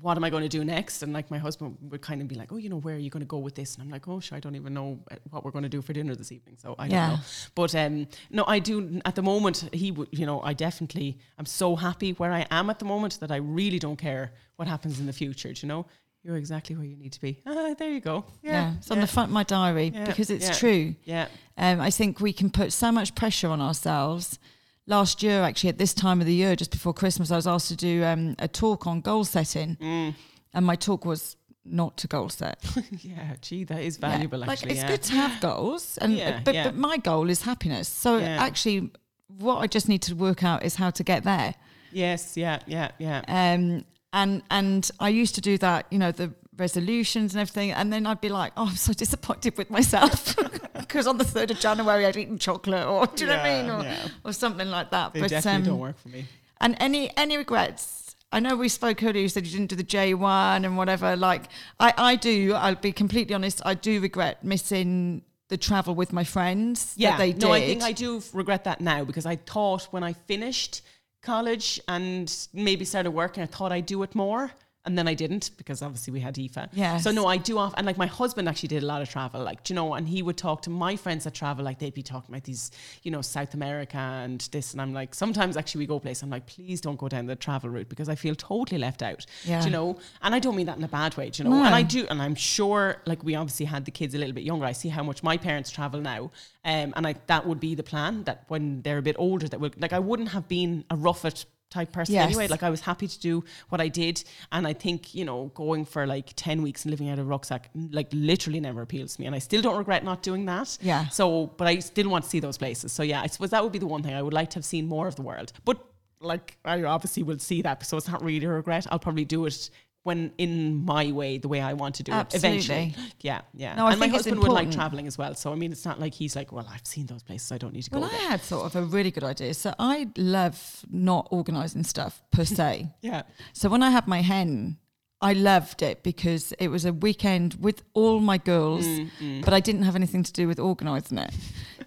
what 0.00 0.16
am 0.16 0.24
I 0.24 0.30
going 0.30 0.42
to 0.42 0.48
do 0.48 0.64
next? 0.64 1.02
And 1.02 1.12
like, 1.12 1.30
my 1.30 1.38
husband 1.38 1.76
would 1.90 2.00
kind 2.02 2.20
of 2.22 2.28
be 2.28 2.34
like, 2.34 2.52
"Oh, 2.52 2.56
you 2.56 2.68
know, 2.68 2.78
where 2.78 2.94
are 2.96 2.98
you 2.98 3.10
going 3.10 3.20
to 3.22 3.26
go 3.26 3.38
with 3.38 3.54
this?" 3.54 3.74
And 3.74 3.82
I'm 3.82 3.90
like, 3.90 4.08
"Oh, 4.08 4.20
sure, 4.20 4.36
I 4.36 4.40
don't 4.40 4.56
even 4.56 4.74
know 4.74 4.98
uh, 5.10 5.16
what 5.30 5.44
we're 5.44 5.50
going 5.50 5.62
to 5.64 5.68
do 5.68 5.82
for 5.82 5.92
dinner 5.92 6.14
this 6.14 6.32
evening, 6.32 6.56
so 6.60 6.74
I 6.78 6.86
Yeah. 6.86 7.06
don't 7.08 7.16
know." 7.16 7.22
But 7.54 7.74
um, 7.74 8.06
no, 8.30 8.44
I 8.46 8.58
do. 8.58 9.00
At 9.04 9.14
the 9.14 9.22
moment, 9.22 9.68
he 9.72 9.90
would. 9.92 10.08
You 10.12 10.26
know, 10.26 10.40
I 10.42 10.52
definitely. 10.52 11.18
I'm 11.38 11.46
so 11.46 11.76
happy 11.76 12.12
where 12.12 12.32
I 12.32 12.46
am 12.50 12.70
at 12.70 12.78
the 12.78 12.84
moment 12.84 13.20
that 13.20 13.30
I 13.30 13.36
really 13.36 13.78
don't 13.78 13.96
care 13.96 14.32
what 14.56 14.68
happens 14.68 14.98
in 15.00 15.06
the 15.06 15.12
future. 15.12 15.52
Do 15.52 15.60
you 15.66 15.68
know? 15.68 15.86
You're 16.26 16.36
exactly 16.38 16.74
where 16.74 16.86
you 16.86 16.96
need 16.96 17.12
to 17.12 17.20
be. 17.20 17.42
Ah, 17.46 17.74
there 17.78 17.90
you 17.90 18.00
go. 18.00 18.24
Yeah, 18.42 18.52
Yeah, 18.52 18.74
it's 18.78 18.90
on 18.90 19.00
the 19.00 19.06
front 19.06 19.28
of 19.28 19.34
my 19.34 19.42
diary 19.42 19.92
Yeah, 19.94 20.06
because 20.06 20.30
it's 20.30 20.46
yeah. 20.48 20.54
true. 20.54 20.94
yeah, 21.04 21.28
Um, 21.58 21.82
I 21.82 21.90
think 21.90 22.18
we 22.18 22.32
can 22.32 22.48
put 22.48 22.72
so 22.72 22.90
much 22.90 23.14
pressure 23.14 23.48
on 23.48 23.60
ourselves. 23.60 24.38
Last 24.86 25.22
year, 25.22 25.42
actually, 25.42 25.70
at 25.70 25.78
this 25.78 25.94
time 25.94 26.20
of 26.20 26.26
the 26.26 26.34
year, 26.34 26.54
just 26.56 26.70
before 26.70 26.92
Christmas, 26.92 27.30
I 27.30 27.36
was 27.36 27.46
asked 27.46 27.68
to 27.68 27.76
do 27.76 28.04
um, 28.04 28.34
a 28.38 28.48
talk 28.48 28.86
on 28.86 29.00
goal 29.00 29.24
setting, 29.24 29.76
Mm. 29.80 30.14
and 30.52 30.66
my 30.66 30.76
talk 30.76 31.04
was 31.06 31.36
not 31.64 31.96
to 31.96 32.06
goal 32.06 32.28
set. 32.28 32.62
yeah. 33.02 33.36
Gee, 33.40 33.64
that 33.64 33.80
is 33.82 33.98
Yeah. 33.98 34.10
valuable. 34.10 34.38
Like 34.40 34.50
Actually, 34.50 34.72
it's 34.72 34.82
yeah. 34.82 34.88
good 34.88 35.02
to 35.04 35.12
have 35.14 35.40
goals, 35.40 35.96
and 35.98 36.12
Yeah, 36.12 36.40
but, 36.44 36.54
yeah. 36.54 36.64
but 36.64 36.76
my 36.76 36.98
goal 36.98 37.30
is 37.30 37.42
happiness. 37.42 37.88
So 37.88 38.18
Yeah. 38.18 38.36
actually, 38.44 38.90
what 39.38 39.56
I 39.56 39.66
just 39.66 39.88
need 39.88 40.02
to 40.02 40.14
work 40.14 40.44
out 40.44 40.62
is 40.62 40.74
how 40.76 40.90
to 40.90 41.02
get 41.02 41.24
there. 41.24 41.54
Yes. 41.90 42.36
Yeah. 42.36 42.58
Yeah. 42.66 42.90
Yeah. 42.98 43.22
Um, 43.26 43.86
and 44.12 44.42
and 44.50 44.90
I 45.00 45.08
used 45.08 45.34
to 45.36 45.40
do 45.40 45.56
that, 45.58 45.86
you 45.90 45.98
know, 45.98 46.12
the 46.12 46.34
resolutions 46.58 47.34
and 47.34 47.40
everything, 47.40 47.72
and 47.72 47.90
then 47.92 48.06
I'd 48.06 48.20
be 48.20 48.28
like, 48.28 48.52
oh, 48.58 48.66
I'm 48.68 48.76
so 48.76 48.92
disappointed 49.04 49.56
with 49.56 49.70
myself 49.70 50.36
because 50.78 51.06
on 51.06 51.18
the 51.18 51.24
third 51.24 51.50
of 51.50 51.58
January 51.60 52.06
I'd 52.06 52.16
eaten 52.16 52.38
chocolate, 52.38 52.86
or 52.86 53.06
do 53.06 53.24
you 53.24 53.30
know 53.30 53.36
what 53.36 53.46
I 53.46 53.62
mean, 53.62 53.70
or, 53.70 53.82
yeah. 53.82 54.08
or 54.24 54.32
something 54.32 54.68
like 54.68 54.90
that. 54.90 55.12
They 55.12 55.20
but 55.20 55.30
definitely 55.30 55.62
um, 55.62 55.64
don't 55.64 55.78
work 55.80 55.98
for 55.98 56.08
me. 56.08 56.26
and 56.60 56.76
any 56.80 57.16
any 57.16 57.36
regrets? 57.36 58.16
I 58.32 58.40
know 58.40 58.56
we 58.56 58.68
spoke 58.68 59.00
earlier. 59.02 59.22
You 59.22 59.28
said 59.28 59.46
you 59.46 59.52
didn't 59.52 59.70
do 59.70 59.76
the 59.76 59.84
J 59.84 60.14
one 60.14 60.64
and 60.64 60.76
whatever. 60.76 61.14
Like 61.16 61.44
I, 61.78 61.94
I 61.96 62.16
do. 62.16 62.54
I'll 62.54 62.74
be 62.74 62.92
completely 62.92 63.34
honest. 63.34 63.62
I 63.64 63.74
do 63.74 64.00
regret 64.00 64.42
missing 64.42 65.22
the 65.48 65.56
travel 65.56 65.94
with 65.94 66.12
my 66.12 66.24
friends. 66.24 66.94
Yeah, 66.96 67.12
that 67.12 67.18
they 67.18 67.32
did. 67.32 67.42
no, 67.42 67.52
I 67.52 67.60
think 67.60 67.82
I 67.82 67.92
do 67.92 68.22
regret 68.32 68.64
that 68.64 68.80
now 68.80 69.04
because 69.04 69.26
I 69.26 69.36
thought 69.36 69.84
when 69.92 70.02
I 70.02 70.14
finished 70.14 70.82
college 71.22 71.80
and 71.86 72.32
maybe 72.52 72.84
started 72.84 73.12
working, 73.12 73.42
I 73.42 73.46
thought 73.46 73.72
I'd 73.72 73.86
do 73.86 74.02
it 74.02 74.14
more. 74.14 74.50
And 74.86 74.98
then 74.98 75.08
I 75.08 75.14
didn't 75.14 75.50
because 75.56 75.80
obviously 75.80 76.12
we 76.12 76.20
had 76.20 76.36
Aoife. 76.38 76.68
Yeah. 76.74 76.98
So 76.98 77.10
no, 77.10 77.26
I 77.26 77.38
do 77.38 77.56
off 77.56 77.72
and 77.78 77.86
like 77.86 77.96
my 77.96 78.06
husband 78.06 78.48
actually 78.50 78.68
did 78.68 78.82
a 78.82 78.86
lot 78.86 79.00
of 79.00 79.08
travel, 79.08 79.42
like 79.42 79.70
you 79.70 79.74
know, 79.74 79.94
and 79.94 80.06
he 80.06 80.20
would 80.22 80.36
talk 80.36 80.60
to 80.62 80.70
my 80.70 80.94
friends 80.96 81.24
that 81.24 81.32
travel, 81.32 81.64
like 81.64 81.78
they'd 81.78 81.94
be 81.94 82.02
talking 82.02 82.34
about 82.34 82.44
these, 82.44 82.70
you 83.02 83.10
know, 83.10 83.22
South 83.22 83.54
America 83.54 83.96
and 83.96 84.40
this, 84.52 84.72
and 84.72 84.82
I'm 84.82 84.92
like, 84.92 85.14
sometimes 85.14 85.56
actually 85.56 85.78
we 85.80 85.86
go 85.86 85.98
places. 85.98 86.22
I'm 86.22 86.28
like, 86.28 86.46
please 86.46 86.82
don't 86.82 86.98
go 86.98 87.08
down 87.08 87.24
the 87.26 87.34
travel 87.36 87.70
route 87.70 87.88
because 87.88 88.10
I 88.10 88.14
feel 88.14 88.34
totally 88.34 88.78
left 88.78 89.02
out. 89.02 89.24
Yeah. 89.44 89.60
Do 89.60 89.66
you 89.68 89.72
know, 89.72 89.96
and 90.22 90.34
I 90.34 90.38
don't 90.38 90.54
mean 90.54 90.66
that 90.66 90.76
in 90.76 90.84
a 90.84 90.88
bad 90.88 91.16
way, 91.16 91.30
do 91.30 91.42
you 91.42 91.48
know, 91.48 91.56
No. 91.56 91.64
and 91.64 91.74
I 91.74 91.82
do, 91.82 92.06
and 92.10 92.20
I'm 92.20 92.34
sure, 92.34 92.96
like 93.06 93.22
we 93.24 93.34
obviously 93.36 93.64
had 93.66 93.86
the 93.86 93.90
kids 93.90 94.14
a 94.14 94.18
little 94.18 94.34
bit 94.34 94.44
younger. 94.44 94.66
I 94.66 94.72
see 94.72 94.90
how 94.90 95.02
much 95.02 95.22
my 95.22 95.38
parents 95.38 95.70
travel 95.70 96.00
now, 96.02 96.30
um, 96.64 96.92
and 96.94 97.06
I 97.06 97.14
that 97.28 97.46
would 97.46 97.58
be 97.60 97.74
the 97.74 97.82
plan 97.82 98.24
that 98.24 98.44
when 98.48 98.82
they're 98.82 98.98
a 98.98 99.02
bit 99.02 99.16
older, 99.18 99.48
that 99.48 99.60
would 99.60 99.80
like 99.80 99.94
I 99.94 99.98
wouldn't 99.98 100.28
have 100.30 100.46
been 100.46 100.84
a 100.90 100.96
rough 100.96 101.24
it 101.24 101.46
type 101.74 101.90
person 101.92 102.14
Yes. 102.14 102.26
anyway. 102.28 102.46
Like 102.54 102.62
I 102.62 102.70
was 102.70 102.80
happy 102.90 103.08
to 103.14 103.18
do 103.30 103.34
what 103.70 103.80
I 103.86 103.88
did, 104.02 104.16
and 104.54 104.62
I 104.66 104.74
think 104.84 105.14
you 105.18 105.24
know 105.24 105.50
going 105.54 105.84
for 105.84 106.06
like 106.06 106.28
ten 106.36 106.62
weeks 106.66 106.84
and 106.84 106.90
living 106.94 107.08
out 107.10 107.18
of 107.18 107.26
a 107.26 107.28
rucksack 107.34 107.62
like 107.98 108.08
literally 108.12 108.60
never 108.68 108.80
appeals 108.82 109.10
to 109.14 109.20
me, 109.20 109.26
and 109.26 109.34
I 109.34 109.40
still 109.40 109.62
don't 109.66 109.78
regret 109.84 110.02
not 110.04 110.22
doing 110.22 110.44
that. 110.46 110.68
Yeah. 110.80 111.08
So, 111.08 111.24
but 111.58 111.66
I 111.72 111.74
still 111.80 112.08
want 112.08 112.24
to 112.24 112.30
see 112.30 112.40
those 112.40 112.58
places. 112.64 112.92
So 112.92 113.02
yeah, 113.02 113.20
I 113.20 113.28
suppose 113.28 113.50
that 113.50 113.62
would 113.62 113.72
be 113.72 113.82
the 113.86 113.90
one 113.96 114.02
thing 114.02 114.14
I 114.14 114.22
would 114.22 114.34
like 114.40 114.50
to 114.50 114.56
have 114.60 114.64
seen 114.74 114.86
more 114.86 115.06
of 115.08 115.16
the 115.16 115.22
world, 115.22 115.52
but. 115.64 115.76
Like 116.20 116.56
I 116.64 116.82
obviously 116.84 117.22
will 117.22 117.38
see 117.38 117.60
that, 117.62 117.84
so 117.84 117.98
it's 117.98 118.08
not 118.08 118.24
really 118.24 118.46
a 118.46 118.48
regret. 118.48 118.86
I'll 118.90 118.98
probably 118.98 119.26
do 119.26 119.44
it 119.44 119.68
when 120.04 120.32
in 120.38 120.84
my 120.84 121.10
way, 121.12 121.38
the 121.38 121.48
way 121.48 121.60
I 121.60 121.72
want 121.72 121.96
to 121.96 122.02
do 122.02 122.12
Absolutely. 122.12 122.48
it 122.48 122.64
eventually. 122.64 122.94
Yeah, 123.20 123.40
yeah. 123.54 123.74
No, 123.74 123.86
I 123.86 123.90
and 123.92 124.00
my 124.00 124.06
husband 124.06 124.38
would 124.40 124.52
like 124.52 124.70
traveling 124.70 125.06
as 125.06 125.18
well. 125.18 125.34
So 125.34 125.50
I 125.50 125.56
mean, 125.56 125.72
it's 125.72 125.84
not 125.84 125.98
like 125.98 126.14
he's 126.14 126.36
like, 126.36 126.52
well, 126.52 126.66
I've 126.70 126.86
seen 126.86 127.06
those 127.06 127.22
places, 127.22 127.50
I 127.50 127.58
don't 127.58 127.72
need 127.74 127.82
to 127.84 127.90
go 127.90 128.00
Well, 128.00 128.08
I 128.08 128.12
there. 128.18 128.28
had 128.30 128.42
sort 128.42 128.66
of 128.66 128.76
a 128.76 128.82
really 128.84 129.10
good 129.10 129.24
idea. 129.24 129.52
So 129.54 129.74
I 129.78 130.08
love 130.16 130.84
not 130.90 131.28
organising 131.30 131.84
stuff 131.84 132.22
per 132.30 132.44
se. 132.58 132.88
Yeah, 133.02 133.22
So 133.54 133.68
when 133.68 133.82
I 133.82 133.90
had 133.90 134.06
my 134.06 134.20
hen, 134.22 134.76
I 135.22 135.32
loved 135.32 135.80
it 135.80 136.02
because 136.02 136.52
it 136.58 136.68
was 136.68 136.84
a 136.84 136.92
weekend 136.92 137.54
with 137.58 137.82
all 137.94 138.20
my 138.20 138.36
girls, 138.36 138.84
Mm, 138.86 139.42
but 139.42 139.54
I 139.54 139.60
didn't 139.60 139.84
have 139.84 139.96
anything 139.96 140.22
to 140.22 140.32
do 140.32 140.46
with 140.46 140.58
organising 140.60 141.16
it. 141.16 141.32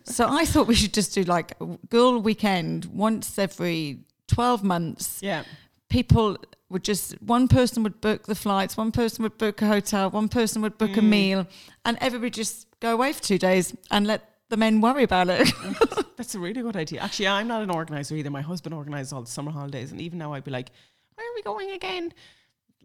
so 0.05 0.27
I 0.27 0.43
thought 0.45 0.65
we 0.65 0.73
should 0.73 0.93
just 0.93 1.13
do 1.13 1.21
like 1.21 1.53
a 1.61 1.65
girl 1.89 2.19
weekend 2.19 2.85
once 2.85 3.37
every 3.37 3.99
12 4.27 4.63
months. 4.63 5.19
yeah, 5.21 5.43
People 5.89 6.37
would 6.69 6.83
just, 6.83 7.13
one 7.21 7.47
person 7.47 7.81
would 7.83 8.01
book 8.01 8.23
the 8.25 8.35
flights, 8.35 8.75
one 8.75 8.91
person 8.91 9.23
would 9.23 9.37
book 9.37 9.61
a 9.61 9.67
hotel, 9.67 10.09
one 10.09 10.27
person 10.27 10.61
would 10.61 10.77
book 10.77 10.97
a 10.97 11.01
Mm. 11.01 11.09
meal, 11.09 11.47
and 11.85 11.97
everybody 12.01 12.29
just 12.29 12.67
go 12.81 12.93
away 12.93 13.13
for 13.13 13.23
two 13.23 13.37
days 13.37 13.73
and 13.89 14.05
let 14.05 14.29
the 14.49 14.57
men 14.57 14.81
worry 14.81 15.03
about 15.03 15.29
it. 15.29 15.49
that's 16.17 16.35
a 16.35 16.39
really 16.39 16.61
good 16.61 16.75
idea. 16.75 16.99
Actually, 17.01 17.27
I'm 17.29 17.47
not 17.47 17.61
an 17.61 17.69
organizer 17.69 18.15
either. 18.15 18.29
My 18.29 18.41
husband 18.41 18.75
organizes 18.75 19.13
all 19.13 19.21
the 19.21 19.31
summer 19.31 19.51
holidays, 19.51 19.91
and 19.91 20.01
even 20.01 20.19
now 20.19 20.33
I'd 20.33 20.43
be 20.43 20.51
like, 20.51 20.71
where 21.15 21.25
are 21.25 21.35
we 21.35 21.41
going 21.41 21.71
again? 21.71 22.13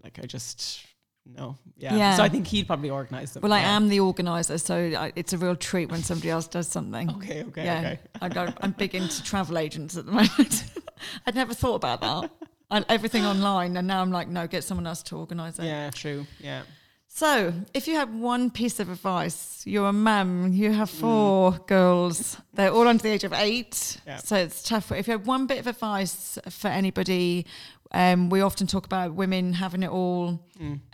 Like 0.04 0.18
I 0.22 0.26
just, 0.26 0.84
no. 1.26 1.56
Yeah. 1.76 1.96
Yeah. 1.96 2.16
So 2.16 2.22
I 2.22 2.28
think 2.28 2.46
he'd 2.46 2.66
probably 2.66 2.90
organise 2.90 3.32
them. 3.32 3.42
Well, 3.42 3.52
I 3.52 3.60
yeah. 3.60 3.76
am 3.76 3.88
the 3.88 4.00
organizer, 4.00 4.58
so 4.58 4.76
I, 4.76 5.12
it's 5.16 5.32
a 5.32 5.38
real 5.38 5.56
treat 5.56 5.90
when 5.90 6.02
somebody 6.02 6.30
else 6.30 6.46
does 6.46 6.68
something. 6.68 7.10
Okay, 7.16 7.42
okay, 7.44 7.64
yeah, 7.64 7.78
okay. 7.78 7.98
I 8.20 8.28
go, 8.28 8.52
I'm 8.60 8.72
big 8.72 8.94
into 8.94 9.22
travel 9.24 9.58
agents 9.58 9.96
at 9.96 10.06
the 10.06 10.12
moment. 10.12 10.64
I'd 11.26 11.34
never 11.34 11.52
thought 11.54 11.74
about 11.76 12.00
that. 12.00 12.30
I, 12.72 12.84
everything 12.88 13.24
online, 13.24 13.76
and 13.76 13.86
now 13.86 14.00
I'm 14.02 14.10
like, 14.10 14.28
no, 14.28 14.46
get 14.48 14.64
someone 14.64 14.86
else 14.86 15.02
to 15.04 15.16
organise 15.16 15.58
it. 15.58 15.64
Yeah, 15.66 15.90
true. 15.90 16.26
Yeah. 16.40 16.62
So, 17.08 17.52
if 17.74 17.86
you 17.86 17.94
had 17.96 18.12
one 18.18 18.50
piece 18.50 18.80
of 18.80 18.88
advice, 18.88 19.62
you're 19.66 19.86
a 19.88 19.92
mum, 19.92 20.50
you 20.54 20.72
have 20.72 20.88
four 20.88 21.52
girls, 21.66 22.38
they're 22.54 22.72
all 22.72 22.88
under 22.88 23.02
the 23.02 23.10
age 23.10 23.24
of 23.24 23.34
eight, 23.34 24.00
Yeah. 24.06 24.16
so 24.16 24.36
it's 24.36 24.62
tough. 24.62 24.90
If 24.90 25.06
you 25.06 25.12
had 25.18 25.26
one 25.26 25.46
bit 25.46 25.58
of 25.58 25.66
advice 25.66 26.38
for 26.48 26.68
anybody, 26.68 27.44
um, 27.90 28.30
we 28.30 28.40
often 28.40 28.66
talk 28.66 28.86
about 28.86 29.12
women 29.12 29.52
having 29.52 29.82
it 29.82 29.90
all. 29.90 30.40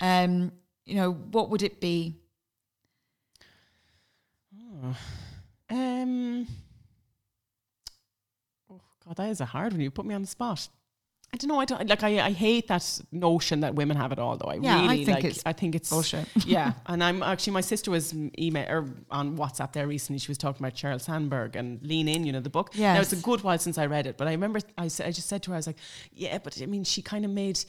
Um, 0.01 0.51
you 0.85 0.97
know, 0.97 1.13
what 1.13 1.51
would 1.51 1.63
it 1.63 1.81
be? 1.81 2.17
Um. 5.71 6.47
Oh 8.71 8.81
God, 9.05 9.17
that 9.17 9.29
is 9.31 9.41
a 9.43 9.45
hard 9.45 9.73
one. 9.73 9.83
You 9.83 9.91
put 9.91 10.07
me 10.07 10.15
on 10.15 10.23
the 10.23 10.27
spot. 10.29 10.69
I 11.33 11.37
don't 11.37 11.49
know. 11.49 11.61
I 11.61 11.67
don't 11.67 11.87
like. 11.89 12.03
I, 12.03 12.21
I 12.21 12.33
hate 12.33 12.69
that 12.69 13.01
notion 13.13 13.61
that 13.61 13.75
women 13.75 13.97
have 13.99 14.13
it 14.13 14.19
all. 14.19 14.37
Though 14.39 14.51
I 14.51 14.55
Yeah, 14.55 14.79
I 14.79 14.83
really 14.83 15.05
think 15.05 15.17
like. 15.17 15.25
it's 15.25 15.43
I 15.45 15.53
think 15.53 15.75
it's 15.75 15.91
bullshit. 15.91 16.27
yeah, 16.47 16.73
and 16.87 17.05
I'm 17.05 17.23
actually 17.23 17.53
my 17.53 17.61
sister 17.61 17.91
was 17.91 18.15
email 18.39 18.67
or 18.69 18.87
on 19.11 19.37
WhatsApp 19.37 19.73
there 19.73 19.87
recently. 19.87 20.19
She 20.19 20.31
was 20.31 20.39
talking 20.39 20.65
about 20.65 20.75
Sheryl 20.75 21.01
Sandberg 21.01 21.55
and 21.55 21.83
Lean 21.83 22.09
In. 22.09 22.25
You 22.25 22.33
know 22.33 22.41
the 22.41 22.49
book. 22.49 22.71
Yeah, 22.73 22.95
Now 22.95 23.01
it's 23.01 23.13
a 23.13 23.17
good 23.17 23.43
while 23.43 23.59
since 23.59 23.77
I 23.77 23.87
read 23.87 24.07
it, 24.07 24.17
but 24.17 24.27
I 24.27 24.31
remember 24.31 24.61
I 24.79 24.89
said 24.89 25.07
I 25.07 25.11
just 25.11 25.29
said 25.29 25.43
to 25.43 25.51
her, 25.51 25.57
I 25.57 25.59
was 25.59 25.67
like, 25.67 25.79
yeah, 26.13 26.39
but 26.39 26.61
I 26.63 26.67
mean, 26.67 26.85
she 26.85 27.03
kind 27.03 27.27
of 27.27 27.31
made 27.31 27.63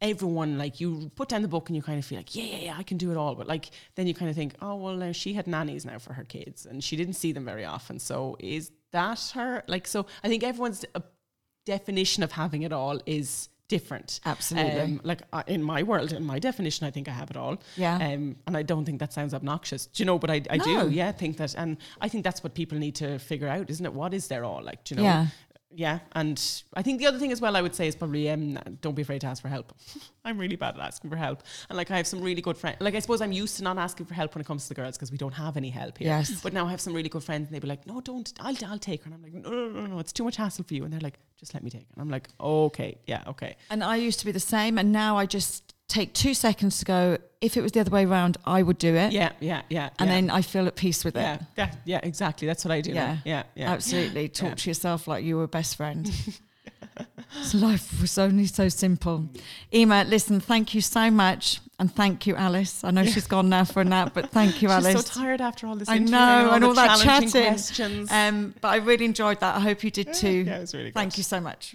everyone 0.00 0.58
like 0.58 0.80
you 0.80 1.10
put 1.14 1.28
down 1.28 1.42
the 1.42 1.48
book 1.48 1.68
and 1.68 1.76
you 1.76 1.82
kind 1.82 1.98
of 1.98 2.04
feel 2.04 2.18
like 2.18 2.34
yeah 2.34 2.44
yeah 2.44 2.56
yeah 2.56 2.74
I 2.76 2.82
can 2.82 2.98
do 2.98 3.10
it 3.10 3.16
all 3.16 3.34
but 3.36 3.46
like 3.46 3.70
then 3.94 4.06
you 4.06 4.12
kind 4.12 4.28
of 4.28 4.36
think 4.36 4.54
oh 4.60 4.74
well 4.74 4.96
now 4.96 5.12
she 5.12 5.32
had 5.32 5.46
nannies 5.46 5.86
now 5.86 5.98
for 5.98 6.12
her 6.12 6.24
kids 6.24 6.66
and 6.66 6.82
she 6.82 6.96
didn't 6.96 7.14
see 7.14 7.32
them 7.32 7.44
very 7.44 7.64
often 7.64 7.98
so 7.98 8.36
is 8.40 8.72
that 8.90 9.32
her 9.34 9.62
like 9.66 9.86
so 9.86 10.04
I 10.22 10.28
think 10.28 10.42
everyone's 10.42 10.84
definition 11.64 12.22
of 12.22 12.32
having 12.32 12.62
it 12.62 12.72
all 12.72 13.00
is 13.06 13.48
different 13.66 14.20
Absolutely. 14.26 14.78
um, 14.80 15.00
like 15.04 15.22
uh, 15.32 15.42
in 15.46 15.62
my 15.62 15.82
world 15.82 16.12
in 16.12 16.22
my 16.22 16.38
definition 16.38 16.86
I 16.86 16.90
think 16.90 17.08
I 17.08 17.12
have 17.12 17.30
it 17.30 17.36
all 17.36 17.56
Yeah. 17.76 17.94
um, 17.96 18.36
and 18.46 18.56
I 18.58 18.62
don't 18.62 18.84
think 18.84 18.98
that 19.00 19.12
sounds 19.14 19.32
obnoxious 19.32 19.86
do 19.86 20.02
you 20.02 20.04
know 20.04 20.18
but 20.18 20.30
I, 20.30 20.42
I 20.50 20.58
No. 20.58 20.64
do 20.64 20.90
yeah 20.94 21.10
think 21.12 21.38
that 21.38 21.54
and 21.56 21.78
I 22.00 22.08
think 22.10 22.24
that's 22.24 22.44
what 22.44 22.52
people 22.54 22.76
need 22.78 22.94
to 22.96 23.18
figure 23.18 23.48
out 23.48 23.70
isn't 23.70 23.84
it 23.86 23.94
what 23.94 24.12
is 24.12 24.28
their 24.28 24.44
all 24.44 24.62
like 24.62 24.84
do 24.84 24.94
you 24.94 25.00
know 25.00 25.04
Yeah. 25.06 25.26
Yeah, 25.76 25.98
and 26.12 26.40
I 26.74 26.82
think 26.82 26.98
the 27.00 27.06
other 27.06 27.18
thing 27.18 27.32
as 27.32 27.40
well 27.40 27.56
I 27.56 27.62
would 27.62 27.74
say 27.74 27.88
is 27.88 27.96
probably 27.96 28.30
um, 28.30 28.58
don't 28.80 28.94
be 28.94 29.02
afraid 29.02 29.20
to 29.22 29.26
ask 29.26 29.42
for 29.42 29.48
help. 29.48 29.72
I'm 30.24 30.38
really 30.38 30.56
bad 30.56 30.76
at 30.76 30.80
asking 30.80 31.10
for 31.10 31.16
help, 31.16 31.42
and 31.68 31.76
like 31.76 31.90
I 31.90 31.96
have 31.96 32.06
some 32.06 32.20
really 32.20 32.40
good 32.40 32.56
friends. 32.56 32.78
Like 32.80 32.94
I 32.94 32.98
suppose 33.00 33.20
I'm 33.20 33.32
used 33.32 33.56
to 33.58 33.64
not 33.64 33.76
asking 33.78 34.06
for 34.06 34.14
help 34.14 34.34
when 34.34 34.40
it 34.40 34.46
comes 34.46 34.64
to 34.64 34.68
the 34.68 34.74
girls 34.74 34.96
because 34.96 35.10
we 35.10 35.18
don't 35.18 35.32
have 35.32 35.56
any 35.56 35.70
help 35.70 35.98
here. 35.98 36.08
Yes. 36.08 36.40
But 36.42 36.52
now 36.52 36.66
I 36.66 36.70
have 36.70 36.80
some 36.80 36.94
really 36.94 37.08
good 37.08 37.24
friends, 37.24 37.48
and 37.48 37.54
they'd 37.54 37.62
be 37.62 37.68
like, 37.68 37.86
"No, 37.86 38.00
don't. 38.00 38.32
I'll 38.40 38.56
I'll 38.66 38.78
take 38.78 39.02
her." 39.04 39.10
And 39.10 39.14
I'm 39.14 39.22
like, 39.22 39.34
"No, 39.34 39.50
no, 39.50 39.68
no, 39.68 39.86
no, 39.86 39.98
it's 39.98 40.12
too 40.12 40.24
much 40.24 40.36
hassle 40.36 40.64
for 40.64 40.74
you." 40.74 40.84
And 40.84 40.92
they're 40.92 41.00
like, 41.00 41.18
"Just 41.38 41.54
let 41.54 41.62
me 41.62 41.70
take 41.70 41.82
it." 41.82 41.88
And 41.94 42.02
I'm 42.02 42.10
like, 42.10 42.28
"Okay, 42.40 42.98
yeah, 43.06 43.22
okay." 43.26 43.56
And 43.70 43.82
I 43.82 43.96
used 43.96 44.20
to 44.20 44.26
be 44.26 44.32
the 44.32 44.40
same, 44.40 44.78
and 44.78 44.92
now 44.92 45.16
I 45.16 45.26
just 45.26 45.73
take 45.88 46.12
two 46.14 46.34
seconds 46.34 46.78
to 46.78 46.84
go. 46.84 47.18
If 47.40 47.56
it 47.56 47.60
was 47.62 47.72
the 47.72 47.80
other 47.80 47.90
way 47.90 48.04
around, 48.06 48.38
I 48.46 48.62
would 48.62 48.78
do 48.78 48.94
it, 48.94 49.12
Yeah, 49.12 49.32
yeah, 49.40 49.62
yeah. 49.68 49.90
and 49.98 50.08
yeah. 50.08 50.14
then 50.14 50.30
I 50.30 50.40
feel 50.42 50.66
at 50.66 50.76
peace 50.76 51.04
with 51.04 51.14
it. 51.16 51.20
yeah, 51.20 51.38
yeah, 51.58 51.70
yeah, 51.84 52.00
exactly. 52.02 52.46
That's 52.46 52.64
what 52.64 52.72
I 52.72 52.80
do. 52.80 52.92
Yeah. 52.92 53.18
yeah, 53.24 53.42
yeah. 53.54 53.70
Absolutely. 53.72 54.28
Talk 54.28 54.48
Yeah. 54.50 54.54
to 54.54 54.70
yourself 54.70 55.06
like 55.06 55.24
you 55.24 55.36
were 55.36 55.46
best 55.46 55.76
friend. 55.76 56.10
So 57.42 57.58
Life 57.58 58.00
was 58.00 58.16
only 58.18 58.46
so 58.46 58.68
simple. 58.68 59.28
Eimear, 59.72 60.08
listen, 60.08 60.38
thank 60.38 60.72
you 60.74 60.80
so 60.80 61.10
much. 61.10 61.60
And 61.80 61.92
thank 61.92 62.24
you, 62.28 62.36
Alice. 62.36 62.84
I 62.84 62.92
know 62.92 63.04
she's 63.04 63.26
gone 63.26 63.48
now 63.48 63.64
for 63.64 63.80
a 63.80 63.84
nap, 63.84 64.12
but 64.14 64.30
thank 64.30 64.62
you, 64.62 64.68
She's 64.76 64.86
Alice. 64.86 65.06
so 65.06 65.20
tired 65.20 65.40
after 65.40 65.66
all 65.66 65.74
this. 65.74 65.88
I 65.88 65.98
know, 65.98 66.50
and 66.52 66.62
the 66.62 66.68
all 66.68 66.74
that 66.74 67.00
chatting. 67.00 67.30
Questions. 67.30 68.12
Um, 68.12 68.54
but 68.60 68.68
I 68.68 68.76
really 68.76 69.06
enjoyed 69.06 69.40
that. 69.40 69.56
I 69.56 69.60
hope 69.60 69.82
you 69.82 69.90
did 69.90 70.14
too. 70.14 70.44
yeah, 70.46 70.58
it 70.58 70.60
was 70.60 70.74
really 70.74 70.86
good. 70.90 70.94
Thank 70.94 71.16
you 71.18 71.24
so 71.24 71.40
much. 71.40 71.74